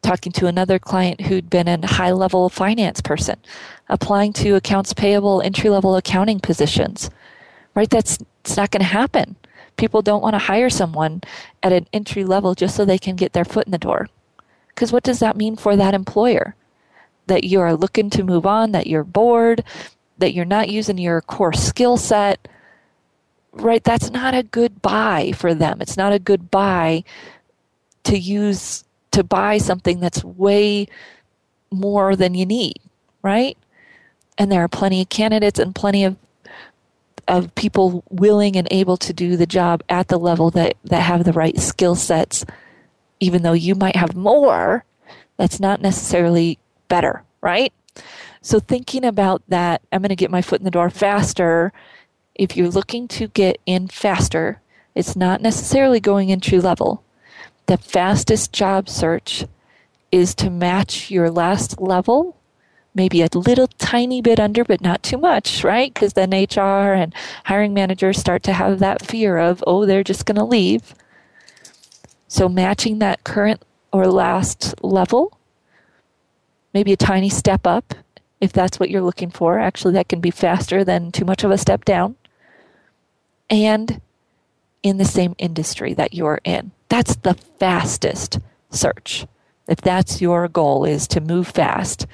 Talking 0.03 0.33
to 0.33 0.49
another 0.49 0.81
client 0.81 1.21
who'd 1.21 1.49
been 1.49 1.69
a 1.69 1.87
high 1.87 2.11
level 2.11 2.49
finance 2.49 3.01
person, 3.01 3.37
applying 3.89 4.33
to 4.33 4.57
accounts 4.57 4.93
payable, 4.93 5.43
entry 5.43 5.71
level 5.71 5.95
accounting 5.95 6.41
positions, 6.41 7.09
right? 7.77 7.89
That's 7.89 8.19
it's 8.41 8.57
not 8.57 8.73
going 8.73 8.81
to 8.81 8.87
happen. 8.87 9.37
People 9.77 10.03
don't 10.03 10.23
want 10.23 10.35
to 10.35 10.39
hire 10.39 10.71
someone 10.71 11.23
at 11.63 11.73
an 11.73 11.87
entry 11.93 12.25
level 12.25 12.55
just 12.55 12.77
so 12.77 12.85
they 12.85 12.99
can 12.99 13.17
get 13.17 13.33
their 13.33 13.45
foot 13.45 13.67
in 13.67 13.73
the 13.73 13.79
door. 13.79 14.09
Because 14.69 14.93
what 14.93 15.03
does 15.03 15.21
that 15.21 15.37
mean 15.37 15.57
for 15.57 15.77
that 15.77 15.95
employer? 15.95 16.55
that 17.27 17.45
you 17.45 17.61
are 17.61 17.75
looking 17.75 18.11
to 18.11 18.25
move 18.25 18.47
on, 18.47 18.73
that 18.73 18.87
you're 18.87 19.05
bored, 19.05 19.65
that 20.19 20.33
you're 20.33 20.45
not 20.45 20.69
using 20.69 20.99
your 20.99 21.21
core 21.21 21.53
skill 21.53 21.97
set, 21.97 22.49
right? 23.53 23.83
That's 23.85 24.11
not 24.11 24.35
a 24.35 24.43
good 24.43 24.81
buy 24.83 25.33
for 25.33 25.55
them. 25.55 25.81
It's 25.81 25.97
not 25.97 26.13
a 26.13 26.19
good 26.19 26.51
buy 26.51 27.05
to 28.05 28.19
use 28.19 28.85
to 29.11 29.25
buy 29.25 29.59
something 29.59 29.99
that's 29.99 30.23
way 30.23 30.87
more 31.71 32.17
than 32.17 32.35
you 32.35 32.47
need, 32.47 32.79
right? 33.23 33.57
And 34.39 34.53
there 34.53 34.63
are 34.63 34.69
plenty 34.69 35.01
of 35.01 35.09
candidates 35.09 35.59
and 35.59 35.75
plenty 35.75 36.05
of 36.05 36.17
of 37.29 37.55
people 37.55 38.05
willing 38.09 38.57
and 38.57 38.69
able 38.71 38.97
to 38.97 39.13
do 39.13 39.37
the 39.37 39.47
job 39.47 39.83
at 39.89 40.09
the 40.09 40.19
level 40.19 40.51
that, 40.51 40.77
that 40.85 41.03
have 41.03 41.25
the 41.25 41.33
right 41.33 41.59
skill 41.59 41.95
sets, 41.95 42.45
even 43.21 43.43
though 43.43 43.53
you 43.53 43.75
might 43.75 43.97
have 43.97 44.15
more, 44.15 44.85
that's 45.37 45.61
not 45.61 45.81
necessarily 45.81 46.59
better, 46.89 47.23
right? 47.41 47.73
So 48.43 48.61
thinking 48.61 49.05
about 49.05 49.43
that, 49.49 49.83
I'm 49.91 50.03
going 50.03 50.11
to 50.11 50.17
get 50.17 50.31
my 50.31 50.43
foot 50.43 50.61
in 50.61 50.65
the 50.65 50.71
door 50.71 50.91
faster. 50.91 51.73
If 52.35 52.57
you're 52.57 52.69
looking 52.69 53.09
to 53.09 53.29
get 53.29 53.59
in 53.67 53.89
faster, 53.89 54.61
it's 54.95 55.17
not 55.17 55.41
necessarily 55.41 56.01
going 56.01 56.31
entry 56.31 56.61
level. 56.61 57.03
The 57.67 57.77
fastest 57.77 58.53
job 58.53 58.89
search 58.89 59.45
is 60.13 60.35
to 60.37 60.51
match 60.51 61.11
your 61.11 61.31
last 61.31 61.81
level, 61.81 62.36
maybe 62.97 63.23
a 63.23 63.29
little 63.35 63.69
tiny 63.79 64.21
bit 64.21 64.41
under, 64.41 64.65
but 64.65 64.81
not 64.81 65.03
too 65.03 65.19
much, 65.19 65.63
right? 65.63 65.93
Because 65.95 66.15
then 66.15 66.31
HR 66.31 66.95
and 66.95 67.15
hiring 67.45 67.75
managers 67.75 68.19
start 68.19 68.43
to 68.45 68.53
have 68.53 68.81
that 68.81 69.07
fear 69.07 69.39
of, 69.39 69.63
oh, 69.67 69.87
they're 69.87 70.03
just 70.03 70.27
going 70.27 70.37
to 70.37 70.45
leave. 70.45 70.95
So 72.27 72.49
matching 72.49 72.99
that 72.99 73.23
current 73.23 73.63
or 73.93 74.07
last 74.09 74.75
level 74.83 75.37
maybe 76.77 76.93
a 76.93 76.97
tiny 76.97 77.31
step 77.31 77.67
up 77.67 77.95
if 78.39 78.53
that's 78.53 78.79
what 78.79 78.91
you're 78.91 79.01
looking 79.01 79.31
for. 79.31 79.59
Actually, 79.59 79.95
that 79.95 80.11
can 80.11 80.21
be 80.21 80.31
faster 80.31 80.85
than 80.85 81.11
too 81.11 81.25
much 81.25 81.43
of 81.43 81.51
a 81.51 81.57
step 81.57 81.87
down. 81.87 82.17
And 83.49 84.03
in 84.83 84.99
the 84.99 85.07
same 85.07 85.35
industry 85.39 85.95
that 85.95 86.13
you're 86.13 86.43
in. 86.45 86.73
That's 86.91 87.17
the 87.17 87.33
fastest 87.33 88.41
search. 88.69 89.27
If 89.67 89.81
that's 89.81 90.21
your 90.21 90.49
goal 90.49 90.85
is 90.85 91.09
to 91.09 91.21
move 91.23 91.49
fast, 91.49 92.07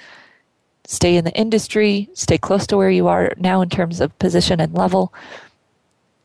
stay 0.86 1.16
in 1.16 1.24
the 1.24 1.32
industry, 1.32 2.08
stay 2.14 2.38
close 2.38 2.66
to 2.68 2.76
where 2.76 2.90
you 2.90 3.08
are 3.08 3.32
now 3.36 3.60
in 3.60 3.68
terms 3.68 4.00
of 4.00 4.18
position 4.18 4.60
and 4.60 4.74
level, 4.74 5.12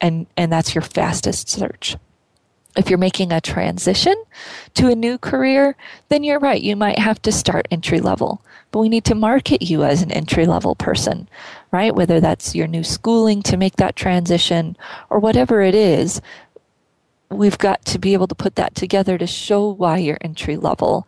and, 0.01 0.27
and 0.35 0.51
that's 0.51 0.75
your 0.75 0.81
fastest 0.81 1.49
search. 1.49 1.95
If 2.75 2.89
you're 2.89 2.99
making 2.99 3.31
a 3.31 3.41
transition 3.41 4.15
to 4.75 4.89
a 4.89 4.95
new 4.95 5.17
career, 5.17 5.75
then 6.09 6.23
you're 6.23 6.39
right. 6.39 6.61
You 6.61 6.75
might 6.75 6.99
have 6.99 7.19
to 7.23 7.31
start 7.31 7.67
entry 7.71 7.99
level, 7.99 8.41
but 8.71 8.79
we 8.79 8.89
need 8.89 9.05
to 9.05 9.15
market 9.15 9.63
you 9.63 9.83
as 9.83 10.03
an 10.03 10.11
entry 10.11 10.45
level 10.45 10.75
person, 10.75 11.27
right? 11.71 11.95
Whether 11.95 12.19
that's 12.19 12.53
your 12.53 12.67
new 12.67 12.83
schooling 12.83 13.41
to 13.43 13.57
make 13.57 13.77
that 13.77 13.95
transition 13.95 14.77
or 15.09 15.19
whatever 15.19 15.61
it 15.61 15.73
is, 15.73 16.21
we've 17.29 17.57
got 17.57 17.83
to 17.85 17.99
be 17.99 18.13
able 18.13 18.27
to 18.27 18.35
put 18.35 18.55
that 18.55 18.75
together 18.75 19.17
to 19.17 19.27
show 19.27 19.67
why 19.67 19.97
you're 19.97 20.19
entry 20.21 20.55
level 20.55 21.07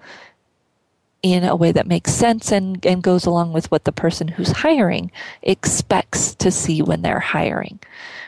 in 1.21 1.43
a 1.43 1.55
way 1.55 1.71
that 1.71 1.87
makes 1.87 2.13
sense 2.13 2.51
and, 2.51 2.85
and 2.85 3.03
goes 3.03 3.25
along 3.25 3.51
with 3.53 3.69
what 3.71 3.83
the 3.83 3.91
person 3.91 4.27
who's 4.27 4.51
hiring 4.51 5.11
expects 5.41 6.33
to 6.35 6.49
see 6.51 6.81
when 6.81 7.01
they're 7.01 7.19
hiring, 7.19 7.79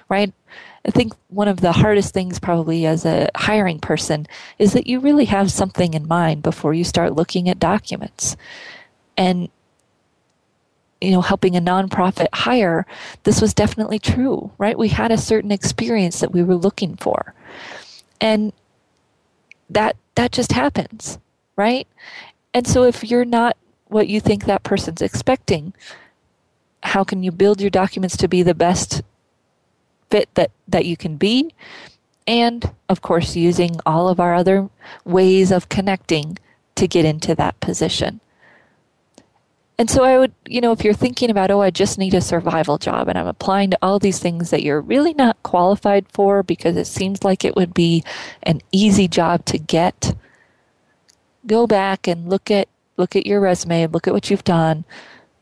right? 0.09 0.33
I 0.85 0.91
think 0.91 1.13
one 1.27 1.47
of 1.47 1.61
the 1.61 1.71
hardest 1.71 2.13
things, 2.13 2.39
probably 2.39 2.85
as 2.85 3.05
a 3.05 3.29
hiring 3.35 3.79
person, 3.79 4.27
is 4.57 4.73
that 4.73 4.87
you 4.87 4.99
really 4.99 5.25
have 5.25 5.51
something 5.51 5.93
in 5.93 6.07
mind 6.07 6.41
before 6.41 6.73
you 6.73 6.83
start 6.83 7.13
looking 7.13 7.47
at 7.47 7.59
documents. 7.59 8.35
And, 9.15 9.49
you 10.99 11.11
know, 11.11 11.21
helping 11.21 11.55
a 11.55 11.61
nonprofit 11.61 12.27
hire, 12.33 12.87
this 13.23 13.41
was 13.41 13.53
definitely 13.53 13.99
true, 13.99 14.51
right? 14.57 14.77
We 14.77 14.87
had 14.89 15.11
a 15.11 15.17
certain 15.17 15.51
experience 15.51 16.19
that 16.19 16.31
we 16.31 16.41
were 16.41 16.55
looking 16.55 16.95
for. 16.95 17.35
And 18.19 18.51
that 19.69 19.95
that 20.15 20.31
just 20.31 20.51
happens, 20.51 21.19
right? 21.55 21.87
And 22.53 22.67
so 22.67 22.83
if 22.83 23.03
you're 23.03 23.25
not 23.25 23.57
what 23.87 24.07
you 24.07 24.19
think 24.19 24.45
that 24.45 24.63
person's 24.63 25.01
expecting, 25.01 25.73
how 26.83 27.03
can 27.03 27.23
you 27.23 27.31
build 27.31 27.61
your 27.61 27.69
documents 27.69 28.17
to 28.17 28.27
be 28.27 28.43
the 28.43 28.55
best 28.55 29.01
fit 30.11 30.29
that, 30.35 30.51
that 30.67 30.85
you 30.85 30.95
can 30.95 31.15
be. 31.15 31.55
And 32.27 32.69
of 32.87 33.01
course, 33.01 33.35
using 33.35 33.79
all 33.85 34.09
of 34.09 34.19
our 34.19 34.35
other 34.35 34.69
ways 35.05 35.51
of 35.51 35.69
connecting 35.69 36.37
to 36.75 36.87
get 36.87 37.05
into 37.05 37.33
that 37.35 37.59
position. 37.59 38.19
And 39.79 39.89
so 39.89 40.03
I 40.03 40.19
would, 40.19 40.33
you 40.45 40.61
know, 40.61 40.73
if 40.73 40.83
you're 40.83 40.93
thinking 40.93 41.31
about, 41.31 41.49
oh, 41.49 41.61
I 41.61 41.71
just 41.71 41.97
need 41.97 42.13
a 42.13 42.21
survival 42.21 42.77
job 42.77 43.07
and 43.07 43.17
I'm 43.17 43.25
applying 43.25 43.71
to 43.71 43.79
all 43.81 43.97
these 43.97 44.19
things 44.19 44.51
that 44.51 44.61
you're 44.61 44.81
really 44.81 45.15
not 45.15 45.41
qualified 45.41 46.05
for 46.13 46.43
because 46.43 46.77
it 46.77 46.85
seems 46.85 47.23
like 47.23 47.43
it 47.43 47.55
would 47.55 47.73
be 47.73 48.03
an 48.43 48.61
easy 48.71 49.07
job 49.07 49.43
to 49.45 49.57
get, 49.57 50.13
go 51.45 51.67
back 51.67 52.07
and 52.07 52.29
look 52.29 52.51
at 52.51 52.67
look 52.97 53.15
at 53.15 53.25
your 53.25 53.39
resume, 53.39 53.87
look 53.87 54.07
at 54.07 54.13
what 54.13 54.29
you've 54.29 54.43
done. 54.43 54.85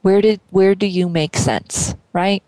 Where 0.01 0.21
did 0.21 0.39
where 0.49 0.75
do 0.75 0.85
you 0.85 1.09
make 1.09 1.35
sense, 1.35 1.95
right? 2.13 2.43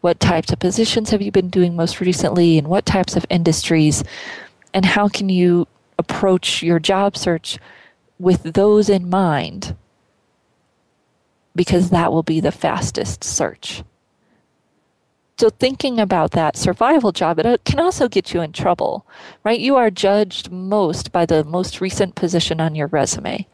What 0.00 0.20
types 0.20 0.52
of 0.52 0.58
positions 0.58 1.10
have 1.10 1.22
you 1.22 1.32
been 1.32 1.48
doing 1.48 1.76
most 1.76 2.00
recently, 2.00 2.58
and 2.58 2.68
what 2.68 2.86
types 2.86 3.16
of 3.16 3.26
industries? 3.30 4.04
And 4.72 4.84
how 4.84 5.08
can 5.08 5.28
you 5.28 5.66
approach 5.98 6.62
your 6.62 6.78
job 6.78 7.16
search 7.16 7.58
with 8.18 8.42
those 8.42 8.88
in 8.88 9.08
mind 9.08 9.76
because 11.54 11.90
that 11.90 12.12
will 12.12 12.22
be 12.22 12.40
the 12.40 12.52
fastest 12.52 13.22
search. 13.22 13.82
So, 15.36 15.50
thinking 15.50 15.98
about 15.98 16.30
that 16.32 16.56
survival 16.56 17.10
job, 17.10 17.40
it 17.40 17.46
uh, 17.46 17.56
can 17.64 17.80
also 17.80 18.08
get 18.08 18.32
you 18.32 18.40
in 18.40 18.52
trouble, 18.52 19.04
right? 19.42 19.58
You 19.58 19.74
are 19.74 19.90
judged 19.90 20.52
most 20.52 21.10
by 21.10 21.26
the 21.26 21.42
most 21.42 21.80
recent 21.80 22.14
position 22.14 22.60
on 22.60 22.76
your 22.76 22.86
resume. 22.86 23.44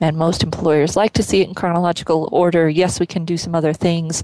And 0.00 0.16
most 0.16 0.44
employers 0.44 0.96
like 0.96 1.12
to 1.14 1.24
see 1.24 1.40
it 1.40 1.48
in 1.48 1.54
chronological 1.54 2.28
order. 2.30 2.68
Yes, 2.68 3.00
we 3.00 3.06
can 3.06 3.24
do 3.24 3.36
some 3.36 3.54
other 3.54 3.72
things, 3.72 4.22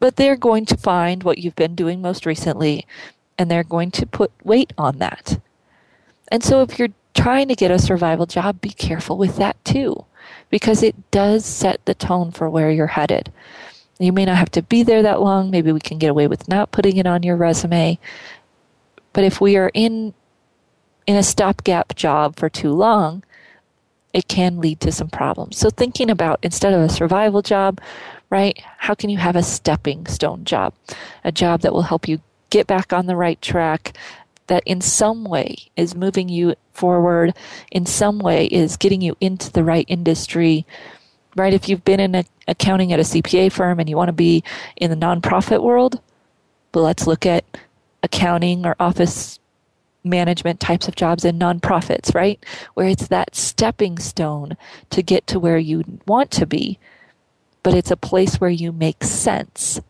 but 0.00 0.16
they're 0.16 0.36
going 0.36 0.66
to 0.66 0.76
find 0.76 1.22
what 1.22 1.38
you've 1.38 1.54
been 1.54 1.76
doing 1.76 2.02
most 2.02 2.26
recently 2.26 2.86
and 3.38 3.50
they're 3.50 3.64
going 3.64 3.90
to 3.92 4.06
put 4.06 4.32
weight 4.44 4.72
on 4.76 4.98
that. 4.98 5.40
And 6.28 6.42
so, 6.42 6.62
if 6.62 6.76
you're 6.78 6.88
trying 7.14 7.48
to 7.48 7.54
get 7.54 7.70
a 7.70 7.78
survival 7.78 8.26
job, 8.26 8.60
be 8.60 8.70
careful 8.70 9.16
with 9.16 9.36
that 9.36 9.62
too, 9.64 10.06
because 10.50 10.82
it 10.82 11.10
does 11.12 11.44
set 11.44 11.84
the 11.84 11.94
tone 11.94 12.32
for 12.32 12.50
where 12.50 12.70
you're 12.70 12.88
headed. 12.88 13.32
You 14.04 14.12
may 14.12 14.24
not 14.24 14.36
have 14.36 14.50
to 14.52 14.62
be 14.62 14.82
there 14.82 15.02
that 15.02 15.20
long. 15.20 15.50
Maybe 15.50 15.72
we 15.72 15.80
can 15.80 15.98
get 15.98 16.10
away 16.10 16.26
with 16.26 16.48
not 16.48 16.72
putting 16.72 16.96
it 16.96 17.06
on 17.06 17.22
your 17.22 17.36
resume. 17.36 17.98
But 19.12 19.24
if 19.24 19.40
we 19.40 19.56
are 19.56 19.70
in 19.74 20.14
in 21.06 21.16
a 21.16 21.22
stopgap 21.22 21.94
job 21.96 22.36
for 22.36 22.48
too 22.48 22.72
long, 22.72 23.24
it 24.12 24.28
can 24.28 24.60
lead 24.60 24.80
to 24.80 24.92
some 24.92 25.08
problems. 25.08 25.58
So 25.58 25.70
thinking 25.70 26.10
about 26.10 26.38
instead 26.42 26.72
of 26.72 26.80
a 26.80 26.88
survival 26.88 27.42
job, 27.42 27.80
right? 28.30 28.62
How 28.78 28.94
can 28.94 29.10
you 29.10 29.18
have 29.18 29.36
a 29.36 29.42
stepping 29.42 30.06
stone 30.06 30.44
job? 30.44 30.74
A 31.24 31.32
job 31.32 31.62
that 31.62 31.72
will 31.72 31.82
help 31.82 32.08
you 32.08 32.20
get 32.50 32.66
back 32.66 32.92
on 32.92 33.06
the 33.06 33.16
right 33.16 33.40
track, 33.40 33.96
that 34.46 34.62
in 34.66 34.80
some 34.80 35.24
way 35.24 35.56
is 35.76 35.94
moving 35.94 36.28
you 36.28 36.54
forward, 36.72 37.34
in 37.70 37.86
some 37.86 38.18
way 38.18 38.46
is 38.46 38.76
getting 38.76 39.00
you 39.00 39.16
into 39.20 39.50
the 39.50 39.64
right 39.64 39.86
industry, 39.88 40.66
right? 41.36 41.54
If 41.54 41.68
you've 41.68 41.84
been 41.84 42.00
in 42.00 42.14
a, 42.14 42.24
accounting 42.48 42.92
at 42.92 43.00
a 43.00 43.04
CPA 43.04 43.52
firm 43.52 43.80
and 43.80 43.88
you 43.88 43.96
want 43.96 44.08
to 44.08 44.12
be 44.12 44.42
in 44.76 44.90
the 44.90 44.96
nonprofit 44.96 45.62
world, 45.62 46.00
but 46.72 46.80
let's 46.80 47.06
look 47.06 47.26
at 47.26 47.44
accounting 48.02 48.66
or 48.66 48.76
office 48.80 49.38
management 50.04 50.60
types 50.60 50.88
of 50.88 50.96
jobs 50.96 51.24
in 51.24 51.38
nonprofits, 51.38 52.14
right? 52.14 52.44
Where 52.74 52.88
it's 52.88 53.08
that 53.08 53.36
stepping 53.36 53.98
stone 53.98 54.56
to 54.90 55.02
get 55.02 55.26
to 55.28 55.38
where 55.38 55.58
you 55.58 55.84
want 56.06 56.30
to 56.32 56.46
be, 56.46 56.78
but 57.62 57.74
it's 57.74 57.90
a 57.90 57.96
place 57.96 58.36
where 58.36 58.50
you 58.50 58.72
make 58.72 59.04
sense 59.04 59.80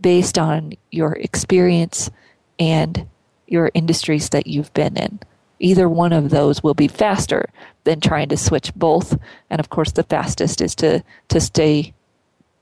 based 0.00 0.38
on 0.38 0.74
your 0.90 1.12
experience 1.12 2.10
and 2.58 3.06
your 3.46 3.70
industries 3.74 4.30
that 4.30 4.46
you've 4.46 4.72
been 4.74 4.96
in. 4.96 5.20
Either 5.60 5.88
one 5.88 6.12
of 6.12 6.30
those 6.30 6.62
will 6.62 6.74
be 6.74 6.88
faster 6.88 7.48
than 7.84 8.00
trying 8.00 8.28
to 8.28 8.36
switch 8.36 8.74
both. 8.74 9.18
And 9.50 9.60
of 9.60 9.70
course, 9.70 9.92
the 9.92 10.02
fastest 10.02 10.60
is 10.60 10.74
to, 10.76 11.02
to 11.28 11.40
stay 11.40 11.94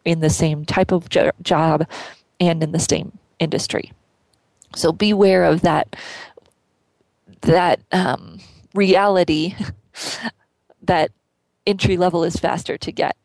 in 0.04 0.20
the 0.20 0.30
same 0.30 0.64
type 0.64 0.92
of 0.92 1.08
jo- 1.08 1.30
job 1.42 1.86
and 2.40 2.62
in 2.62 2.72
the 2.72 2.78
same 2.78 3.18
industry. 3.38 3.92
So 4.74 4.92
beware 4.92 5.44
of 5.44 5.62
that 5.62 5.96
that 7.42 7.80
um, 7.90 8.38
reality 8.74 9.54
that 10.82 11.10
entry 11.66 11.96
level 11.96 12.24
is 12.24 12.36
faster 12.36 12.76
to 12.78 12.92
get. 12.92 13.16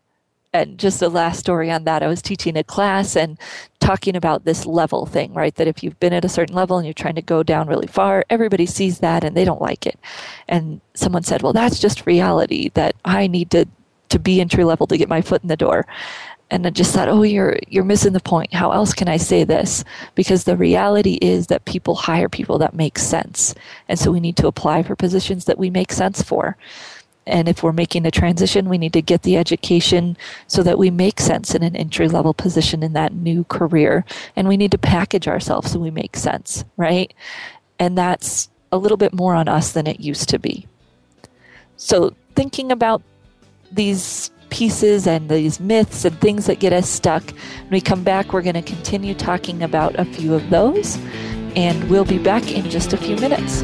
And 0.53 0.79
just 0.79 0.99
the 0.99 1.09
last 1.09 1.39
story 1.39 1.69
on 1.69 1.83
that, 1.83 2.01
I 2.01 2.07
was 2.07 2.21
teaching 2.21 2.57
a 2.57 2.63
class 2.63 3.15
and 3.15 3.37
talking 3.79 4.15
about 4.15 4.45
this 4.45 4.65
level 4.65 5.05
thing, 5.05 5.33
right? 5.33 5.53
That 5.55 5.67
if 5.67 5.83
you've 5.83 5.99
been 5.99 6.13
at 6.13 6.25
a 6.25 6.29
certain 6.29 6.55
level 6.55 6.77
and 6.77 6.85
you're 6.85 6.93
trying 6.93 7.15
to 7.15 7.21
go 7.21 7.43
down 7.43 7.67
really 7.67 7.87
far, 7.87 8.25
everybody 8.29 8.65
sees 8.65 8.99
that 8.99 9.23
and 9.23 9.35
they 9.35 9.45
don't 9.45 9.61
like 9.61 9.85
it. 9.85 9.99
And 10.47 10.81
someone 10.93 11.23
said, 11.23 11.41
well, 11.41 11.53
that's 11.53 11.79
just 11.79 12.05
reality 12.05 12.69
that 12.75 12.95
I 13.05 13.27
need 13.27 13.51
to, 13.51 13.67
to 14.09 14.19
be 14.19 14.39
entry 14.39 14.63
level 14.63 14.87
to 14.87 14.97
get 14.97 15.09
my 15.09 15.21
foot 15.21 15.43
in 15.43 15.49
the 15.49 15.57
door 15.57 15.85
and 16.49 16.65
I 16.65 16.69
just 16.69 16.93
thought, 16.93 17.09
oh, 17.09 17.23
you're 17.23 17.57
you're 17.67 17.83
missing 17.83 18.13
the 18.13 18.19
point. 18.19 18.53
How 18.53 18.71
else 18.71 18.93
can 18.93 19.07
I 19.07 19.17
say 19.17 19.43
this? 19.43 19.83
Because 20.15 20.43
the 20.45 20.55
reality 20.55 21.17
is 21.21 21.47
that 21.47 21.65
people 21.65 21.95
hire 21.95 22.29
people 22.29 22.57
that 22.59 22.73
make 22.73 22.97
sense, 22.97 23.53
and 23.89 23.99
so 23.99 24.11
we 24.11 24.19
need 24.19 24.37
to 24.37 24.47
apply 24.47 24.83
for 24.83 24.95
positions 24.95 25.45
that 25.45 25.57
we 25.57 25.69
make 25.69 25.91
sense 25.91 26.21
for. 26.21 26.57
And 27.27 27.47
if 27.47 27.61
we're 27.61 27.73
making 27.73 28.05
a 28.05 28.11
transition, 28.11 28.69
we 28.69 28.77
need 28.77 28.93
to 28.93 29.01
get 29.01 29.23
the 29.23 29.37
education 29.37 30.17
so 30.47 30.63
that 30.63 30.79
we 30.79 30.89
make 30.89 31.19
sense 31.19 31.53
in 31.53 31.61
an 31.61 31.75
entry 31.75 32.07
level 32.07 32.33
position 32.33 32.83
in 32.83 32.93
that 32.93 33.13
new 33.13 33.43
career. 33.45 34.05
And 34.35 34.47
we 34.47 34.57
need 34.57 34.71
to 34.71 34.77
package 34.77 35.27
ourselves 35.27 35.71
so 35.71 35.79
we 35.79 35.91
make 35.91 36.15
sense, 36.15 36.63
right? 36.77 37.13
And 37.79 37.97
that's 37.97 38.49
a 38.71 38.77
little 38.77 38.97
bit 38.97 39.13
more 39.13 39.35
on 39.35 39.47
us 39.47 39.73
than 39.73 39.87
it 39.87 39.99
used 39.99 40.29
to 40.29 40.39
be. 40.39 40.65
So, 41.75 42.15
thinking 42.35 42.71
about 42.71 43.03
these 43.71 44.31
pieces 44.49 45.07
and 45.07 45.29
these 45.29 45.59
myths 45.59 46.05
and 46.05 46.19
things 46.19 46.45
that 46.45 46.59
get 46.59 46.73
us 46.73 46.89
stuck. 46.89 47.23
When 47.31 47.71
we 47.71 47.81
come 47.81 48.03
back, 48.03 48.33
we're 48.33 48.41
going 48.41 48.55
to 48.55 48.61
continue 48.61 49.13
talking 49.13 49.61
about 49.61 49.95
a 49.99 50.05
few 50.05 50.33
of 50.33 50.49
those, 50.49 50.97
and 51.55 51.89
we'll 51.89 52.05
be 52.05 52.17
back 52.17 52.51
in 52.51 52.69
just 52.69 52.93
a 52.93 52.97
few 52.97 53.15
minutes. 53.17 53.63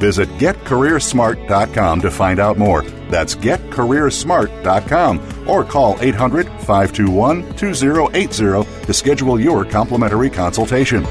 Visit 0.00 0.30
getcareersmart.com 0.38 2.00
to 2.00 2.10
find 2.10 2.40
out 2.40 2.56
more. 2.56 2.82
That's 3.10 3.36
getcareersmart.com 3.36 5.48
or 5.48 5.62
call 5.62 5.98
800 6.00 6.46
521 6.46 7.54
2080 7.56 8.86
to 8.86 8.94
schedule 8.94 9.38
your 9.38 9.66
complimentary 9.66 10.30
consultation. 10.30 11.02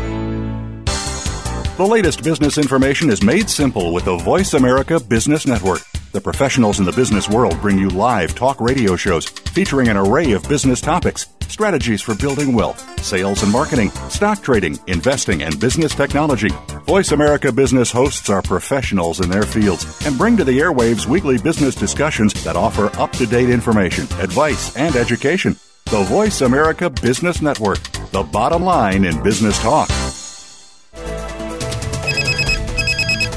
The 1.78 1.88
latest 1.88 2.24
business 2.24 2.58
information 2.58 3.10
is 3.10 3.24
made 3.24 3.50
simple 3.50 3.94
with 3.94 4.06
the 4.06 4.18
Voice 4.18 4.54
America 4.54 5.00
Business 5.00 5.48
Network. 5.48 5.80
The 6.12 6.20
professionals 6.20 6.80
in 6.80 6.86
the 6.86 6.92
business 6.92 7.30
world 7.30 7.62
bring 7.62 7.78
you 7.78 7.90
live 7.90 8.34
talk 8.34 8.60
radio 8.60 8.96
shows 8.96 9.28
featuring 9.28 9.88
an 9.88 9.98
array 9.98 10.32
of 10.32 10.42
business 10.50 10.82
topics, 10.82 11.28
strategies 11.48 12.02
for 12.02 12.16
building 12.16 12.54
wealth, 12.54 13.00
sales 13.02 13.44
and 13.44 13.52
marketing, 13.52 13.92
stock 14.10 14.42
trading, 14.42 14.80
investing, 14.88 15.44
and 15.44 15.60
business 15.60 15.94
technology. 15.94 16.50
Voice 16.90 17.12
America 17.12 17.52
Business 17.52 17.92
hosts 17.92 18.32
are 18.32 18.42
professionals 18.42 19.20
in 19.20 19.30
their 19.30 19.44
fields 19.44 19.86
and 20.08 20.18
bring 20.18 20.36
to 20.36 20.44
the 20.44 20.58
airwaves 20.58 21.06
weekly 21.06 21.38
business 21.38 21.76
discussions 21.76 22.34
that 22.44 22.56
offer 22.56 22.88
up 23.00 23.12
to 23.12 23.28
date 23.28 23.52
information, 23.52 24.06
advice, 24.20 24.76
and 24.76 24.96
education. 24.96 25.56
The 25.86 26.02
Voice 26.06 26.42
America 26.42 26.90
Business 26.90 27.44
Network, 27.44 27.80
the 28.10 28.24
bottom 28.24 28.64
line 28.64 29.06
in 29.06 29.22
business 29.22 29.60
talk. 29.60 29.88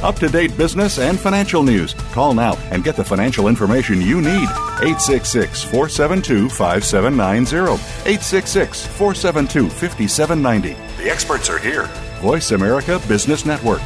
Up 0.02 0.16
to 0.16 0.28
date 0.28 0.56
business 0.56 0.98
and 0.98 1.18
financial 1.18 1.62
news. 1.62 1.94
Call 2.12 2.34
now 2.34 2.56
and 2.70 2.82
get 2.82 2.96
the 2.96 3.04
financial 3.04 3.46
information 3.46 4.00
you 4.00 4.20
need. 4.20 4.48
866 4.82 5.62
472 5.62 6.48
5790. 6.48 7.72
866 7.72 8.86
472 8.86 9.68
5790. 9.68 11.02
The 11.02 11.10
experts 11.10 11.48
are 11.48 11.58
here. 11.58 11.86
Voice 12.20 12.50
America 12.50 13.00
Business 13.06 13.46
Network. 13.46 13.80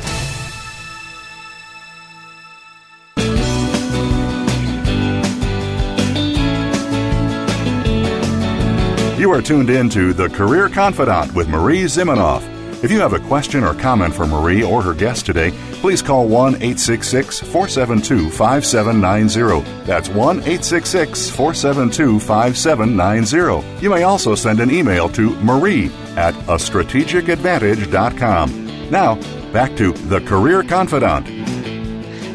You 9.19 9.33
are 9.33 9.43
tuned 9.43 9.71
in 9.71 9.89
to 9.91 10.13
The 10.13 10.29
Career 10.29 10.69
Confidante 10.69 11.35
with 11.35 11.49
Marie 11.49 11.85
Zimenoff. 11.85 12.56
If 12.83 12.91
you 12.91 13.01
have 13.01 13.15
a 13.15 13.21
question 13.21 13.65
or 13.65 13.73
comment 13.75 14.15
for 14.15 14.27
Marie 14.27 14.63
or 14.63 14.83
her 14.83 14.93
guest 14.93 15.25
today, 15.25 15.51
please 15.81 16.03
call 16.03 16.29
1 16.29 16.57
866 16.57 17.41
472 17.41 18.29
5790. 18.29 19.85
That's 19.85 20.11
1 20.11 20.41
866 20.41 21.31
472 21.31 22.21
5790. 22.21 23.83
You 23.83 23.89
may 23.89 24.03
also 24.03 24.35
send 24.35 24.61
an 24.61 24.71
email 24.71 25.09
to 25.11 25.31
marie 25.41 25.87
at 26.17 26.35
a 26.35 26.59
strategicadvantage.com. 26.59 28.91
Now, 28.91 29.15
back 29.53 29.75
to 29.77 29.93
The 29.93 30.21
Career 30.21 30.63
Confidante. 30.63 31.47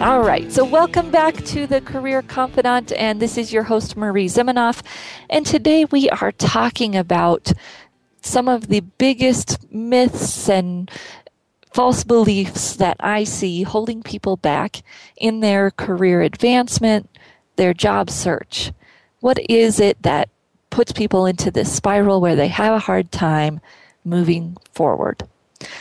All 0.02 0.24
right, 0.24 0.52
so 0.52 0.66
welcome 0.66 1.12
back 1.12 1.36
to 1.46 1.68
the 1.68 1.80
Career 1.80 2.24
Confidante, 2.24 2.92
and 2.98 3.22
this 3.22 3.38
is 3.38 3.54
your 3.54 3.62
host, 3.62 3.96
Marie 3.96 4.26
Zimenoff. 4.26 4.82
And 5.30 5.46
today 5.46 5.86
we 5.86 6.10
are 6.10 6.32
talking 6.32 6.96
about 6.96 7.54
some 8.22 8.48
of 8.48 8.68
the 8.68 8.80
biggest 8.80 9.72
myths 9.72 10.48
and 10.48 10.90
false 11.74 12.04
beliefs 12.04 12.76
that 12.76 12.98
I 13.00 13.24
see 13.24 13.64
holding 13.64 14.04
people 14.04 14.38
back 14.38 14.84
in 15.18 15.40
their 15.40 15.72
career 15.72 16.22
advancement, 16.22 17.10
their 17.56 17.74
job 17.74 18.10
search. 18.10 18.72
What 19.20 19.40
is 19.50 19.80
it 19.80 20.02
that 20.04 20.30
puts 20.70 20.92
people 20.92 21.26
into 21.26 21.52
this 21.52 21.72
spiral 21.72 22.22
where 22.22 22.36
they 22.36 22.48
have 22.48 22.74
a 22.74 22.80
hard 22.80 23.12
time 23.12 23.62
moving 24.04 24.58
forward? 24.74 25.24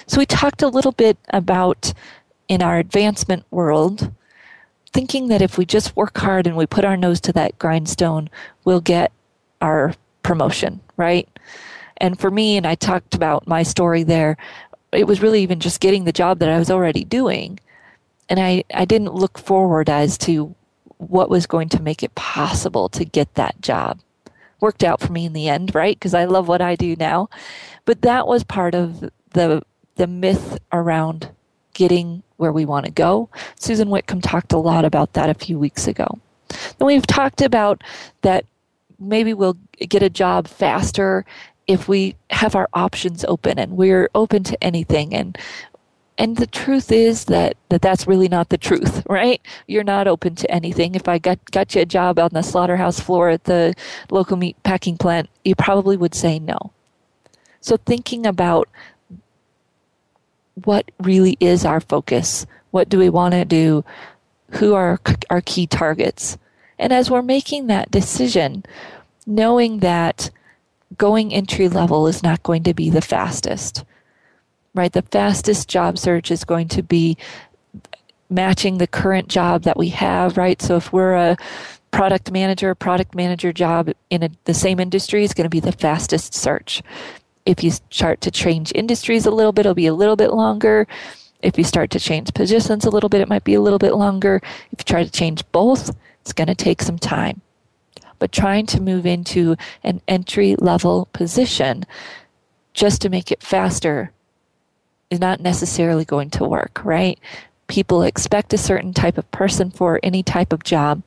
So, 0.06 0.18
we 0.18 0.26
talked 0.26 0.62
a 0.62 0.68
little 0.68 0.92
bit 0.92 1.16
about 1.30 1.94
in 2.48 2.62
our 2.62 2.78
advancement 2.78 3.44
world, 3.50 4.12
thinking 4.92 5.28
that 5.28 5.40
if 5.40 5.56
we 5.56 5.64
just 5.64 5.96
work 5.96 6.18
hard 6.18 6.46
and 6.46 6.56
we 6.56 6.66
put 6.66 6.84
our 6.84 6.96
nose 6.96 7.20
to 7.22 7.32
that 7.32 7.58
grindstone, 7.58 8.28
we'll 8.64 8.80
get 8.80 9.10
our 9.62 9.94
promotion, 10.22 10.80
right? 10.96 11.28
And 12.00 12.18
for 12.18 12.30
me, 12.30 12.56
and 12.56 12.66
I 12.66 12.74
talked 12.74 13.14
about 13.14 13.46
my 13.46 13.62
story 13.62 14.02
there, 14.02 14.36
it 14.92 15.06
was 15.06 15.22
really 15.22 15.42
even 15.42 15.60
just 15.60 15.80
getting 15.80 16.04
the 16.04 16.12
job 16.12 16.38
that 16.38 16.48
I 16.48 16.58
was 16.58 16.70
already 16.70 17.04
doing. 17.04 17.60
And 18.28 18.40
I, 18.40 18.64
I 18.72 18.84
didn't 18.84 19.14
look 19.14 19.38
forward 19.38 19.90
as 19.90 20.16
to 20.18 20.54
what 20.98 21.30
was 21.30 21.46
going 21.46 21.68
to 21.70 21.82
make 21.82 22.02
it 22.02 22.14
possible 22.14 22.88
to 22.90 23.04
get 23.04 23.34
that 23.34 23.60
job. 23.60 24.00
Worked 24.60 24.84
out 24.84 25.00
for 25.00 25.12
me 25.12 25.24
in 25.26 25.32
the 25.32 25.48
end, 25.48 25.74
right? 25.74 25.96
Because 25.96 26.14
I 26.14 26.26
love 26.26 26.48
what 26.48 26.60
I 26.60 26.76
do 26.76 26.94
now. 26.96 27.30
But 27.84 28.02
that 28.02 28.26
was 28.26 28.44
part 28.44 28.74
of 28.74 29.10
the 29.32 29.62
the 29.96 30.06
myth 30.06 30.58
around 30.72 31.30
getting 31.74 32.22
where 32.36 32.52
we 32.52 32.64
want 32.64 32.86
to 32.86 32.92
go. 32.92 33.28
Susan 33.56 33.90
Whitcomb 33.90 34.20
talked 34.20 34.52
a 34.52 34.58
lot 34.58 34.84
about 34.84 35.12
that 35.12 35.28
a 35.28 35.34
few 35.34 35.58
weeks 35.58 35.86
ago. 35.86 36.18
Then 36.78 36.86
we've 36.86 37.06
talked 37.06 37.42
about 37.42 37.82
that 38.22 38.44
maybe 38.98 39.34
we'll 39.34 39.56
get 39.78 40.02
a 40.02 40.10
job 40.10 40.46
faster 40.46 41.24
if 41.66 41.88
we 41.88 42.16
have 42.30 42.54
our 42.54 42.68
options 42.72 43.24
open 43.26 43.58
and 43.58 43.76
we're 43.76 44.10
open 44.14 44.42
to 44.44 44.62
anything 44.62 45.14
and 45.14 45.38
and 46.20 46.36
the 46.36 46.46
truth 46.46 46.92
is 46.92 47.24
that, 47.24 47.56
that 47.70 47.80
that's 47.80 48.06
really 48.06 48.28
not 48.28 48.50
the 48.50 48.58
truth, 48.58 49.02
right? 49.08 49.40
You're 49.66 49.82
not 49.82 50.06
open 50.06 50.34
to 50.34 50.50
anything. 50.50 50.94
If 50.94 51.08
I 51.08 51.16
got, 51.16 51.38
got 51.50 51.74
you 51.74 51.80
a 51.80 51.86
job 51.86 52.18
on 52.18 52.28
the 52.34 52.42
slaughterhouse 52.42 53.00
floor 53.00 53.30
at 53.30 53.44
the 53.44 53.72
local 54.10 54.36
meat 54.36 54.62
packing 54.62 54.98
plant, 54.98 55.30
you 55.46 55.54
probably 55.54 55.96
would 55.96 56.14
say 56.14 56.38
no. 56.38 56.72
So 57.62 57.78
thinking 57.78 58.26
about 58.26 58.68
what 60.64 60.90
really 61.00 61.38
is 61.40 61.64
our 61.64 61.80
focus, 61.80 62.44
what 62.70 62.90
do 62.90 62.98
we 62.98 63.08
want 63.08 63.32
to 63.32 63.46
do, 63.46 63.82
who 64.50 64.74
are 64.74 65.00
our 65.30 65.40
key 65.40 65.66
targets. 65.66 66.36
And 66.78 66.92
as 66.92 67.10
we're 67.10 67.22
making 67.22 67.66
that 67.68 67.90
decision, 67.90 68.64
knowing 69.26 69.78
that 69.78 70.30
going 70.96 71.32
entry 71.32 71.68
level 71.68 72.06
is 72.06 72.22
not 72.22 72.42
going 72.42 72.62
to 72.64 72.74
be 72.74 72.90
the 72.90 73.00
fastest, 73.00 73.84
right? 74.74 74.92
The 74.92 75.02
fastest 75.02 75.68
job 75.68 75.98
search 75.98 76.30
is 76.30 76.44
going 76.44 76.68
to 76.68 76.82
be 76.82 77.16
matching 78.28 78.78
the 78.78 78.86
current 78.86 79.28
job 79.28 79.62
that 79.62 79.76
we 79.76 79.88
have, 79.90 80.36
right? 80.36 80.60
So 80.60 80.76
if 80.76 80.92
we're 80.92 81.14
a 81.14 81.36
product 81.90 82.30
manager, 82.30 82.74
product 82.74 83.14
manager 83.14 83.52
job 83.52 83.90
in 84.10 84.22
a, 84.22 84.30
the 84.44 84.54
same 84.54 84.78
industry 84.78 85.24
is 85.24 85.34
going 85.34 85.44
to 85.44 85.50
be 85.50 85.60
the 85.60 85.72
fastest 85.72 86.34
search. 86.34 86.82
If 87.46 87.64
you 87.64 87.72
start 87.90 88.20
to 88.22 88.30
change 88.30 88.72
industries 88.74 89.26
a 89.26 89.30
little 89.30 89.52
bit, 89.52 89.66
it'll 89.66 89.74
be 89.74 89.86
a 89.86 89.94
little 89.94 90.16
bit 90.16 90.32
longer. 90.32 90.86
If 91.42 91.56
you 91.56 91.64
start 91.64 91.90
to 91.90 92.00
change 92.00 92.32
positions 92.34 92.84
a 92.84 92.90
little 92.90 93.08
bit, 93.08 93.22
it 93.22 93.28
might 93.28 93.44
be 93.44 93.54
a 93.54 93.60
little 93.60 93.78
bit 93.78 93.94
longer. 93.94 94.40
If 94.72 94.80
you 94.80 94.84
try 94.84 95.02
to 95.02 95.10
change 95.10 95.42
both, 95.50 95.96
it's 96.20 96.32
going 96.32 96.48
to 96.48 96.54
take 96.54 96.82
some 96.82 96.98
time 96.98 97.40
but 98.20 98.30
trying 98.30 98.66
to 98.66 98.80
move 98.80 99.04
into 99.04 99.56
an 99.82 100.00
entry 100.06 100.54
level 100.56 101.08
position 101.12 101.84
just 102.72 103.02
to 103.02 103.08
make 103.08 103.32
it 103.32 103.42
faster 103.42 104.12
is 105.10 105.18
not 105.18 105.40
necessarily 105.40 106.04
going 106.04 106.30
to 106.30 106.44
work, 106.44 106.80
right? 106.84 107.18
People 107.66 108.02
expect 108.02 108.52
a 108.52 108.58
certain 108.58 108.92
type 108.92 109.18
of 109.18 109.28
person 109.32 109.70
for 109.70 109.98
any 110.04 110.22
type 110.22 110.52
of 110.52 110.62
job, 110.62 111.02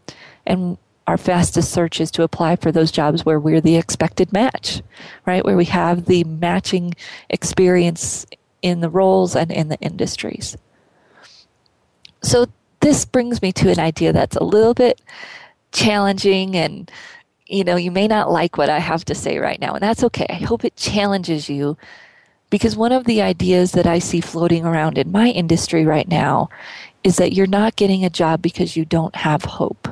and 0.46 0.78
our 1.08 1.18
fastest 1.18 1.72
search 1.72 2.00
is 2.02 2.12
to 2.12 2.24
apply 2.24 2.56
for 2.56 2.72
those 2.72 2.92
jobs 2.92 3.26
where 3.26 3.40
we're 3.40 3.62
the 3.62 3.76
expected 3.76 4.32
match, 4.32 4.82
right? 5.26 5.44
Where 5.44 5.58
we 5.58 5.66
have 5.66 6.06
the 6.06 6.24
matching 6.24 6.94
experience 7.30 8.26
in 8.62 8.80
the 8.80 8.90
roles 8.90 9.36
and 9.36 9.52
in 9.52 9.68
the 9.68 9.80
industries. 9.80 10.58
So, 12.22 12.48
this 12.80 13.06
brings 13.06 13.42
me 13.42 13.54
to 13.54 13.70
an 13.70 13.80
idea 13.80 14.12
that's 14.12 14.36
a 14.36 14.44
little 14.44 14.74
bit 14.74 15.00
challenging 15.74 16.56
and 16.56 16.90
you 17.48 17.64
know, 17.64 17.76
you 17.76 17.92
may 17.92 18.08
not 18.08 18.32
like 18.32 18.58
what 18.58 18.70
I 18.70 18.80
have 18.80 19.06
to 19.06 19.16
say 19.16 19.38
right 19.38 19.60
now, 19.60 19.74
and 19.74 19.84
that's 19.84 20.04
okay. 20.06 20.26
I 20.30 20.36
hope 20.36 20.64
it 20.64 20.76
challenges 20.76 21.50
you 21.50 21.78
because 22.50 22.76
one 22.76 22.92
of 22.92 23.06
the 23.06 23.22
ideas 23.22 23.74
that 23.74 23.86
I 23.86 24.00
see 24.00 24.22
floating 24.22 24.66
around 24.66 24.98
in 24.98 25.12
my 25.12 25.28
industry 25.28 25.86
right 25.86 26.08
now 26.08 26.50
is 27.04 27.18
that 27.18 27.34
you're 27.34 27.48
not 27.48 27.76
getting 27.76 28.06
a 28.06 28.10
job 28.10 28.42
because 28.42 28.78
you 28.78 28.86
don't 28.86 29.16
have 29.18 29.44
hope. 29.44 29.88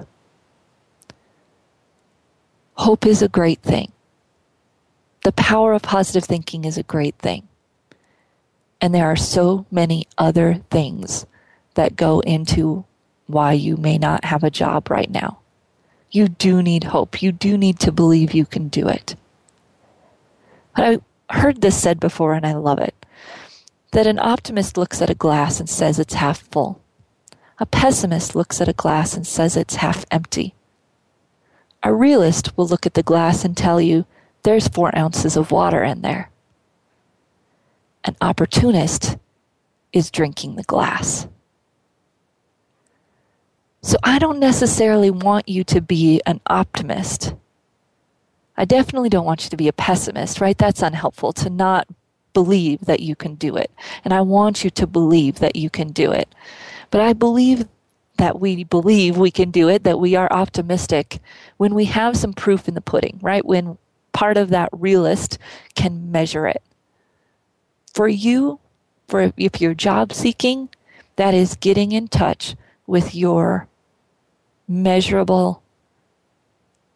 Hope 2.76 3.06
is 3.06 3.22
a 3.22 3.28
great 3.28 3.62
thing. 3.62 3.92
The 5.24 5.34
power 5.34 5.74
of 5.74 5.84
positive 5.84 6.24
thinking 6.24 6.66
is 6.66 6.78
a 6.78 6.84
great 6.84 7.16
thing. 7.16 7.48
And 8.80 8.96
there 8.96 9.06
are 9.06 9.16
so 9.16 9.68
many 9.70 10.08
other 10.18 10.62
things 10.72 11.28
that 11.76 11.96
go 11.96 12.22
into 12.22 12.86
why 13.28 13.54
you 13.54 13.78
may 13.78 13.98
not 13.98 14.26
have 14.26 14.44
a 14.44 14.50
job 14.50 14.90
right 14.90 15.10
now 15.10 15.41
you 16.12 16.28
do 16.28 16.62
need 16.62 16.86
hope. 16.86 17.22
You 17.22 17.32
do 17.32 17.58
need 17.58 17.80
to 17.80 17.92
believe 17.92 18.34
you 18.34 18.46
can 18.46 18.68
do 18.68 18.88
it. 18.88 19.16
But 20.76 21.02
I 21.30 21.38
heard 21.40 21.62
this 21.62 21.82
said 21.82 22.00
before 22.00 22.34
and 22.34 22.46
I 22.46 22.54
love 22.54 22.80
it 22.80 22.96
that 23.92 24.08
an 24.08 24.20
optimist 24.20 24.78
looks 24.78 25.02
at 25.02 25.10
a 25.10 25.16
glass 25.16 25.60
and 25.60 25.70
says 25.70 26.00
it's 26.00 26.14
half 26.14 26.42
full. 26.50 26.82
A 27.60 27.66
pessimist 27.66 28.36
looks 28.36 28.62
at 28.62 28.70
a 28.70 28.74
glass 28.74 29.16
and 29.16 29.28
says 29.28 29.56
it's 29.56 29.76
half 29.76 30.06
empty. 30.10 30.56
A 31.84 31.94
realist 31.94 32.58
will 32.58 32.68
look 32.68 32.86
at 32.86 32.94
the 32.94 33.04
glass 33.04 33.44
and 33.44 33.56
tell 33.56 33.82
you 33.82 34.06
there's 34.44 34.68
four 34.68 34.98
ounces 34.98 35.36
of 35.36 35.52
water 35.52 35.84
in 35.84 36.02
there. 36.02 36.30
An 38.04 38.16
opportunist 38.22 39.18
is 39.94 40.10
drinking 40.10 40.56
the 40.56 40.64
glass. 40.64 41.28
So 43.82 43.98
I 44.04 44.20
don't 44.20 44.40
necessarily 44.40 45.10
want 45.10 45.50
you 45.50 45.64
to 45.66 45.82
be 45.82 46.22
an 46.26 46.40
optimist. 46.48 47.34
I 48.56 48.66
definitely 48.66 49.10
don't 49.10 49.26
want 49.26 49.44
you 49.44 49.50
to 49.50 49.58
be 49.58 49.68
a 49.68 49.74
pessimist, 49.74 50.40
right? 50.40 50.58
That's 50.58 50.84
unhelpful 50.84 51.34
to 51.34 51.50
not 51.50 51.88
believe 52.34 52.82
that 52.82 53.00
you 53.00 53.16
can 53.16 53.36
do 53.36 53.58
it. 53.58 53.72
And 54.06 54.14
I 54.14 54.22
want 54.22 54.64
you 54.64 54.70
to 54.70 54.86
believe 54.86 55.40
that 55.40 55.56
you 55.56 55.70
can 55.70 55.92
do 55.92 56.12
it. 56.12 56.34
But 56.92 57.02
I 57.02 57.14
believe 57.14 57.68
that 58.18 58.40
we 58.40 58.64
believe 58.64 59.18
we 59.18 59.32
can 59.32 59.50
do 59.50 59.68
it, 59.68 59.84
that 59.84 60.00
we 60.00 60.16
are 60.16 60.32
optimistic 60.32 61.20
when 61.58 61.74
we 61.74 61.86
have 61.86 62.16
some 62.16 62.34
proof 62.34 62.68
in 62.68 62.76
the 62.76 62.82
pudding, 62.82 63.18
right? 63.22 63.44
When 63.44 63.80
part 64.14 64.38
of 64.38 64.50
that 64.50 64.70
realist 64.72 65.40
can 65.74 66.12
measure 66.12 66.46
it. 66.46 66.62
For 67.94 68.08
you, 68.08 68.60
for 69.08 69.34
if 69.38 69.60
you're 69.60 69.74
job 69.74 70.14
seeking, 70.14 70.70
that 71.16 71.34
is 71.34 71.56
getting 71.56 71.92
in 71.92 72.08
touch 72.08 72.56
with 72.86 73.16
your 73.16 73.68
measurable 74.72 75.62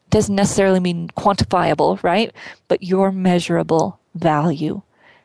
doesn't 0.10 0.36
necessarily 0.36 0.80
mean 0.80 1.10
quantifiable, 1.10 2.02
right? 2.02 2.32
But 2.68 2.84
your 2.84 3.12
measurable 3.12 4.00
value. 4.14 4.82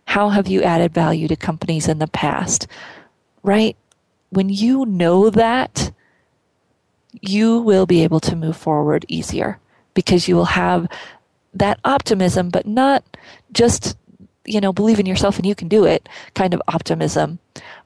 How 0.06 0.30
have 0.30 0.48
you 0.48 0.62
added 0.62 0.92
value 0.92 1.28
to 1.28 1.36
companies 1.36 1.86
in 1.86 1.98
the 1.98 2.08
past? 2.08 2.66
Right? 3.42 3.76
When 4.30 4.48
you 4.48 4.84
know 4.84 5.30
that, 5.30 5.92
you 7.20 7.60
will 7.60 7.86
be 7.86 8.02
able 8.02 8.20
to 8.20 8.36
move 8.36 8.56
forward 8.56 9.04
easier 9.08 9.58
because 9.94 10.28
you 10.28 10.36
will 10.36 10.44
have 10.44 10.88
that 11.54 11.80
optimism, 11.84 12.48
but 12.48 12.66
not 12.66 13.04
just, 13.52 13.96
you 14.44 14.60
know, 14.60 14.72
believe 14.72 15.00
in 15.00 15.06
yourself 15.06 15.36
and 15.36 15.46
you 15.46 15.54
can 15.54 15.68
do 15.68 15.84
it 15.84 16.08
kind 16.34 16.54
of 16.54 16.62
optimism, 16.68 17.38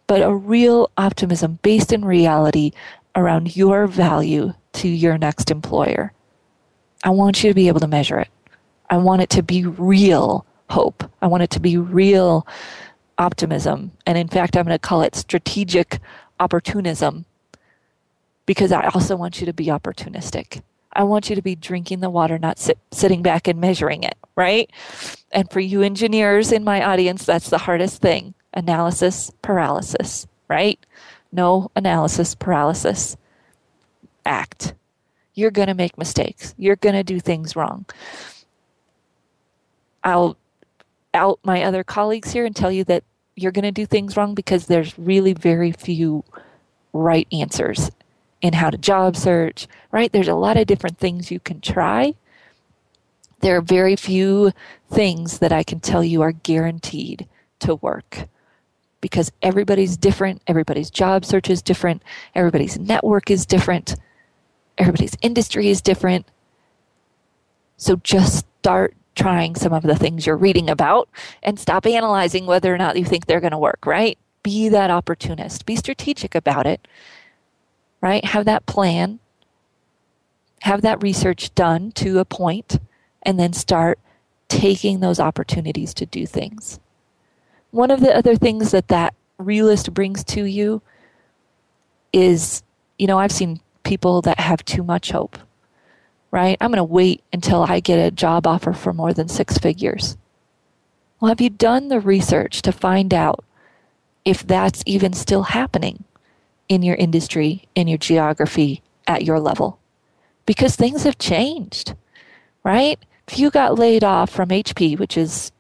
but 0.07 0.23
a 0.23 0.35
real 0.35 0.91
optimism 0.97 1.59
based 1.63 1.93
in 1.93 2.05
reality 2.05 2.73
around 3.17 3.57
your 3.57 3.87
value 3.87 4.53
to 4.75 4.89
your 4.89 5.19
next 5.19 5.51
employer. 5.51 6.13
I 7.03 7.11
want 7.11 7.43
you 7.43 7.51
to 7.51 7.55
be 7.55 7.69
able 7.69 7.81
to 7.81 7.89
measure 7.89 8.19
it. 8.19 8.29
I 8.91 8.97
want 8.97 9.23
it 9.23 9.31
to 9.31 9.43
be 9.43 9.65
real 9.65 10.47
hope. 10.71 11.09
I 11.23 11.27
want 11.27 11.43
it 11.43 11.51
to 11.51 11.61
be 11.61 11.77
real 11.77 12.47
optimism. 13.19 13.93
And 14.07 14.19
in 14.19 14.29
fact, 14.29 14.57
I'm 14.57 14.65
going 14.65 14.75
to 14.75 14.79
call 14.79 15.03
it 15.03 15.15
strategic 15.15 15.99
opportunism 16.41 17.25
because 18.47 18.73
I 18.73 18.87
also 18.89 19.17
want 19.17 19.41
you 19.41 19.47
to 19.47 19.53
be 19.53 19.67
opportunistic. 19.67 20.63
I 20.93 21.03
want 21.05 21.29
you 21.29 21.37
to 21.37 21.43
be 21.43 21.57
drinking 21.57 22.01
the 22.01 22.11
water, 22.11 22.39
not 22.39 22.59
sit, 22.59 22.79
sitting 22.93 23.23
back 23.23 23.49
and 23.49 23.61
measuring 23.61 24.05
it, 24.05 24.17
right? 24.37 24.71
And 25.33 25.51
for 25.51 25.61
you 25.61 25.83
engineers 25.83 26.53
in 26.53 26.63
my 26.63 26.85
audience, 26.85 27.25
that's 27.25 27.51
the 27.51 27.59
hardest 27.59 28.01
thing 28.01 28.35
analysis 28.57 29.33
paralysis, 29.43 30.27
right? 30.49 30.79
No 31.35 31.71
analysis 31.75 32.37
paralysis. 32.37 33.17
Act. 34.25 34.75
You're 35.35 35.51
going 35.51 35.67
to 35.67 35.75
make 35.75 35.99
mistakes. 35.99 36.55
You're 36.57 36.77
going 36.77 36.95
to 36.95 37.03
do 37.03 37.19
things 37.19 37.57
wrong. 37.57 37.87
I'll 40.05 40.37
out 41.13 41.41
my 41.43 41.65
other 41.65 41.83
colleagues 41.83 42.33
here 42.33 42.47
and 42.47 42.55
tell 42.55 42.71
you 42.71 42.85
that 42.85 43.03
you're 43.35 43.53
going 43.53 43.65
to 43.65 43.73
do 43.73 43.85
things 43.85 44.17
wrong 44.17 44.35
because 44.35 44.67
there's 44.67 44.97
really 44.97 45.33
very 45.33 45.73
few 45.73 46.23
right 46.93 47.27
answers 47.33 47.91
in 48.41 48.53
how 48.53 48.71
to 48.71 48.79
job 48.79 49.17
search, 49.17 49.67
right? 49.91 50.13
There's 50.13 50.29
a 50.29 50.35
lot 50.35 50.57
of 50.57 50.69
different 50.69 50.99
things 50.99 51.33
you 51.33 51.41
can 51.41 51.61
try. 51.61 52.15
There 53.41 53.57
are 53.57 53.63
very 53.63 53.97
few 53.97 54.53
things 54.89 55.41
that 55.41 55.53
I 55.53 55.65
can 55.65 55.81
tell 55.81 56.05
you 56.05 56.23
are 56.23 56.33
guaranteed 56.33 57.27
to 57.61 57.75
work 57.75 58.29
because 59.05 59.31
everybody's 59.43 59.99
different, 59.99 60.41
everybody's 60.47 60.89
job 60.89 61.27
search 61.27 61.51
is 61.51 61.61
different, 61.61 62.03
everybody's 62.35 62.79
network 62.79 63.31
is 63.31 63.45
different, 63.45 63.97
everybody's 64.79 65.15
industry 65.21 65.69
is 65.69 65.83
different. 65.83 66.25
So 67.77 67.97
just 67.97 68.47
start 68.61 68.97
trying 69.15 69.57
some 69.57 69.75
of 69.75 69.83
the 69.83 69.95
things 69.95 70.27
you're 70.27 70.39
reading 70.39 70.71
about 70.71 71.11
and 71.43 71.61
stop 71.61 71.85
analyzing 71.85 72.47
whether 72.47 72.75
or 72.75 72.79
not 72.79 72.97
you 72.97 73.05
think 73.05 73.27
they're 73.27 73.43
going 73.43 73.51
to 73.51 73.59
work, 73.59 73.85
right? 73.85 74.17
Be 74.43 74.71
that 74.71 74.91
opportunist. 74.91 75.67
Be 75.67 75.77
strategic 75.77 76.35
about 76.35 76.67
it, 76.67 76.89
right? 78.01 78.25
Have 78.25 78.47
that 78.47 78.65
plan. 78.65 79.19
Have 80.63 80.81
that 80.81 81.03
research 81.03 81.55
done 81.55 81.93
to 81.93 82.21
a 82.21 82.25
point 82.25 82.79
and 83.23 83.39
then 83.39 83.53
start 83.53 83.99
taking 84.49 85.01
those 85.01 85.21
opportunities 85.21 85.93
to 85.93 86.07
do 86.07 86.25
things. 86.25 86.81
One 87.75 87.91
of 87.91 88.01
the 88.01 88.17
other 88.17 88.37
things 88.37 88.71
that 88.71 88.89
that 88.89 89.15
realist 89.39 89.93
brings 89.93 90.23
to 90.25 90.45
you 90.45 90.81
is, 92.13 92.63
you 92.99 93.07
know, 93.07 93.19
I've 93.19 93.33
seen 93.33 93.61
people 93.83 94.23
that 94.23 94.39
have 94.39 94.65
too 94.65 94.83
much 94.83 95.11
hope 95.11 95.39
right? 96.35 96.59
I'm 96.61 96.73
going 96.73 96.79
to 96.79 96.85
wait 96.85 97.23
until 97.33 97.63
I 97.63 97.79
get 97.79 98.05
a 98.05 98.11
job 98.11 98.45
offer 98.45 98.73
for 98.73 98.93
more 98.93 99.15
than 99.15 99.29
six 99.29 99.57
figures. 99.57 100.17
Well, 101.21 101.29
have 101.29 101.41
you 101.41 101.49
done 101.49 101.87
the 101.87 102.01
research 102.01 102.61
to 102.63 102.73
find 102.73 103.15
out 103.15 103.45
if 104.25 104.45
that's 104.45 104.83
even 104.85 105.13
still 105.13 105.45
happening 105.45 106.03
in 106.69 106.83
your 106.83 106.97
industry, 106.97 107.69
in 107.77 107.87
your 107.87 107.99
geography, 107.99 108.83
at 109.07 109.23
your 109.23 109.39
level? 109.39 109.79
Because 110.45 110.75
things 110.75 111.05
have 111.05 111.19
changed, 111.19 111.95
right? 112.65 112.99
If 113.29 113.39
you 113.39 113.53
got 113.53 113.79
laid 113.79 114.03
off 114.03 114.29
from 114.29 114.49
HP, 114.49 114.99
which 114.99 115.17
is 115.17 115.53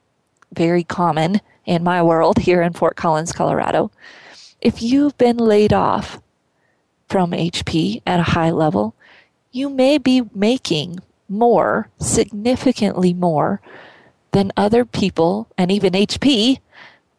very 0.53 0.83
common 0.83 1.41
in 1.65 1.83
my 1.83 2.03
world 2.03 2.39
here 2.39 2.62
in 2.62 2.73
Fort 2.73 2.97
Collins, 2.97 3.33
Colorado, 3.33 3.91
if 4.61 4.83
you've 4.83 5.17
been 5.19 5.37
laid 5.37 5.73
off 5.73 6.21
from 7.09 7.33
HP 7.33 8.03
at 8.07 8.21
a 8.21 8.25
high 8.35 8.51
level, 8.51 8.95
you 9.53 9.69
may 9.69 9.99
be 9.99 10.23
making 10.35 10.99
more, 11.29 11.89
significantly 11.99 13.12
more, 13.15 13.61
than 14.33 14.53
other 14.57 14.85
people 14.85 15.49
and 15.57 15.71
even 15.71 15.93
HP 15.93 16.59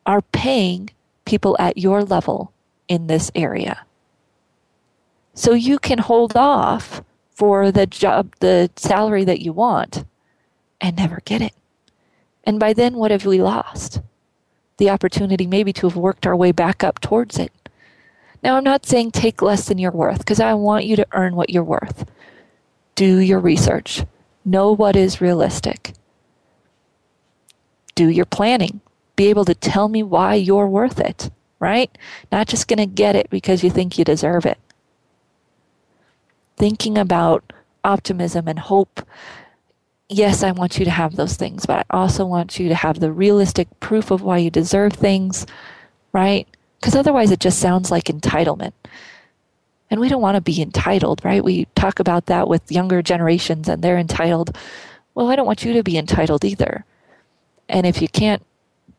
are 0.05 0.21
paying 0.21 0.89
people 1.23 1.55
at 1.59 1.77
your 1.77 2.03
level 2.03 2.51
in 2.87 3.07
this 3.07 3.31
area. 3.33 3.85
So 5.33 5.53
you 5.53 5.79
can 5.79 5.99
hold 5.99 6.35
off 6.35 7.01
for 7.31 7.71
the 7.71 7.85
job, 7.85 8.33
the 8.39 8.69
salary 8.75 9.23
that 9.25 9.41
you 9.41 9.53
want 9.53 10.05
and 10.79 10.95
never 10.95 11.21
get 11.25 11.41
it. 11.41 11.53
And 12.43 12.59
by 12.59 12.73
then, 12.73 12.95
what 12.95 13.11
have 13.11 13.25
we 13.25 13.41
lost? 13.41 14.01
The 14.77 14.89
opportunity 14.89 15.47
maybe 15.47 15.73
to 15.73 15.87
have 15.87 15.95
worked 15.95 16.27
our 16.27 16.35
way 16.35 16.51
back 16.51 16.83
up 16.83 16.99
towards 16.99 17.39
it. 17.39 17.51
Now, 18.43 18.57
I'm 18.57 18.63
not 18.63 18.85
saying 18.85 19.11
take 19.11 19.41
less 19.41 19.67
than 19.67 19.77
you're 19.77 19.91
worth 19.91 20.19
because 20.19 20.39
I 20.39 20.53
want 20.53 20.85
you 20.85 20.95
to 20.97 21.07
earn 21.13 21.35
what 21.35 21.49
you're 21.49 21.63
worth 21.63 22.05
do 22.95 23.19
your 23.19 23.39
research. 23.39 24.05
Know 24.43 24.71
what 24.71 24.95
is 24.95 25.21
realistic. 25.21 25.93
Do 27.93 28.09
your 28.09 28.25
planning. 28.25 28.81
Be 29.15 29.27
able 29.27 29.45
to 29.45 29.55
tell 29.55 29.87
me 29.87 30.01
why 30.01 30.35
you're 30.35 30.67
worth 30.67 30.99
it, 30.99 31.29
right? 31.59 31.95
Not 32.31 32.47
just 32.47 32.67
going 32.67 32.79
to 32.79 32.85
get 32.85 33.15
it 33.15 33.29
because 33.29 33.63
you 33.63 33.69
think 33.69 33.97
you 33.97 34.05
deserve 34.05 34.45
it. 34.45 34.57
Thinking 36.57 36.97
about 36.97 37.53
optimism 37.83 38.47
and 38.47 38.59
hope. 38.59 39.05
Yes, 40.09 40.43
I 40.43 40.51
want 40.51 40.77
you 40.77 40.85
to 40.85 40.91
have 40.91 41.15
those 41.15 41.35
things, 41.35 41.65
but 41.65 41.85
I 41.89 41.97
also 41.97 42.25
want 42.25 42.59
you 42.59 42.69
to 42.69 42.75
have 42.75 42.99
the 42.99 43.11
realistic 43.11 43.67
proof 43.79 44.11
of 44.11 44.21
why 44.21 44.37
you 44.37 44.51
deserve 44.51 44.93
things, 44.93 45.47
right? 46.13 46.47
Because 46.79 46.95
otherwise 46.95 47.31
it 47.31 47.39
just 47.39 47.57
sounds 47.57 47.89
like 47.89 48.05
entitlement. 48.05 48.73
And 49.89 49.99
we 49.99 50.09
don't 50.09 50.21
want 50.21 50.35
to 50.35 50.41
be 50.41 50.61
entitled, 50.61 51.25
right? 51.25 51.43
We 51.43 51.65
talk 51.75 51.99
about 51.99 52.27
that 52.27 52.47
with 52.47 52.71
younger 52.71 53.01
generations 53.01 53.67
and 53.67 53.81
they're 53.81 53.97
entitled. 53.97 54.55
Well, 55.15 55.31
I 55.31 55.35
don't 55.35 55.47
want 55.47 55.65
you 55.65 55.73
to 55.73 55.83
be 55.83 55.97
entitled 55.97 56.45
either. 56.45 56.85
And 57.67 57.87
if 57.87 57.99
you 57.99 58.07
can't 58.07 58.45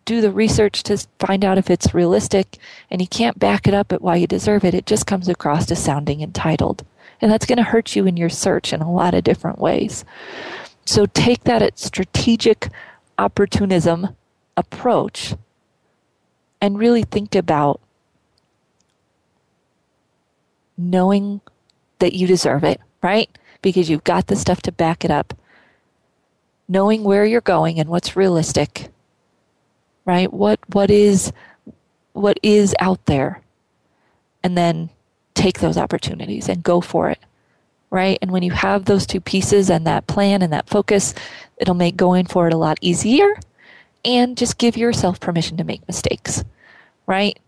do 0.07 0.21
the 0.21 0.33
research 0.33 0.83
to 0.85 0.99
find 1.21 1.45
out 1.45 1.59
if 1.59 1.71
it's 1.71 1.95
realistic 1.95 2.59
and 2.91 3.01
you 3.01 3.07
can't 3.07 3.39
back 3.39 3.69
it 3.69 3.75
up 3.75 3.93
at 3.93 4.03
why 4.03 4.17
you 4.17 4.27
deserve 4.27 4.65
it, 4.65 4.75
it 4.75 4.87
just 4.87 5.07
comes 5.07 5.29
across 5.29 5.71
as 5.71 5.83
sounding 5.83 6.21
entitled. 6.21 6.85
And 7.21 7.31
that's 7.31 7.47
going 7.47 7.59
to 7.59 7.63
hurt 7.63 7.95
you 7.95 8.07
in 8.07 8.17
your 8.17 8.29
search 8.29 8.73
in 8.73 8.81
a 8.81 8.93
lot 8.93 9.15
of 9.15 9.25
different 9.25 9.59
ways. 9.59 10.05
So 10.87 11.07
take 11.07 11.45
that 11.45 11.63
at 11.63 11.79
strategic 11.79 12.69
opportunism 13.19 14.17
approach 14.57 15.35
and 16.61 16.79
really 16.79 17.03
think 17.03 17.35
about 17.35 17.81
knowing 20.79 21.41
that 21.99 22.13
you 22.15 22.27
deserve 22.27 22.65
it, 22.65 22.81
right? 23.03 23.29
Because 23.63 23.91
you've 23.91 24.05
got 24.05 24.29
the 24.29 24.37
stuff 24.37 24.63
to 24.63 24.73
back 24.73 25.05
it 25.05 25.11
up. 25.11 25.35
Knowing 26.69 27.05
where 27.05 27.25
you're 27.25 27.41
going 27.41 27.79
and 27.79 27.89
what's 27.89 28.17
realistic, 28.17 28.89
right? 30.05 30.33
What 30.33 30.59
what 30.73 30.91
is 30.91 31.33
what 32.13 32.41
is 32.43 32.75
out 32.81 33.07
there, 33.07 33.41
and 34.43 34.57
then 34.59 34.91
take 35.35 35.61
those 35.61 35.77
opportunities 35.77 36.49
and 36.49 36.63
go 36.65 36.81
for 36.81 37.09
it, 37.11 37.21
right? 37.91 38.19
And 38.23 38.31
when 38.31 38.43
you 38.43 38.53
have 38.53 38.85
those 38.85 39.07
two 39.07 39.21
pieces 39.21 39.71
and 39.71 39.87
that 39.87 40.07
plan 40.07 40.43
and 40.43 40.53
that 40.53 40.69
focus, 40.69 41.15
it'll 41.57 41.75
make 41.75 41.97
going 41.97 42.27
for 42.27 42.47
it 42.47 42.55
a 42.55 42.59
lot 42.59 42.79
easier, 42.81 43.35
and 44.05 44.37
just 44.37 44.59
give 44.59 44.77
yourself 44.77 45.21
permission 45.21 45.57
to 45.57 45.65
make 45.65 45.87
mistakes, 45.87 46.45
right? 47.07 47.39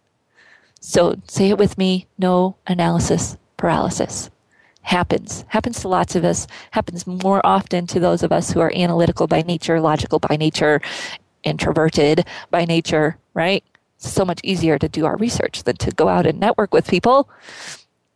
So 0.80 1.16
say 1.26 1.50
it 1.50 1.58
with 1.58 1.76
me 1.78 2.06
no 2.18 2.56
analysis 2.66 3.36
paralysis. 3.56 4.30
Happens. 4.82 5.44
Happens 5.48 5.80
to 5.80 5.88
lots 5.88 6.16
of 6.16 6.24
us. 6.24 6.46
Happens 6.70 7.06
more 7.06 7.44
often 7.44 7.86
to 7.88 8.00
those 8.00 8.22
of 8.22 8.32
us 8.32 8.52
who 8.52 8.60
are 8.60 8.72
analytical 8.74 9.26
by 9.26 9.42
nature, 9.42 9.80
logical 9.80 10.18
by 10.18 10.36
nature, 10.36 10.80
introverted 11.44 12.24
by 12.50 12.64
nature, 12.64 13.18
right? 13.34 13.62
so 13.98 14.24
much 14.24 14.40
easier 14.42 14.78
to 14.78 14.88
do 14.88 15.04
our 15.04 15.16
research 15.16 15.64
than 15.64 15.76
to 15.76 15.90
go 15.90 16.08
out 16.08 16.26
and 16.26 16.38
network 16.38 16.72
with 16.72 16.88
people. 16.88 17.28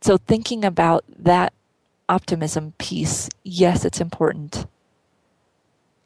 So 0.01 0.17
thinking 0.17 0.65
about 0.65 1.05
that 1.19 1.53
optimism 2.13 2.75
piece, 2.79 3.31
yes, 3.43 3.85
it's 3.87 4.01
important. 4.01 4.67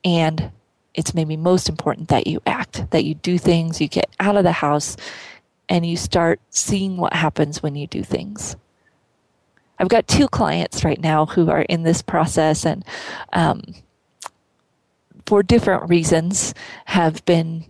And 0.05 0.53
it's 0.95 1.15
maybe 1.15 1.37
most 1.37 1.69
important 1.69 2.09
that 2.09 2.29
you 2.29 2.41
act, 2.47 2.91
that 2.93 3.05
you 3.05 3.15
do 3.15 3.39
things, 3.39 3.81
you 3.81 3.89
get 3.89 4.09
out 4.21 4.37
of 4.37 4.45
the 4.45 4.53
house, 4.53 4.97
and 5.69 5.85
you 5.85 5.97
start 5.97 6.41
seeing 6.51 6.97
what 6.97 7.13
happens 7.13 7.61
when 7.63 7.75
you 7.75 7.89
do 7.89 8.05
things. 8.05 8.57
I've 9.79 9.89
got 9.89 10.07
two 10.07 10.29
clients 10.29 10.85
right 10.85 11.01
now 11.01 11.27
who 11.27 11.51
are 11.51 11.63
in 11.63 11.83
this 11.83 12.03
process 12.03 12.65
and 12.65 12.85
um, 13.33 13.63
for 15.27 15.43
different 15.43 15.91
reasons 15.91 16.55
have 16.87 17.25
been, 17.25 17.65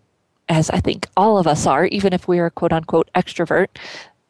as 0.49 0.68
I 0.70 0.80
think 0.80 1.09
all 1.16 1.39
of 1.39 1.47
us 1.47 1.66
are, 1.66 1.87
even 1.87 2.12
if 2.12 2.28
we 2.28 2.39
are 2.39 2.51
quote 2.51 2.72
unquote 2.72 3.11
extrovert, 3.14 3.68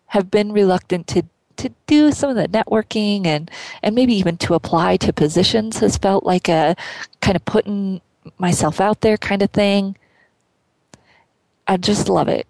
have 0.06 0.30
been 0.30 0.52
reluctant 0.52 1.08
to 1.08 1.24
to 1.56 1.70
do 1.86 2.12
some 2.12 2.30
of 2.30 2.36
the 2.36 2.48
networking 2.48 3.26
and 3.26 3.50
and 3.82 3.94
maybe 3.94 4.14
even 4.14 4.36
to 4.38 4.54
apply 4.54 4.96
to 4.98 5.12
positions 5.12 5.78
has 5.78 5.96
felt 5.96 6.24
like 6.24 6.48
a 6.48 6.76
kind 7.20 7.36
of 7.36 7.44
putting 7.44 8.00
myself 8.38 8.80
out 8.80 9.00
there 9.00 9.16
kind 9.16 9.42
of 9.42 9.50
thing. 9.50 9.96
I 11.68 11.76
just 11.76 12.08
love 12.08 12.28
it 12.28 12.46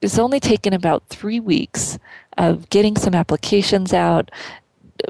it's 0.00 0.18
only 0.18 0.40
taken 0.40 0.72
about 0.72 1.08
three 1.08 1.40
weeks 1.40 1.98
of 2.38 2.68
getting 2.70 2.96
some 2.96 3.14
applications 3.14 3.92
out, 3.92 4.30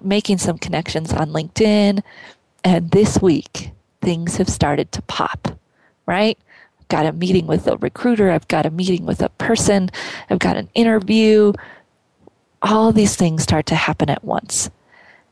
making 0.02 0.38
some 0.38 0.58
connections 0.58 1.12
on 1.12 1.30
LinkedIn, 1.30 2.02
and 2.64 2.90
this 2.90 3.20
week 3.20 3.70
things 4.00 4.36
have 4.36 4.48
started 4.48 4.92
to 4.92 5.02
pop, 5.02 5.58
right? 6.06 6.38
I've 6.80 6.88
got 6.88 7.06
a 7.06 7.12
meeting 7.12 7.46
with 7.46 7.66
a 7.66 7.76
recruiter, 7.78 8.30
I've 8.30 8.48
got 8.48 8.66
a 8.66 8.70
meeting 8.70 9.04
with 9.06 9.20
a 9.22 9.28
person, 9.30 9.90
I've 10.30 10.38
got 10.38 10.56
an 10.56 10.68
interview. 10.74 11.52
All 12.68 12.90
these 12.90 13.14
things 13.14 13.44
start 13.44 13.66
to 13.66 13.76
happen 13.76 14.10
at 14.10 14.24
once. 14.24 14.70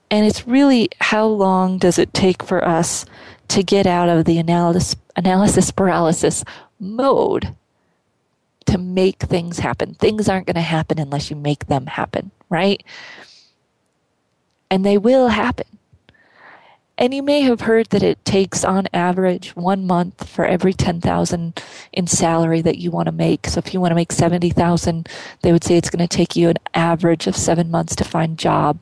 And 0.09 0.25
it's 0.25 0.47
really 0.47 0.89
how 1.01 1.27
long 1.27 1.79
does 1.79 1.99
it 1.99 2.15
take 2.15 2.45
for 2.45 2.65
us 2.65 3.05
to 3.49 3.65
get 3.65 3.87
out 3.87 4.09
of 4.09 4.25
the 4.25 4.39
analysis, 4.39 4.95
analysis 5.17 5.73
paralysis 5.73 6.45
mode 6.79 7.55
to 8.67 8.79
make 8.79 9.19
things 9.19 9.59
happen? 9.59 9.95
Things 9.95 10.29
aren't 10.29 10.47
going 10.47 10.55
to 10.55 10.61
happen 10.61 11.01
unless 11.01 11.29
you 11.29 11.35
make 11.35 11.67
them 11.67 11.87
happen, 11.87 12.31
right? 12.51 12.81
And 14.71 14.87
they 14.87 14.97
will 14.97 15.27
happen. 15.27 15.67
And 16.97 17.13
you 17.13 17.23
may 17.23 17.41
have 17.41 17.63
heard 17.63 17.89
that 17.91 18.05
it 18.05 18.25
takes 18.25 18.65
on 18.65 18.87
average 18.95 19.57
one 19.57 19.85
month 19.85 20.29
for 20.29 20.45
every 20.45 20.73
10,000 20.73 21.63
in 21.93 22.07
salary 22.07 22.61
that 22.61 22.79
you 22.79 22.93
want 22.93 23.07
to 23.07 23.13
make. 23.13 23.49
So 23.49 23.59
if 23.59 23.75
you 23.75 23.81
want 23.81 23.91
to 23.91 23.97
make 23.97 24.13
70,000, 24.13 25.09
they 25.43 25.51
would 25.51 25.65
say 25.65 25.77
it's 25.77 25.91
going 25.91 26.07
to 26.07 26.17
take 26.17 26.37
you 26.37 26.49
an 26.49 26.59
average 26.73 27.27
of 27.27 27.37
7 27.37 27.69
months 27.69 27.97
to 27.97 28.05
find 28.05 28.39
job. 28.39 28.79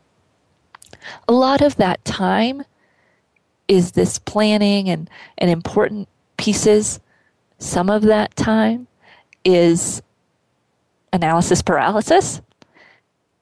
A 1.26 1.32
lot 1.32 1.62
of 1.62 1.76
that 1.76 2.04
time 2.04 2.64
is 3.66 3.92
this 3.92 4.18
planning 4.18 4.88
and 4.90 5.08
and 5.38 5.50
important 5.50 6.08
pieces. 6.36 7.00
Some 7.58 7.88
of 7.88 8.02
that 8.02 8.36
time 8.36 8.88
is 9.44 10.02
analysis 11.12 11.62
paralysis. 11.62 12.42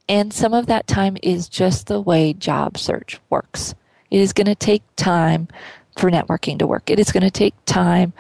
And 0.08 0.32
some 0.32 0.54
of 0.54 0.66
that 0.66 0.86
time 0.86 1.16
is 1.22 1.48
just 1.48 1.86
the 1.86 2.00
way 2.00 2.32
job 2.32 2.76
search 2.78 3.20
works. 3.30 3.74
It 4.10 4.20
is 4.20 4.32
going 4.32 4.46
to 4.46 4.54
take 4.54 4.82
time 4.96 5.48
for 5.96 6.10
networking 6.10 6.58
to 6.58 6.66
work. 6.66 6.90
It 6.90 6.98
is 6.98 7.12
going 7.12 7.22
to 7.22 7.30
take 7.30 7.54
time 7.66 8.12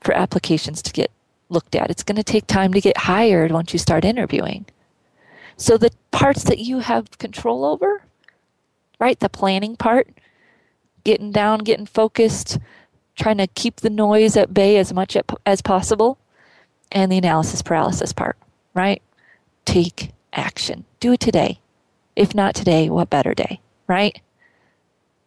for 0.00 0.14
applications 0.14 0.82
to 0.82 0.92
get 0.92 1.10
looked 1.48 1.74
at. 1.74 1.90
It's 1.90 2.02
going 2.02 2.16
to 2.16 2.22
take 2.22 2.46
time 2.46 2.72
to 2.72 2.80
get 2.80 2.96
hired 2.96 3.52
once 3.52 3.72
you 3.72 3.78
start 3.78 4.04
interviewing. 4.04 4.66
So 5.56 5.76
the 5.76 5.90
parts 6.10 6.44
that 6.44 6.58
you 6.58 6.80
have 6.80 7.18
control 7.18 7.64
over, 7.64 8.02
right? 9.00 9.18
The 9.18 9.28
planning 9.28 9.76
part, 9.76 10.08
getting 11.04 11.32
down, 11.32 11.60
getting 11.60 11.86
focused, 11.86 12.58
trying 13.16 13.38
to 13.38 13.46
keep 13.46 13.76
the 13.76 13.90
noise 13.90 14.36
at 14.36 14.54
bay 14.54 14.76
as 14.76 14.92
much 14.92 15.16
as 15.46 15.62
possible, 15.62 16.18
and 16.92 17.10
the 17.10 17.18
analysis 17.18 17.62
paralysis 17.62 18.12
part, 18.12 18.36
right? 18.74 19.02
Take 19.64 20.12
action. 20.32 20.84
Do 21.00 21.12
it 21.12 21.20
today. 21.20 21.60
If 22.14 22.34
not 22.34 22.54
today, 22.54 22.88
what 22.88 23.10
better 23.10 23.34
day, 23.34 23.60
right? 23.86 24.20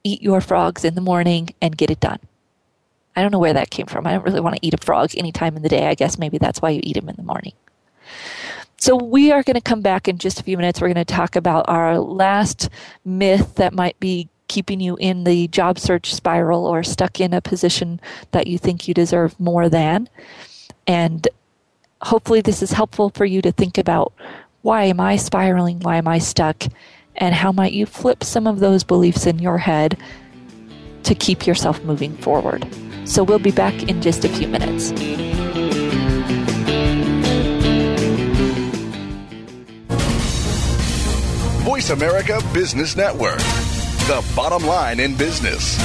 Eat 0.04 0.22
your 0.22 0.41
frogs 0.41 0.84
in 0.84 0.95
the 0.95 1.02
morning 1.02 1.49
and 1.62 1.78
get 1.78 1.91
it 1.91 1.99
done. 1.99 2.20
I 3.16 3.22
don't 3.22 3.32
know 3.32 3.39
where 3.39 3.54
that 3.54 3.70
came 3.70 3.88
from. 3.88 4.08
I 4.08 4.14
don't 4.14 4.24
really 4.24 4.39
want 4.39 4.56
to 4.56 4.66
eat 4.66 4.74
a 4.74 4.78
frog 4.78 5.12
any 5.16 5.32
time 5.32 5.56
in 5.56 5.64
the 5.64 5.70
day. 5.70 5.88
I 5.88 5.95
guess 5.95 6.18
maybe 6.18 6.38
that's 6.38 6.62
why 6.62 6.70
you 6.70 6.80
eat 6.84 6.95
them 6.95 7.10
in 7.10 7.16
the 7.16 7.24
morning. 7.24 7.54
So, 8.78 8.95
we 8.95 9.32
are 9.32 9.43
going 9.43 9.56
to 9.56 9.62
come 9.62 9.82
back 9.82 10.08
in 10.08 10.18
just 10.18 10.39
a 10.39 10.43
few 10.43 10.58
minutes. 10.58 10.82
We're 10.82 10.91
going 10.91 11.06
to 11.06 11.14
talk 11.14 11.36
about 11.36 11.66
our 11.68 11.99
last 11.99 12.70
myth 13.06 13.56
that 13.56 13.74
might 13.74 13.99
be 13.99 14.28
keeping 14.47 14.80
you 14.80 14.97
in 14.99 15.24
the 15.24 15.47
job 15.49 15.78
search 15.78 16.14
spiral 16.14 16.66
or 16.66 16.82
stuck 16.84 17.22
in 17.22 17.34
a 17.34 17.41
position 17.41 18.02
that 18.32 18.47
you 18.47 18.58
think 18.58 18.88
you 18.88 18.93
deserve 18.93 19.39
more 19.39 19.70
than. 19.70 20.10
And 20.88 21.28
hopefully, 22.02 22.41
this 22.41 22.64
is 22.64 22.72
helpful 22.72 23.12
for 23.12 23.26
you 23.26 23.41
to 23.43 23.52
think 23.52 23.78
about 23.78 24.14
why 24.64 24.86
am 24.86 24.99
I 24.99 25.16
spiraling? 25.16 25.80
Why 25.82 25.97
am 25.97 26.08
I 26.08 26.18
stuck? 26.18 26.64
And 27.16 27.36
how 27.36 27.51
might 27.51 27.74
you 27.74 27.86
flip 27.86 28.24
some 28.24 28.47
of 28.47 28.59
those 28.59 28.84
beliefs 28.84 29.26
in 29.26 29.39
your 29.39 29.57
head 29.57 29.97
to 31.03 31.16
keep 31.16 31.47
yourself 31.47 31.84
moving 31.84 32.16
forward. 32.18 32.68
So 33.05 33.24
we'll 33.24 33.39
be 33.39 33.51
back 33.51 33.74
in 33.84 34.01
just 34.01 34.24
a 34.24 34.30
few 34.30 34.47
minutes. 34.47 34.91
Voice 41.64 41.89
America 41.89 42.41
Business 42.53 42.95
Network, 42.95 43.39
the 44.07 44.24
bottom 44.36 44.66
line 44.66 44.99
in 44.99 45.16
business. 45.16 45.80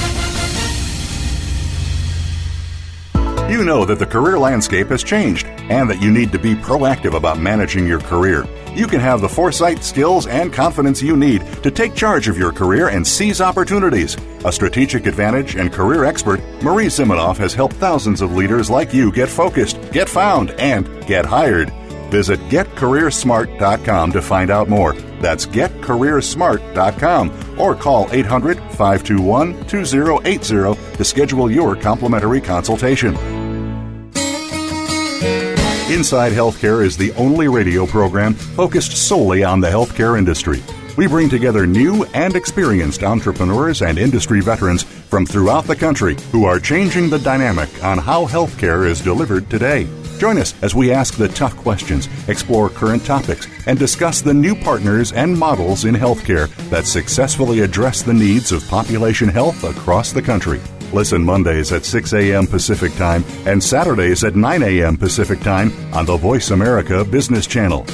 You 3.49 3.63
know 3.63 3.85
that 3.85 3.97
the 3.97 4.05
career 4.05 4.37
landscape 4.37 4.89
has 4.89 5.03
changed 5.03 5.47
and 5.69 5.89
that 5.89 6.01
you 6.01 6.11
need 6.11 6.31
to 6.33 6.39
be 6.39 6.53
proactive 6.53 7.15
about 7.15 7.39
managing 7.39 7.87
your 7.87 8.01
career 8.01 8.45
you 8.77 8.87
can 8.87 8.99
have 8.99 9.21
the 9.21 9.29
foresight, 9.29 9.83
skills, 9.83 10.27
and 10.27 10.53
confidence 10.53 11.01
you 11.01 11.17
need 11.17 11.41
to 11.63 11.71
take 11.71 11.95
charge 11.95 12.27
of 12.27 12.37
your 12.37 12.51
career 12.51 12.89
and 12.89 13.05
seize 13.05 13.41
opportunities. 13.41 14.15
A 14.45 14.51
strategic 14.51 15.07
advantage 15.07 15.55
and 15.55 15.73
career 15.73 16.03
expert, 16.03 16.39
Marie 16.61 16.85
Zimenoff 16.85 17.37
has 17.37 17.53
helped 17.53 17.75
thousands 17.77 18.21
of 18.21 18.35
leaders 18.35 18.69
like 18.69 18.93
you 18.93 19.11
get 19.11 19.29
focused, 19.29 19.79
get 19.91 20.07
found, 20.07 20.51
and 20.51 21.05
get 21.07 21.25
hired. 21.25 21.73
Visit 22.09 22.39
getcareersmart.com 22.49 24.11
to 24.11 24.21
find 24.21 24.49
out 24.49 24.69
more. 24.69 24.93
That's 25.21 25.45
getcareersmart.com 25.45 27.59
or 27.59 27.75
call 27.75 28.07
800 28.11 28.57
521 28.57 29.67
2080 29.67 30.97
to 30.97 31.03
schedule 31.03 31.51
your 31.51 31.75
complimentary 31.75 32.41
consultation. 32.41 33.46
Inside 35.89 36.33
Healthcare 36.33 36.83
is 36.83 36.97
the 36.97 37.13
only 37.13 37.47
radio 37.47 37.85
program 37.85 38.33
focused 38.33 38.97
solely 39.07 39.45
on 39.45 39.61
the 39.61 39.69
healthcare 39.69 40.17
industry. 40.17 40.61
We 40.97 41.07
bring 41.07 41.29
together 41.29 41.65
new 41.65 42.03
and 42.13 42.35
experienced 42.35 43.03
entrepreneurs 43.03 43.81
and 43.81 43.97
industry 43.97 44.41
veterans 44.41 44.83
from 44.83 45.25
throughout 45.25 45.63
the 45.63 45.77
country 45.77 46.17
who 46.33 46.43
are 46.43 46.59
changing 46.59 47.09
the 47.09 47.19
dynamic 47.19 47.69
on 47.85 47.99
how 47.99 48.25
healthcare 48.25 48.85
is 48.85 48.99
delivered 48.99 49.49
today. 49.49 49.87
Join 50.19 50.37
us 50.37 50.61
as 50.61 50.75
we 50.75 50.91
ask 50.91 51.15
the 51.15 51.29
tough 51.29 51.55
questions, 51.55 52.09
explore 52.27 52.67
current 52.67 53.05
topics, 53.05 53.47
and 53.65 53.79
discuss 53.79 54.19
the 54.19 54.33
new 54.33 54.55
partners 54.55 55.13
and 55.13 55.39
models 55.39 55.85
in 55.85 55.95
healthcare 55.95 56.53
that 56.69 56.85
successfully 56.85 57.61
address 57.61 58.01
the 58.01 58.13
needs 58.13 58.51
of 58.51 58.67
population 58.67 59.29
health 59.29 59.63
across 59.63 60.11
the 60.11 60.21
country. 60.21 60.59
Listen 60.93 61.21
Mondays 61.21 61.73
at 61.73 61.85
6 61.85 62.13
a.m. 62.13 62.47
Pacific 62.47 62.93
Time 62.95 63.23
and 63.45 63.61
Saturdays 63.61 64.23
at 64.23 64.35
9 64.35 64.63
a.m. 64.63 64.95
Pacific 64.95 65.39
Time 65.41 65.71
on 65.93 66.05
the 66.05 66.15
Voice 66.15 66.51
America 66.51 67.03
Business 67.03 67.45
Channel. 67.45 67.85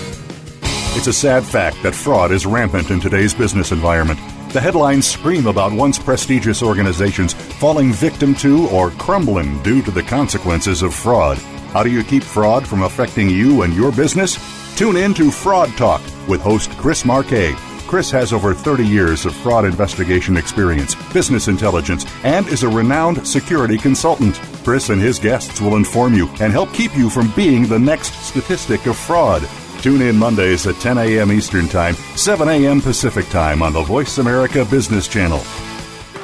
It's 0.95 1.07
a 1.07 1.13
sad 1.13 1.43
fact 1.43 1.81
that 1.81 1.95
fraud 1.95 2.31
is 2.31 2.45
rampant 2.45 2.91
in 2.91 2.99
today's 2.99 3.33
business 3.33 3.71
environment. 3.71 4.19
The 4.53 4.61
headlines 4.61 5.07
scream 5.07 5.47
about 5.47 5.73
once 5.73 5.97
prestigious 5.97 6.61
organizations 6.61 7.33
falling 7.33 7.91
victim 7.91 8.35
to 8.35 8.67
or 8.67 8.91
crumbling 8.91 9.61
due 9.63 9.81
to 9.81 9.89
the 9.91 10.03
consequences 10.03 10.83
of 10.83 10.93
fraud. 10.93 11.39
How 11.73 11.81
do 11.81 11.89
you 11.89 12.03
keep 12.03 12.21
fraud 12.21 12.67
from 12.67 12.83
affecting 12.83 13.27
you 13.27 13.63
and 13.63 13.73
your 13.73 13.91
business? 13.91 14.37
Tune 14.77 14.97
in 14.97 15.15
to 15.15 15.31
Fraud 15.31 15.69
Talk 15.77 16.01
with 16.27 16.41
host 16.41 16.69
Chris 16.77 17.03
Marquet 17.05 17.55
Chris 17.93 18.09
has 18.09 18.33
over 18.33 18.55
30 18.55 18.87
years 18.87 19.23
of 19.23 19.35
fraud 19.35 19.65
investigation 19.65 20.35
experience, 20.35 20.95
business 21.13 21.47
intelligence, 21.47 22.07
and 22.23 22.47
is 22.47 22.63
a 22.63 22.67
renowned 22.67 23.27
security 23.27 23.77
consultant. 23.77 24.33
Chris 24.63 24.89
and 24.89 24.99
his 24.99 25.19
guests 25.19 25.61
will 25.61 25.75
inform 25.75 26.15
you 26.15 26.27
and 26.41 26.51
help 26.51 26.73
keep 26.73 26.97
you 26.97 27.07
from 27.07 27.29
being 27.35 27.67
the 27.67 27.77
next 27.77 28.13
statistic 28.25 28.87
of 28.87 28.97
fraud. 28.97 29.47
Tune 29.83 30.01
in 30.01 30.17
Mondays 30.17 30.65
at 30.65 30.73
10 30.77 30.97
a.m. 30.97 31.31
Eastern 31.31 31.67
Time, 31.67 31.93
7 32.15 32.49
a.m. 32.49 32.81
Pacific 32.81 33.29
Time 33.29 33.61
on 33.61 33.73
the 33.73 33.83
Voice 33.83 34.17
America 34.17 34.65
Business 34.65 35.07
Channel 35.07 35.43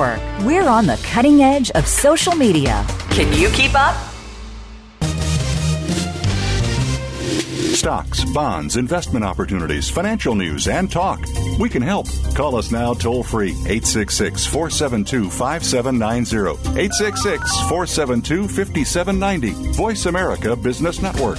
Network. 0.00 0.46
We're 0.46 0.68
on 0.68 0.86
the 0.86 0.98
cutting 1.04 1.42
edge 1.42 1.70
of 1.72 1.86
social 1.86 2.34
media. 2.34 2.84
Can 3.10 3.32
you 3.38 3.48
keep 3.50 3.74
up? 3.74 3.96
Stocks, 7.74 8.24
bonds, 8.32 8.76
investment 8.76 9.24
opportunities, 9.24 9.88
financial 9.88 10.34
news, 10.34 10.68
and 10.68 10.90
talk. 10.90 11.24
We 11.58 11.70
can 11.70 11.80
help. 11.80 12.06
Call 12.34 12.56
us 12.56 12.70
now 12.70 12.92
toll 12.92 13.22
free 13.22 13.52
866 13.52 14.46
472 14.46 15.30
5790. 15.30 16.78
866 16.78 17.60
472 17.68 18.48
5790. 18.48 19.72
Voice 19.72 20.06
America 20.06 20.54
Business 20.56 21.00
Network. 21.00 21.38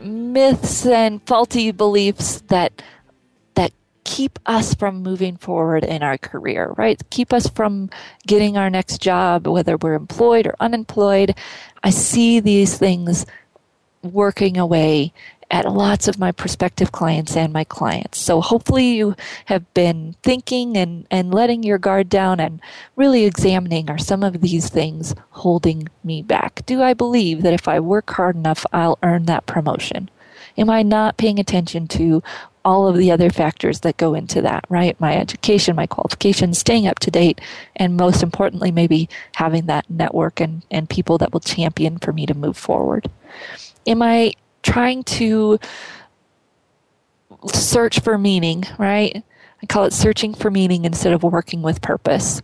myths 0.00 0.86
and 0.86 1.20
faulty 1.26 1.70
beliefs 1.70 2.42
that 2.48 2.82
that 3.54 3.72
keep 4.04 4.38
us 4.46 4.74
from 4.74 5.02
moving 5.02 5.36
forward 5.36 5.84
in 5.84 6.02
our 6.02 6.18
career, 6.18 6.74
right? 6.76 7.00
Keep 7.10 7.32
us 7.32 7.48
from 7.48 7.90
getting 8.26 8.56
our 8.56 8.70
next 8.70 9.00
job, 9.00 9.46
whether 9.46 9.76
we're 9.76 9.94
employed 9.94 10.46
or 10.46 10.54
unemployed. 10.60 11.34
I 11.82 11.90
see 11.90 12.40
these 12.40 12.76
things 12.76 13.26
working 14.02 14.58
away 14.58 15.12
at 15.50 15.70
lots 15.70 16.08
of 16.08 16.18
my 16.18 16.32
prospective 16.32 16.92
clients 16.92 17.36
and 17.36 17.52
my 17.52 17.64
clients. 17.64 18.18
So 18.18 18.40
hopefully 18.40 18.94
you 18.94 19.14
have 19.46 19.72
been 19.74 20.16
thinking 20.22 20.76
and, 20.76 21.06
and 21.10 21.32
letting 21.32 21.62
your 21.62 21.78
guard 21.78 22.08
down 22.08 22.40
and 22.40 22.60
really 22.96 23.24
examining 23.24 23.90
are 23.90 23.98
some 23.98 24.22
of 24.22 24.40
these 24.40 24.68
things 24.68 25.14
holding 25.30 25.88
me 26.02 26.22
back? 26.22 26.64
Do 26.66 26.82
I 26.82 26.94
believe 26.94 27.42
that 27.42 27.52
if 27.52 27.68
I 27.68 27.80
work 27.80 28.10
hard 28.10 28.36
enough, 28.36 28.64
I'll 28.72 28.98
earn 29.02 29.24
that 29.24 29.46
promotion? 29.46 30.10
Am 30.56 30.70
I 30.70 30.82
not 30.82 31.16
paying 31.16 31.38
attention 31.38 31.88
to 31.88 32.22
all 32.64 32.88
of 32.88 32.96
the 32.96 33.10
other 33.10 33.28
factors 33.28 33.80
that 33.80 33.96
go 33.96 34.14
into 34.14 34.40
that, 34.40 34.64
right? 34.68 34.98
My 34.98 35.16
education, 35.16 35.76
my 35.76 35.86
qualifications, 35.86 36.58
staying 36.58 36.86
up 36.86 36.98
to 37.00 37.10
date, 37.10 37.40
and 37.76 37.96
most 37.96 38.22
importantly, 38.22 38.70
maybe 38.70 39.08
having 39.34 39.66
that 39.66 39.88
network 39.90 40.40
and, 40.40 40.64
and 40.70 40.88
people 40.88 41.18
that 41.18 41.32
will 41.32 41.40
champion 41.40 41.98
for 41.98 42.12
me 42.12 42.24
to 42.24 42.34
move 42.34 42.56
forward. 42.56 43.10
Am 43.86 44.00
I 44.00 44.32
trying 44.64 45.04
to 45.04 45.60
search 47.52 48.00
for 48.00 48.18
meaning, 48.18 48.64
right? 48.78 49.22
I 49.62 49.66
call 49.66 49.84
it 49.84 49.92
searching 49.92 50.34
for 50.34 50.50
meaning 50.50 50.84
instead 50.84 51.12
of 51.12 51.22
working 51.22 51.62
with 51.62 51.80
purpose. 51.80 52.42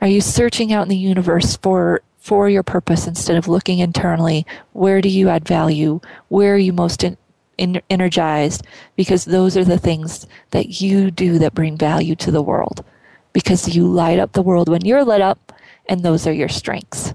Are 0.00 0.08
you 0.08 0.20
searching 0.20 0.72
out 0.72 0.82
in 0.82 0.88
the 0.88 0.96
universe 0.96 1.56
for 1.56 2.02
for 2.18 2.48
your 2.48 2.62
purpose 2.62 3.06
instead 3.06 3.36
of 3.36 3.48
looking 3.48 3.78
internally? 3.78 4.44
Where 4.72 5.00
do 5.00 5.08
you 5.08 5.28
add 5.28 5.46
value? 5.46 6.00
Where 6.28 6.54
are 6.54 6.58
you 6.58 6.72
most 6.72 7.04
in, 7.04 7.16
energized 7.90 8.66
because 8.96 9.24
those 9.24 9.56
are 9.56 9.64
the 9.64 9.78
things 9.78 10.26
that 10.50 10.80
you 10.80 11.10
do 11.10 11.38
that 11.38 11.54
bring 11.54 11.76
value 11.76 12.14
to 12.16 12.30
the 12.30 12.42
world 12.42 12.84
because 13.32 13.74
you 13.74 13.86
light 13.86 14.18
up 14.18 14.32
the 14.32 14.42
world 14.42 14.68
when 14.68 14.84
you're 14.84 15.04
lit 15.04 15.20
up 15.20 15.52
and 15.88 16.02
those 16.02 16.26
are 16.26 16.32
your 16.32 16.48
strengths. 16.48 17.14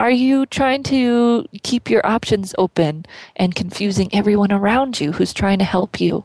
Are 0.00 0.10
you 0.10 0.46
trying 0.46 0.82
to 0.84 1.46
keep 1.62 1.90
your 1.90 2.04
options 2.06 2.54
open 2.56 3.04
and 3.36 3.54
confusing 3.54 4.08
everyone 4.14 4.50
around 4.50 4.98
you 4.98 5.12
who's 5.12 5.34
trying 5.34 5.58
to 5.58 5.64
help 5.66 6.00
you? 6.00 6.24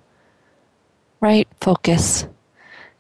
Right? 1.20 1.46
Focus. 1.60 2.26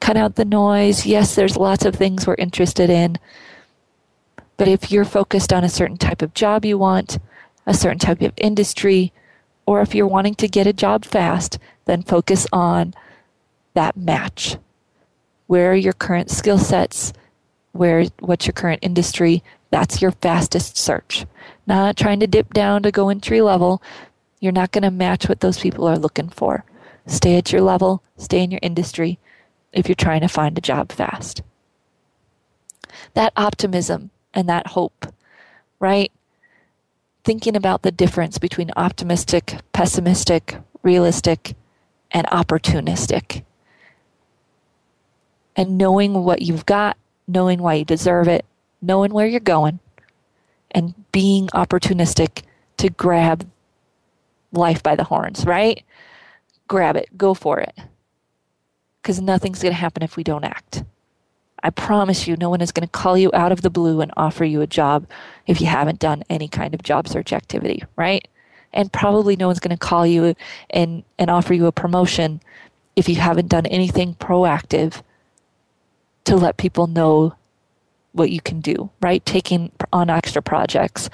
Cut 0.02 0.18
out 0.18 0.36
the 0.36 0.44
noise. 0.44 1.06
Yes, 1.06 1.34
there's 1.34 1.56
lots 1.56 1.86
of 1.86 1.96
things 1.96 2.28
we're 2.28 2.36
interested 2.36 2.90
in. 2.90 3.18
But 4.58 4.68
if 4.68 4.92
you're 4.92 5.06
focused 5.06 5.54
on 5.54 5.64
a 5.64 5.70
certain 5.70 5.96
type 5.96 6.22
of 6.22 6.34
job 6.34 6.66
you 6.66 6.78
want, 6.78 7.20
a 7.66 7.74
certain 7.74 8.00
type 8.00 8.22
of 8.22 8.34
industry, 8.36 9.14
or 9.66 9.80
if 9.80 9.96
you're 9.96 10.06
wanting 10.06 10.36
to 10.36 10.48
get 10.50 10.68
a 10.68 10.74
job 10.74 11.06
fast, 11.06 11.58
then 11.86 12.04
focus 12.04 12.48
on 12.52 12.94
that 13.76 13.96
match. 13.96 14.58
Where 15.48 15.72
are 15.72 15.76
your 15.76 15.94
current 15.94 16.30
skill 16.30 16.58
sets? 16.58 17.14
Where 17.72 18.08
what's 18.20 18.46
your 18.46 18.54
current 18.54 18.80
industry? 18.82 19.42
That's 19.72 20.02
your 20.02 20.12
fastest 20.12 20.78
search. 20.78 21.26
Not 21.68 21.98
trying 21.98 22.20
to 22.20 22.28
dip 22.28 22.54
down 22.54 22.84
to 22.84 22.92
go 22.92 23.10
entry 23.10 23.42
level. 23.42 23.82
You're 24.40 24.52
not 24.52 24.72
going 24.72 24.84
to 24.84 24.92
match 24.92 25.28
what 25.28 25.40
those 25.40 25.60
people 25.60 25.88
are 25.88 25.98
looking 25.98 26.30
for. 26.30 26.64
Stay 27.08 27.38
at 27.38 27.52
your 27.52 27.62
level, 27.62 28.02
stay 28.18 28.44
in 28.44 28.52
your 28.52 28.60
industry 28.64 29.20
if 29.74 29.88
you're 29.88 29.96
trying 29.96 30.22
to 30.22 30.28
find 30.28 30.58
a 30.58 30.62
job 30.62 30.92
fast. 30.92 31.42
That 33.14 33.34
optimism 33.36 34.12
and 34.34 34.48
that 34.50 34.68
hope, 34.68 35.14
right? 35.80 36.12
thinking 37.26 37.56
about 37.56 37.82
the 37.82 37.92
difference 37.92 38.38
between 38.38 38.72
optimistic, 38.78 39.58
pessimistic, 39.74 40.60
realistic, 40.84 41.56
and 42.12 42.28
opportunistic. 42.28 43.44
And 45.56 45.78
knowing 45.78 46.24
what 46.24 46.44
you've 46.44 46.68
got, 46.68 46.98
knowing 47.28 47.62
why 47.62 47.74
you 47.76 47.86
deserve 47.86 48.28
it, 48.28 48.46
knowing 48.86 49.14
where 49.14 49.28
you're 49.28 49.40
going, 49.40 49.80
and 50.72 50.94
being 51.12 51.48
opportunistic 51.48 52.44
to 52.78 52.90
grab 52.90 53.50
life 54.52 54.84
by 54.84 54.96
the 54.96 55.06
horns, 55.06 55.46
right? 55.46 55.84
Grab 56.68 56.96
it, 56.96 57.18
go 57.18 57.34
for 57.34 57.60
it. 57.60 57.74
Because 59.02 59.22
nothing's 59.22 59.62
going 59.62 59.74
to 59.74 59.80
happen 59.80 60.04
if 60.04 60.18
we 60.18 60.24
don't 60.24 60.44
act. 60.44 60.84
I 61.64 61.70
promise 61.70 62.28
you, 62.28 62.36
no 62.36 62.50
one 62.50 62.62
is 62.62 62.72
going 62.72 62.88
to 62.88 62.92
call 62.92 63.18
you 63.18 63.32
out 63.34 63.52
of 63.52 63.62
the 63.62 63.70
blue 63.70 64.02
and 64.02 64.12
offer 64.18 64.44
you 64.44 64.62
a 64.62 64.68
job 64.68 65.08
if 65.48 65.62
you 65.62 65.68
haven't 65.68 66.00
done 66.00 66.24
any 66.30 66.48
kind 66.48 66.74
of 66.74 66.84
job 66.84 67.08
search 67.08 67.34
activity, 67.34 67.84
right? 67.96 68.28
And 68.74 68.92
probably 68.92 69.36
no 69.36 69.48
one's 69.48 69.60
going 69.60 69.76
to 69.76 69.78
call 69.78 70.06
you 70.06 70.36
and, 70.70 71.04
and 71.18 71.30
offer 71.30 71.54
you 71.54 71.66
a 71.66 71.72
promotion 71.72 72.42
if 72.96 73.10
you 73.10 73.16
haven't 73.16 73.48
done 73.48 73.66
anything 73.66 74.16
proactive 74.16 75.02
to 76.26 76.36
let 76.36 76.58
people 76.58 76.88
know 76.88 77.36
what 78.16 78.32
you 78.32 78.42
can 78.42 78.62
do, 78.62 78.90
right? 79.02 79.26
Taking 79.26 79.72
on 79.92 80.10
extra 80.10 80.42
projects, 80.42 81.10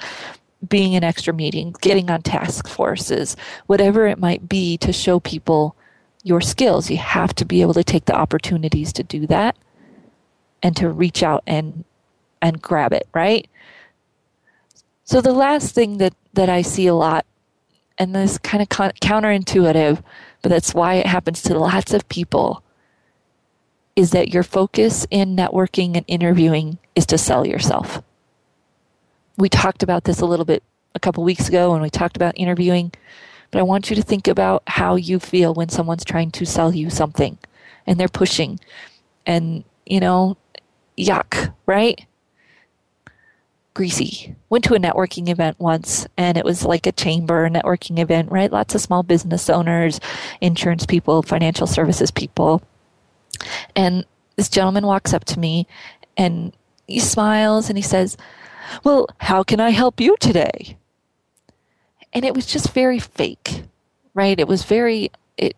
being 0.66 0.92
in 0.92 1.04
extra 1.04 1.34
meetings, 1.34 1.76
getting 1.80 2.10
on 2.10 2.22
task 2.22 2.68
forces, 2.68 3.36
whatever 3.66 4.06
it 4.06 4.18
might 4.18 4.48
be 4.48 4.76
to 4.78 4.92
show 4.92 5.20
people 5.20 5.76
your 6.22 6.40
skills. 6.40 6.90
You 6.90 6.98
have 6.98 7.34
to 7.34 7.44
be 7.44 7.60
able 7.60 7.74
to 7.74 7.84
take 7.84 8.04
the 8.04 8.14
opportunities 8.14 8.92
to 8.94 9.02
do 9.02 9.26
that 9.26 9.56
and 10.62 10.76
to 10.76 10.88
reach 10.88 11.22
out 11.22 11.42
and 11.46 11.84
and 12.40 12.60
grab 12.60 12.92
it, 12.92 13.08
right? 13.14 13.48
So 15.04 15.20
the 15.20 15.32
last 15.32 15.74
thing 15.74 15.98
that 15.98 16.14
that 16.34 16.48
I 16.48 16.62
see 16.62 16.86
a 16.86 16.94
lot 16.94 17.26
and 17.98 18.14
this 18.14 18.38
kind 18.38 18.62
of 18.62 18.68
con- 18.68 18.92
counterintuitive, 19.02 20.02
but 20.40 20.48
that's 20.48 20.74
why 20.74 20.94
it 20.94 21.06
happens 21.06 21.42
to 21.42 21.58
lots 21.58 21.92
of 21.92 22.08
people 22.08 22.62
is 23.94 24.10
that 24.12 24.32
your 24.32 24.42
focus 24.42 25.06
in 25.10 25.36
networking 25.36 25.96
and 25.96 26.04
interviewing 26.08 26.78
is 26.94 27.06
to 27.06 27.18
sell 27.18 27.46
yourself. 27.46 28.02
We 29.36 29.48
talked 29.48 29.82
about 29.82 30.04
this 30.04 30.20
a 30.20 30.26
little 30.26 30.44
bit 30.44 30.62
a 30.94 31.00
couple 31.00 31.24
weeks 31.24 31.48
ago 31.48 31.72
when 31.72 31.82
we 31.82 31.90
talked 31.90 32.16
about 32.16 32.36
interviewing, 32.36 32.92
but 33.50 33.58
I 33.58 33.62
want 33.62 33.90
you 33.90 33.96
to 33.96 34.02
think 34.02 34.28
about 34.28 34.62
how 34.66 34.96
you 34.96 35.18
feel 35.18 35.54
when 35.54 35.68
someone's 35.68 36.04
trying 36.04 36.30
to 36.32 36.46
sell 36.46 36.74
you 36.74 36.90
something 36.90 37.38
and 37.86 37.98
they're 37.98 38.08
pushing 38.08 38.60
and 39.26 39.64
you 39.86 40.00
know 40.00 40.36
yuck, 40.98 41.54
right? 41.66 42.06
Greasy. 43.74 44.34
Went 44.50 44.64
to 44.64 44.74
a 44.74 44.78
networking 44.78 45.28
event 45.28 45.58
once 45.58 46.06
and 46.18 46.36
it 46.36 46.44
was 46.44 46.64
like 46.64 46.86
a 46.86 46.92
chamber 46.92 47.48
networking 47.48 47.98
event, 47.98 48.30
right? 48.30 48.52
Lots 48.52 48.74
of 48.74 48.82
small 48.82 49.02
business 49.02 49.48
owners, 49.48 49.98
insurance 50.42 50.84
people, 50.84 51.22
financial 51.22 51.66
services 51.66 52.10
people. 52.10 52.62
And 53.74 54.04
this 54.36 54.50
gentleman 54.50 54.86
walks 54.86 55.14
up 55.14 55.24
to 55.24 55.38
me 55.38 55.66
and 56.16 56.52
he 56.86 57.00
smiles 57.00 57.68
and 57.68 57.78
he 57.78 57.82
says, 57.82 58.16
Well, 58.84 59.08
how 59.18 59.42
can 59.42 59.60
I 59.60 59.70
help 59.70 60.00
you 60.00 60.16
today? 60.20 60.76
And 62.12 62.24
it 62.24 62.34
was 62.34 62.46
just 62.46 62.72
very 62.72 62.98
fake, 62.98 63.64
right? 64.14 64.38
It 64.38 64.48
was 64.48 64.64
very 64.64 65.10
it 65.36 65.56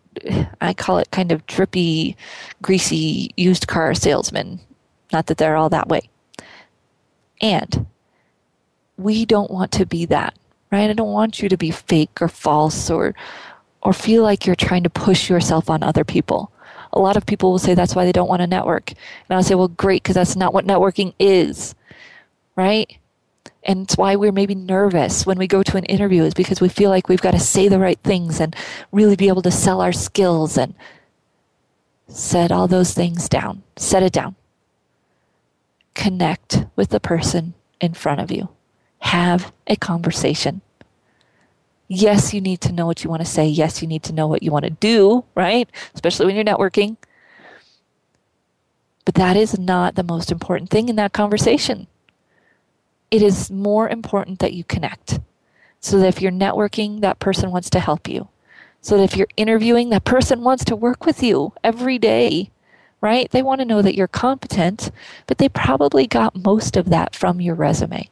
I 0.61 0.73
call 0.73 0.97
it 0.99 1.11
kind 1.11 1.31
of 1.31 1.45
drippy, 1.45 2.15
greasy 2.61 3.31
used 3.35 3.67
car 3.67 3.93
salesman 3.93 4.59
not 5.15 5.27
that 5.27 5.37
they're 5.37 5.55
all 5.55 5.69
that 5.69 5.87
way. 5.87 6.09
And 7.41 7.85
we 8.97 9.25
don't 9.25 9.51
want 9.51 9.71
to 9.73 9.85
be 9.85 10.05
that, 10.05 10.37
right? 10.71 10.89
I 10.89 10.93
don't 10.93 11.11
want 11.11 11.41
you 11.41 11.49
to 11.49 11.57
be 11.57 11.71
fake 11.71 12.21
or 12.21 12.27
false 12.27 12.89
or 12.89 13.15
or 13.81 13.93
feel 13.93 14.23
like 14.23 14.45
you're 14.45 14.55
trying 14.55 14.83
to 14.83 14.89
push 14.89 15.29
yourself 15.29 15.69
on 15.69 15.83
other 15.83 16.03
people. 16.03 16.51
A 16.95 16.99
lot 16.99 17.17
of 17.17 17.25
people 17.25 17.51
will 17.51 17.59
say 17.59 17.73
that's 17.73 17.95
why 17.95 18.05
they 18.05 18.11
don't 18.11 18.29
want 18.29 18.41
to 18.41 18.47
network. 18.47 18.91
And 18.91 18.97
I'll 19.35 19.43
say, 19.43 19.55
well, 19.55 19.67
great, 19.67 20.03
because 20.03 20.15
that's 20.15 20.35
not 20.35 20.53
what 20.53 20.65
networking 20.65 21.13
is, 21.19 21.75
right? 22.55 22.97
And 23.63 23.83
it's 23.83 23.97
why 23.97 24.15
we're 24.15 24.31
maybe 24.31 24.55
nervous 24.55 25.25
when 25.25 25.37
we 25.37 25.47
go 25.47 25.63
to 25.63 25.77
an 25.77 25.85
interview 25.85 26.23
is 26.23 26.33
because 26.33 26.61
we 26.61 26.69
feel 26.69 26.89
like 26.89 27.09
we've 27.09 27.21
got 27.21 27.31
to 27.31 27.39
say 27.39 27.67
the 27.67 27.79
right 27.79 27.99
things 27.99 28.39
and 28.39 28.55
really 28.91 29.15
be 29.15 29.27
able 29.27 29.41
to 29.41 29.51
sell 29.51 29.81
our 29.81 29.91
skills 29.91 30.57
and 30.57 30.75
set 32.07 32.51
all 32.51 32.67
those 32.67 32.93
things 32.93 33.27
down. 33.27 33.63
Set 33.75 34.03
it 34.03 34.13
down 34.13 34.35
connect 35.95 36.65
with 36.75 36.89
the 36.89 36.99
person 36.99 37.55
in 37.81 37.93
front 37.93 38.21
of 38.21 38.29
you. 38.29 38.49
Have 38.99 39.51
a 39.65 39.75
conversation. 39.75 40.61
Yes, 41.87 42.33
you 42.33 42.41
need 42.41 42.61
to 42.61 42.71
know 42.71 42.85
what 42.85 43.03
you 43.03 43.09
want 43.09 43.21
to 43.21 43.29
say. 43.29 43.47
Yes, 43.47 43.81
you 43.81 43.87
need 43.87 44.03
to 44.03 44.13
know 44.13 44.27
what 44.27 44.41
you 44.41 44.51
want 44.51 44.65
to 44.65 44.71
do, 44.71 45.23
right? 45.35 45.69
Especially 45.93 46.25
when 46.25 46.35
you're 46.35 46.43
networking. 46.43 46.97
But 49.05 49.15
that 49.15 49.37
is 49.37 49.59
not 49.59 49.93
the 49.95 50.03
most 50.03 50.31
important 50.31 50.71
thing 50.71 50.89
in 50.89 50.95
that 50.95 51.13
conversation. 51.13 51.87
It 53.11 53.21
is 53.21 53.51
more 53.51 53.87
important 53.87 54.39
that 54.39 54.53
you 54.53 54.63
connect. 54.63 55.19
So 55.79 55.99
that 55.99 56.07
if 56.07 56.21
you're 56.21 56.31
networking, 56.31 57.01
that 57.01 57.19
person 57.19 57.51
wants 57.51 57.69
to 57.69 57.79
help 57.79 58.07
you. 58.07 58.29
So 58.81 58.97
that 58.97 59.03
if 59.03 59.15
you're 59.15 59.27
interviewing, 59.37 59.91
that 59.91 60.03
person 60.03 60.41
wants 60.41 60.65
to 60.65 60.75
work 60.75 61.05
with 61.05 61.21
you 61.21 61.53
every 61.63 61.99
day, 61.99 62.49
right? 63.01 63.29
They 63.29 63.43
want 63.43 63.61
to 63.61 63.65
know 63.65 63.83
that 63.83 63.95
you're 63.95 64.07
competent, 64.07 64.89
but 65.27 65.37
they 65.37 65.49
probably 65.49 66.07
got 66.07 66.43
most 66.43 66.75
of 66.75 66.89
that 66.89 67.15
from 67.15 67.39
your 67.39 67.53
resume. 67.53 68.09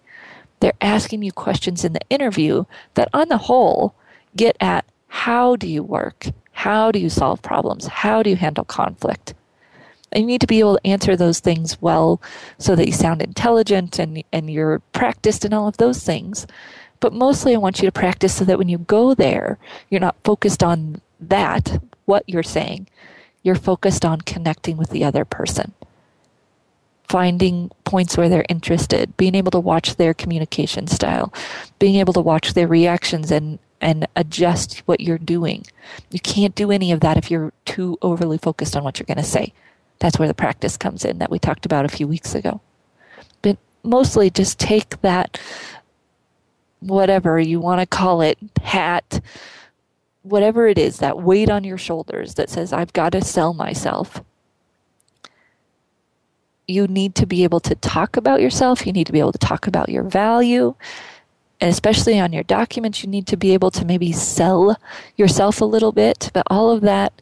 They're 0.63 0.71
asking 0.79 1.23
you 1.23 1.33
questions 1.33 1.83
in 1.83 1.91
the 1.91 2.07
interview 2.09 2.63
that, 2.93 3.09
on 3.13 3.27
the 3.27 3.37
whole, 3.37 3.95
get 4.33 4.55
at 4.61 4.85
how 5.09 5.57
do 5.57 5.67
you 5.67 5.83
work? 5.83 6.27
How 6.53 6.89
do 6.89 6.99
you 6.99 7.09
solve 7.09 7.41
problems? 7.41 7.87
How 7.87 8.23
do 8.23 8.29
you 8.29 8.37
handle 8.37 8.63
conflict? 8.63 9.33
And 10.13 10.21
you 10.21 10.25
need 10.25 10.39
to 10.39 10.47
be 10.47 10.61
able 10.61 10.77
to 10.77 10.87
answer 10.87 11.17
those 11.17 11.41
things 11.41 11.81
well 11.81 12.21
so 12.57 12.77
that 12.77 12.87
you 12.87 12.93
sound 12.93 13.21
intelligent 13.21 13.99
and, 13.99 14.23
and 14.31 14.49
you're 14.49 14.79
practiced 14.93 15.43
in 15.43 15.51
all 15.51 15.67
of 15.67 15.75
those 15.75 16.01
things. 16.01 16.47
But 17.01 17.11
mostly, 17.11 17.53
I 17.53 17.57
want 17.57 17.79
you 17.79 17.85
to 17.85 17.91
practice 17.91 18.33
so 18.33 18.45
that 18.45 18.57
when 18.57 18.69
you 18.69 18.77
go 18.77 19.13
there, 19.13 19.59
you're 19.89 19.99
not 19.99 20.15
focused 20.23 20.63
on 20.63 21.01
that, 21.19 21.83
what 22.05 22.23
you're 22.25 22.41
saying. 22.41 22.87
You're 23.43 23.55
focused 23.55 24.05
on 24.05 24.21
connecting 24.21 24.77
with 24.77 24.91
the 24.91 25.03
other 25.03 25.25
person, 25.25 25.73
finding 27.13 27.69
points 27.83 28.17
where 28.17 28.27
they're 28.27 28.43
interested, 28.49 29.15
being 29.17 29.35
able 29.35 29.51
to 29.51 29.59
watch 29.59 29.97
their 29.97 30.15
communication 30.15 30.87
style, 30.87 31.31
being 31.77 31.97
able 31.97 32.11
to 32.11 32.19
watch 32.19 32.55
their 32.55 32.67
reactions 32.67 33.29
and, 33.29 33.59
and 33.81 34.07
adjust 34.15 34.79
what 34.87 34.99
you're 34.99 35.19
doing. 35.19 35.63
You 36.09 36.19
can't 36.19 36.55
do 36.55 36.71
any 36.71 36.91
of 36.91 37.01
that 37.01 37.15
if 37.15 37.29
you're 37.29 37.53
too 37.65 37.99
overly 38.01 38.39
focused 38.39 38.75
on 38.75 38.83
what 38.83 38.97
you're 38.97 39.05
going 39.05 39.19
to 39.19 39.23
say. 39.23 39.53
That's 39.99 40.17
where 40.17 40.27
the 40.27 40.33
practice 40.33 40.75
comes 40.75 41.05
in 41.05 41.19
that 41.19 41.29
we 41.29 41.37
talked 41.37 41.67
about 41.67 41.85
a 41.85 41.95
few 41.95 42.07
weeks 42.07 42.33
ago. 42.33 42.61
But 43.43 43.59
mostly 43.83 44.31
just 44.31 44.57
take 44.57 44.99
that 45.01 45.39
whatever 46.79 47.39
you 47.39 47.59
want 47.59 47.79
to 47.79 47.85
call 47.85 48.21
it, 48.21 48.39
hat, 48.63 49.21
whatever 50.23 50.65
it 50.65 50.79
is, 50.79 50.97
that 50.97 51.21
weight 51.21 51.51
on 51.51 51.63
your 51.63 51.77
shoulders 51.77 52.33
that 52.33 52.49
says, 52.49 52.73
I've 52.73 52.93
got 52.93 53.11
to 53.11 53.21
sell 53.21 53.53
myself. 53.53 54.19
You 56.73 56.87
need 56.87 57.13
to 57.15 57.25
be 57.25 57.43
able 57.43 57.59
to 57.61 57.75
talk 57.75 58.17
about 58.17 58.41
yourself. 58.41 58.87
You 58.87 58.93
need 58.93 59.05
to 59.07 59.13
be 59.13 59.19
able 59.19 59.31
to 59.31 59.37
talk 59.37 59.67
about 59.67 59.89
your 59.89 60.03
value. 60.03 60.73
And 61.61 61.69
especially 61.69 62.19
on 62.19 62.33
your 62.33 62.43
documents, 62.43 63.03
you 63.03 63.09
need 63.09 63.27
to 63.27 63.37
be 63.37 63.53
able 63.53 63.71
to 63.71 63.85
maybe 63.85 64.11
sell 64.11 64.77
yourself 65.15 65.61
a 65.61 65.65
little 65.65 65.91
bit. 65.91 66.31
But 66.33 66.47
all 66.47 66.71
of 66.71 66.81
that 66.81 67.21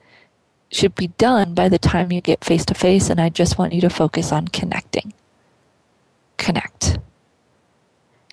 should 0.72 0.96
be 0.96 1.08
done 1.08 1.54
by 1.54 1.68
the 1.68 1.78
time 1.78 2.12
you 2.12 2.22
get 2.22 2.46
face 2.46 2.66
to 2.66 2.74
face. 2.74 3.10
And 3.10 3.20
I 3.20 3.30
just 3.30 3.58
want 3.58 3.74
you 3.74 3.82
to 3.82 3.90
focus 3.90 4.32
on 4.32 4.48
connecting. 4.48 5.14
Connect. 6.38 6.98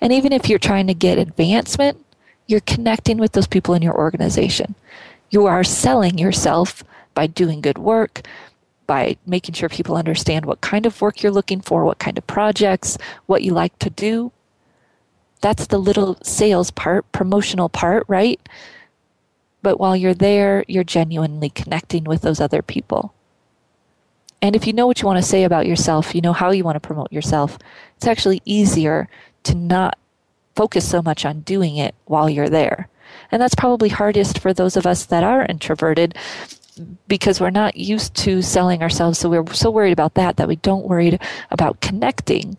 And 0.01 0.13
even 0.13 0.31
if 0.31 0.49
you're 0.49 0.57
trying 0.57 0.87
to 0.87 0.93
get 0.93 1.19
advancement, 1.19 2.03
you're 2.47 2.61
connecting 2.61 3.17
with 3.17 3.33
those 3.33 3.47
people 3.47 3.75
in 3.75 3.81
your 3.81 3.95
organization. 3.95 4.73
You 5.29 5.45
are 5.45 5.63
selling 5.63 6.17
yourself 6.17 6.83
by 7.13 7.27
doing 7.27 7.61
good 7.61 7.77
work, 7.77 8.21
by 8.89 9.15
making 9.27 9.53
sure 9.53 9.69
people 9.69 9.95
understand 9.95 10.47
what 10.47 10.61
kind 10.61 10.87
of 10.87 10.99
work 10.99 11.21
you're 11.21 11.31
looking 11.31 11.61
for, 11.61 11.85
what 11.85 11.99
kind 11.99 12.17
of 12.17 12.25
projects, 12.25 12.97
what 13.27 13.43
you 13.43 13.53
like 13.53 13.77
to 13.77 13.91
do. 13.91 14.31
That's 15.41 15.67
the 15.67 15.77
little 15.77 16.17
sales 16.23 16.71
part, 16.71 17.09
promotional 17.11 17.69
part, 17.69 18.03
right? 18.07 18.41
But 19.61 19.79
while 19.79 19.95
you're 19.95 20.15
there, 20.15 20.65
you're 20.67 20.83
genuinely 20.83 21.51
connecting 21.51 22.05
with 22.05 22.23
those 22.23 22.41
other 22.41 22.63
people. 22.63 23.13
And 24.41 24.55
if 24.55 24.65
you 24.65 24.73
know 24.73 24.87
what 24.87 25.03
you 25.03 25.05
want 25.05 25.23
to 25.23 25.29
say 25.29 25.43
about 25.43 25.67
yourself, 25.67 26.15
you 26.15 26.21
know 26.21 26.33
how 26.33 26.49
you 26.49 26.63
want 26.63 26.75
to 26.75 26.87
promote 26.87 27.13
yourself, 27.13 27.59
it's 27.95 28.07
actually 28.07 28.41
easier 28.43 29.07
to 29.43 29.53
not 29.53 29.99
focus 30.55 30.89
so 30.89 31.03
much 31.03 31.25
on 31.25 31.41
doing 31.41 31.77
it 31.77 31.93
while 32.05 32.27
you're 32.27 32.49
there. 32.49 32.89
And 33.31 33.39
that's 33.39 33.53
probably 33.53 33.89
hardest 33.89 34.39
for 34.39 34.51
those 34.51 34.75
of 34.75 34.87
us 34.87 35.05
that 35.05 35.23
are 35.23 35.45
introverted 35.45 36.17
because 37.07 37.39
we're 37.39 37.49
not 37.49 37.75
used 37.75 38.15
to 38.15 38.41
selling 38.41 38.81
ourselves. 38.81 39.19
So 39.19 39.29
we're 39.29 39.53
so 39.53 39.71
worried 39.71 39.91
about 39.91 40.15
that 40.15 40.37
that 40.37 40.47
we 40.47 40.57
don't 40.57 40.87
worry 40.87 41.19
about 41.51 41.81
connecting, 41.81 42.57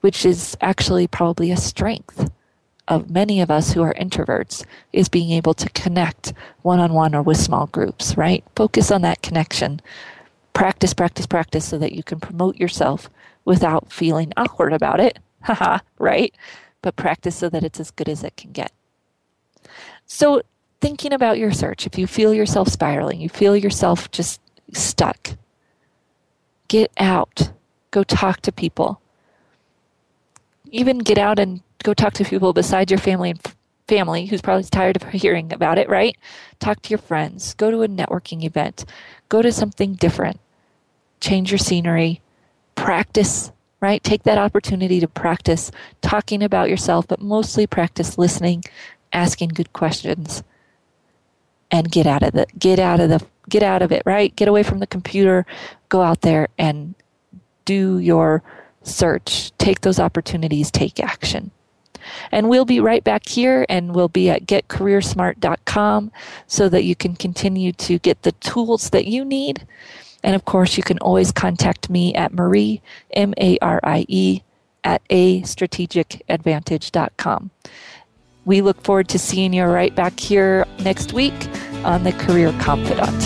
which 0.00 0.24
is 0.24 0.56
actually 0.60 1.06
probably 1.06 1.50
a 1.50 1.56
strength 1.56 2.30
of 2.88 3.10
many 3.10 3.40
of 3.40 3.50
us 3.50 3.72
who 3.72 3.82
are 3.82 3.94
introverts 3.94 4.64
is 4.92 5.08
being 5.08 5.30
able 5.32 5.54
to 5.54 5.68
connect 5.70 6.32
one 6.62 6.78
on 6.78 6.92
one 6.92 7.14
or 7.14 7.22
with 7.22 7.36
small 7.36 7.66
groups, 7.66 8.16
right? 8.16 8.44
Focus 8.54 8.90
on 8.90 9.02
that 9.02 9.22
connection. 9.22 9.80
Practice, 10.52 10.94
practice, 10.94 11.26
practice 11.26 11.64
so 11.68 11.78
that 11.78 11.92
you 11.92 12.02
can 12.02 12.20
promote 12.20 12.56
yourself 12.56 13.10
without 13.44 13.92
feeling 13.92 14.32
awkward 14.36 14.72
about 14.72 15.00
it 15.00 15.18
haha, 15.46 15.78
right? 15.98 16.34
But 16.82 16.96
practice 16.96 17.36
so 17.36 17.48
that 17.48 17.64
it's 17.64 17.80
as 17.80 17.90
good 17.90 18.08
as 18.08 18.22
it 18.22 18.36
can 18.36 18.52
get. 18.52 18.72
So, 20.06 20.42
thinking 20.86 21.12
about 21.12 21.36
your 21.36 21.50
search, 21.50 21.84
if 21.84 21.98
you 21.98 22.06
feel 22.06 22.32
yourself 22.32 22.68
spiraling, 22.68 23.20
you 23.20 23.28
feel 23.28 23.56
yourself 23.56 24.08
just 24.12 24.40
stuck, 24.72 25.30
get 26.68 26.92
out, 26.96 27.50
go 27.90 28.04
talk 28.04 28.40
to 28.40 28.52
people. 28.52 29.00
Even 30.70 30.98
get 30.98 31.18
out 31.18 31.40
and 31.40 31.60
go 31.82 31.92
talk 31.92 32.12
to 32.12 32.24
people 32.24 32.52
besides 32.52 32.88
your 32.88 33.00
family 33.00 33.30
and 33.30 33.40
family 33.88 34.26
who's 34.26 34.40
probably 34.40 34.62
tired 34.62 34.94
of 34.94 35.02
hearing 35.10 35.52
about 35.52 35.76
it, 35.76 35.88
right? 35.88 36.16
Talk 36.60 36.82
to 36.82 36.90
your 36.90 37.00
friends, 37.00 37.54
go 37.54 37.72
to 37.72 37.82
a 37.82 37.88
networking 37.88 38.44
event, 38.44 38.84
go 39.28 39.42
to 39.42 39.50
something 39.50 39.94
different, 39.94 40.38
change 41.20 41.50
your 41.50 41.58
scenery, 41.58 42.20
practice 42.76 43.50
right? 43.80 44.02
Take 44.04 44.22
that 44.22 44.38
opportunity 44.38 45.00
to 45.00 45.08
practice 45.08 45.72
talking 46.00 46.44
about 46.44 46.70
yourself, 46.70 47.08
but 47.08 47.20
mostly 47.20 47.66
practice 47.66 48.16
listening, 48.16 48.64
asking 49.12 49.48
good 49.50 49.72
questions, 49.72 50.42
and 51.70 51.90
get 51.90 52.06
out 52.06 52.22
of 52.22 52.32
the 52.32 52.46
get 52.58 52.78
out 52.78 53.00
of 53.00 53.08
the 53.08 53.24
get 53.48 53.62
out 53.62 53.82
of 53.82 53.92
it, 53.92 54.02
right? 54.04 54.34
Get 54.36 54.48
away 54.48 54.62
from 54.62 54.78
the 54.78 54.86
computer, 54.86 55.46
go 55.88 56.02
out 56.02 56.22
there 56.22 56.48
and 56.58 56.94
do 57.64 57.98
your 57.98 58.42
search. 58.82 59.52
Take 59.58 59.80
those 59.80 59.98
opportunities, 59.98 60.70
take 60.70 61.00
action. 61.00 61.50
And 62.30 62.48
we'll 62.48 62.64
be 62.64 62.78
right 62.78 63.02
back 63.02 63.28
here 63.28 63.66
and 63.68 63.92
we'll 63.92 64.08
be 64.08 64.30
at 64.30 64.46
getcareersmart.com 64.46 66.12
so 66.46 66.68
that 66.68 66.84
you 66.84 66.94
can 66.94 67.16
continue 67.16 67.72
to 67.72 67.98
get 67.98 68.22
the 68.22 68.30
tools 68.32 68.90
that 68.90 69.06
you 69.06 69.24
need 69.24 69.66
and 70.26 70.34
of 70.34 70.44
course, 70.44 70.76
you 70.76 70.82
can 70.82 70.98
always 70.98 71.30
contact 71.30 71.88
me 71.88 72.12
at 72.14 72.32
Marie, 72.32 72.82
M 73.12 73.32
A 73.38 73.58
R 73.62 73.78
I 73.84 74.04
E, 74.08 74.42
at 74.82 75.00
a 75.08 75.42
strategicadvantage.com. 75.42 77.50
We 78.46 78.60
look 78.60 78.80
forward 78.82 79.08
to 79.08 79.18
seeing 79.18 79.52
you 79.52 79.64
right 79.64 79.92
back 79.92 80.20
here 80.20 80.66
next 80.78 81.12
week 81.12 81.34
on 81.84 82.04
The 82.04 82.12
Career 82.12 82.52
Confidante. 82.60 83.24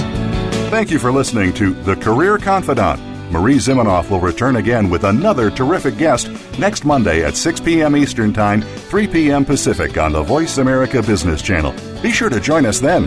Thank 0.71 0.91
you 0.91 0.99
for 0.99 1.12
listening 1.12 1.53
to 1.55 1.75
The 1.75 1.95
Career 1.95 2.39
Confidante. 2.39 3.03
Marie 3.31 3.57
Zimenoff 3.57 4.11
will 4.11 4.18
return 4.18 4.57
again 4.57 4.89
with 4.89 5.05
another 5.05 5.51
terrific 5.51 5.99
guest 5.99 6.31
next 6.59 6.87
Monday 6.87 7.23
at 7.23 7.37
6 7.37 7.61
p.m. 7.61 7.97
Eastern 7.97 8.33
Time, 8.33 8.62
3 8.62 9.07
p.m. 9.09 9.45
Pacific 9.45 9.99
on 9.99 10.12
the 10.12 10.23
Voice 10.23 10.57
America 10.57 11.03
Business 11.03 11.43
Channel. 11.43 11.75
Be 12.03 12.11
sure 12.11 12.31
to 12.31 12.41
join 12.41 12.64
us 12.64 12.81
then. 12.81 13.07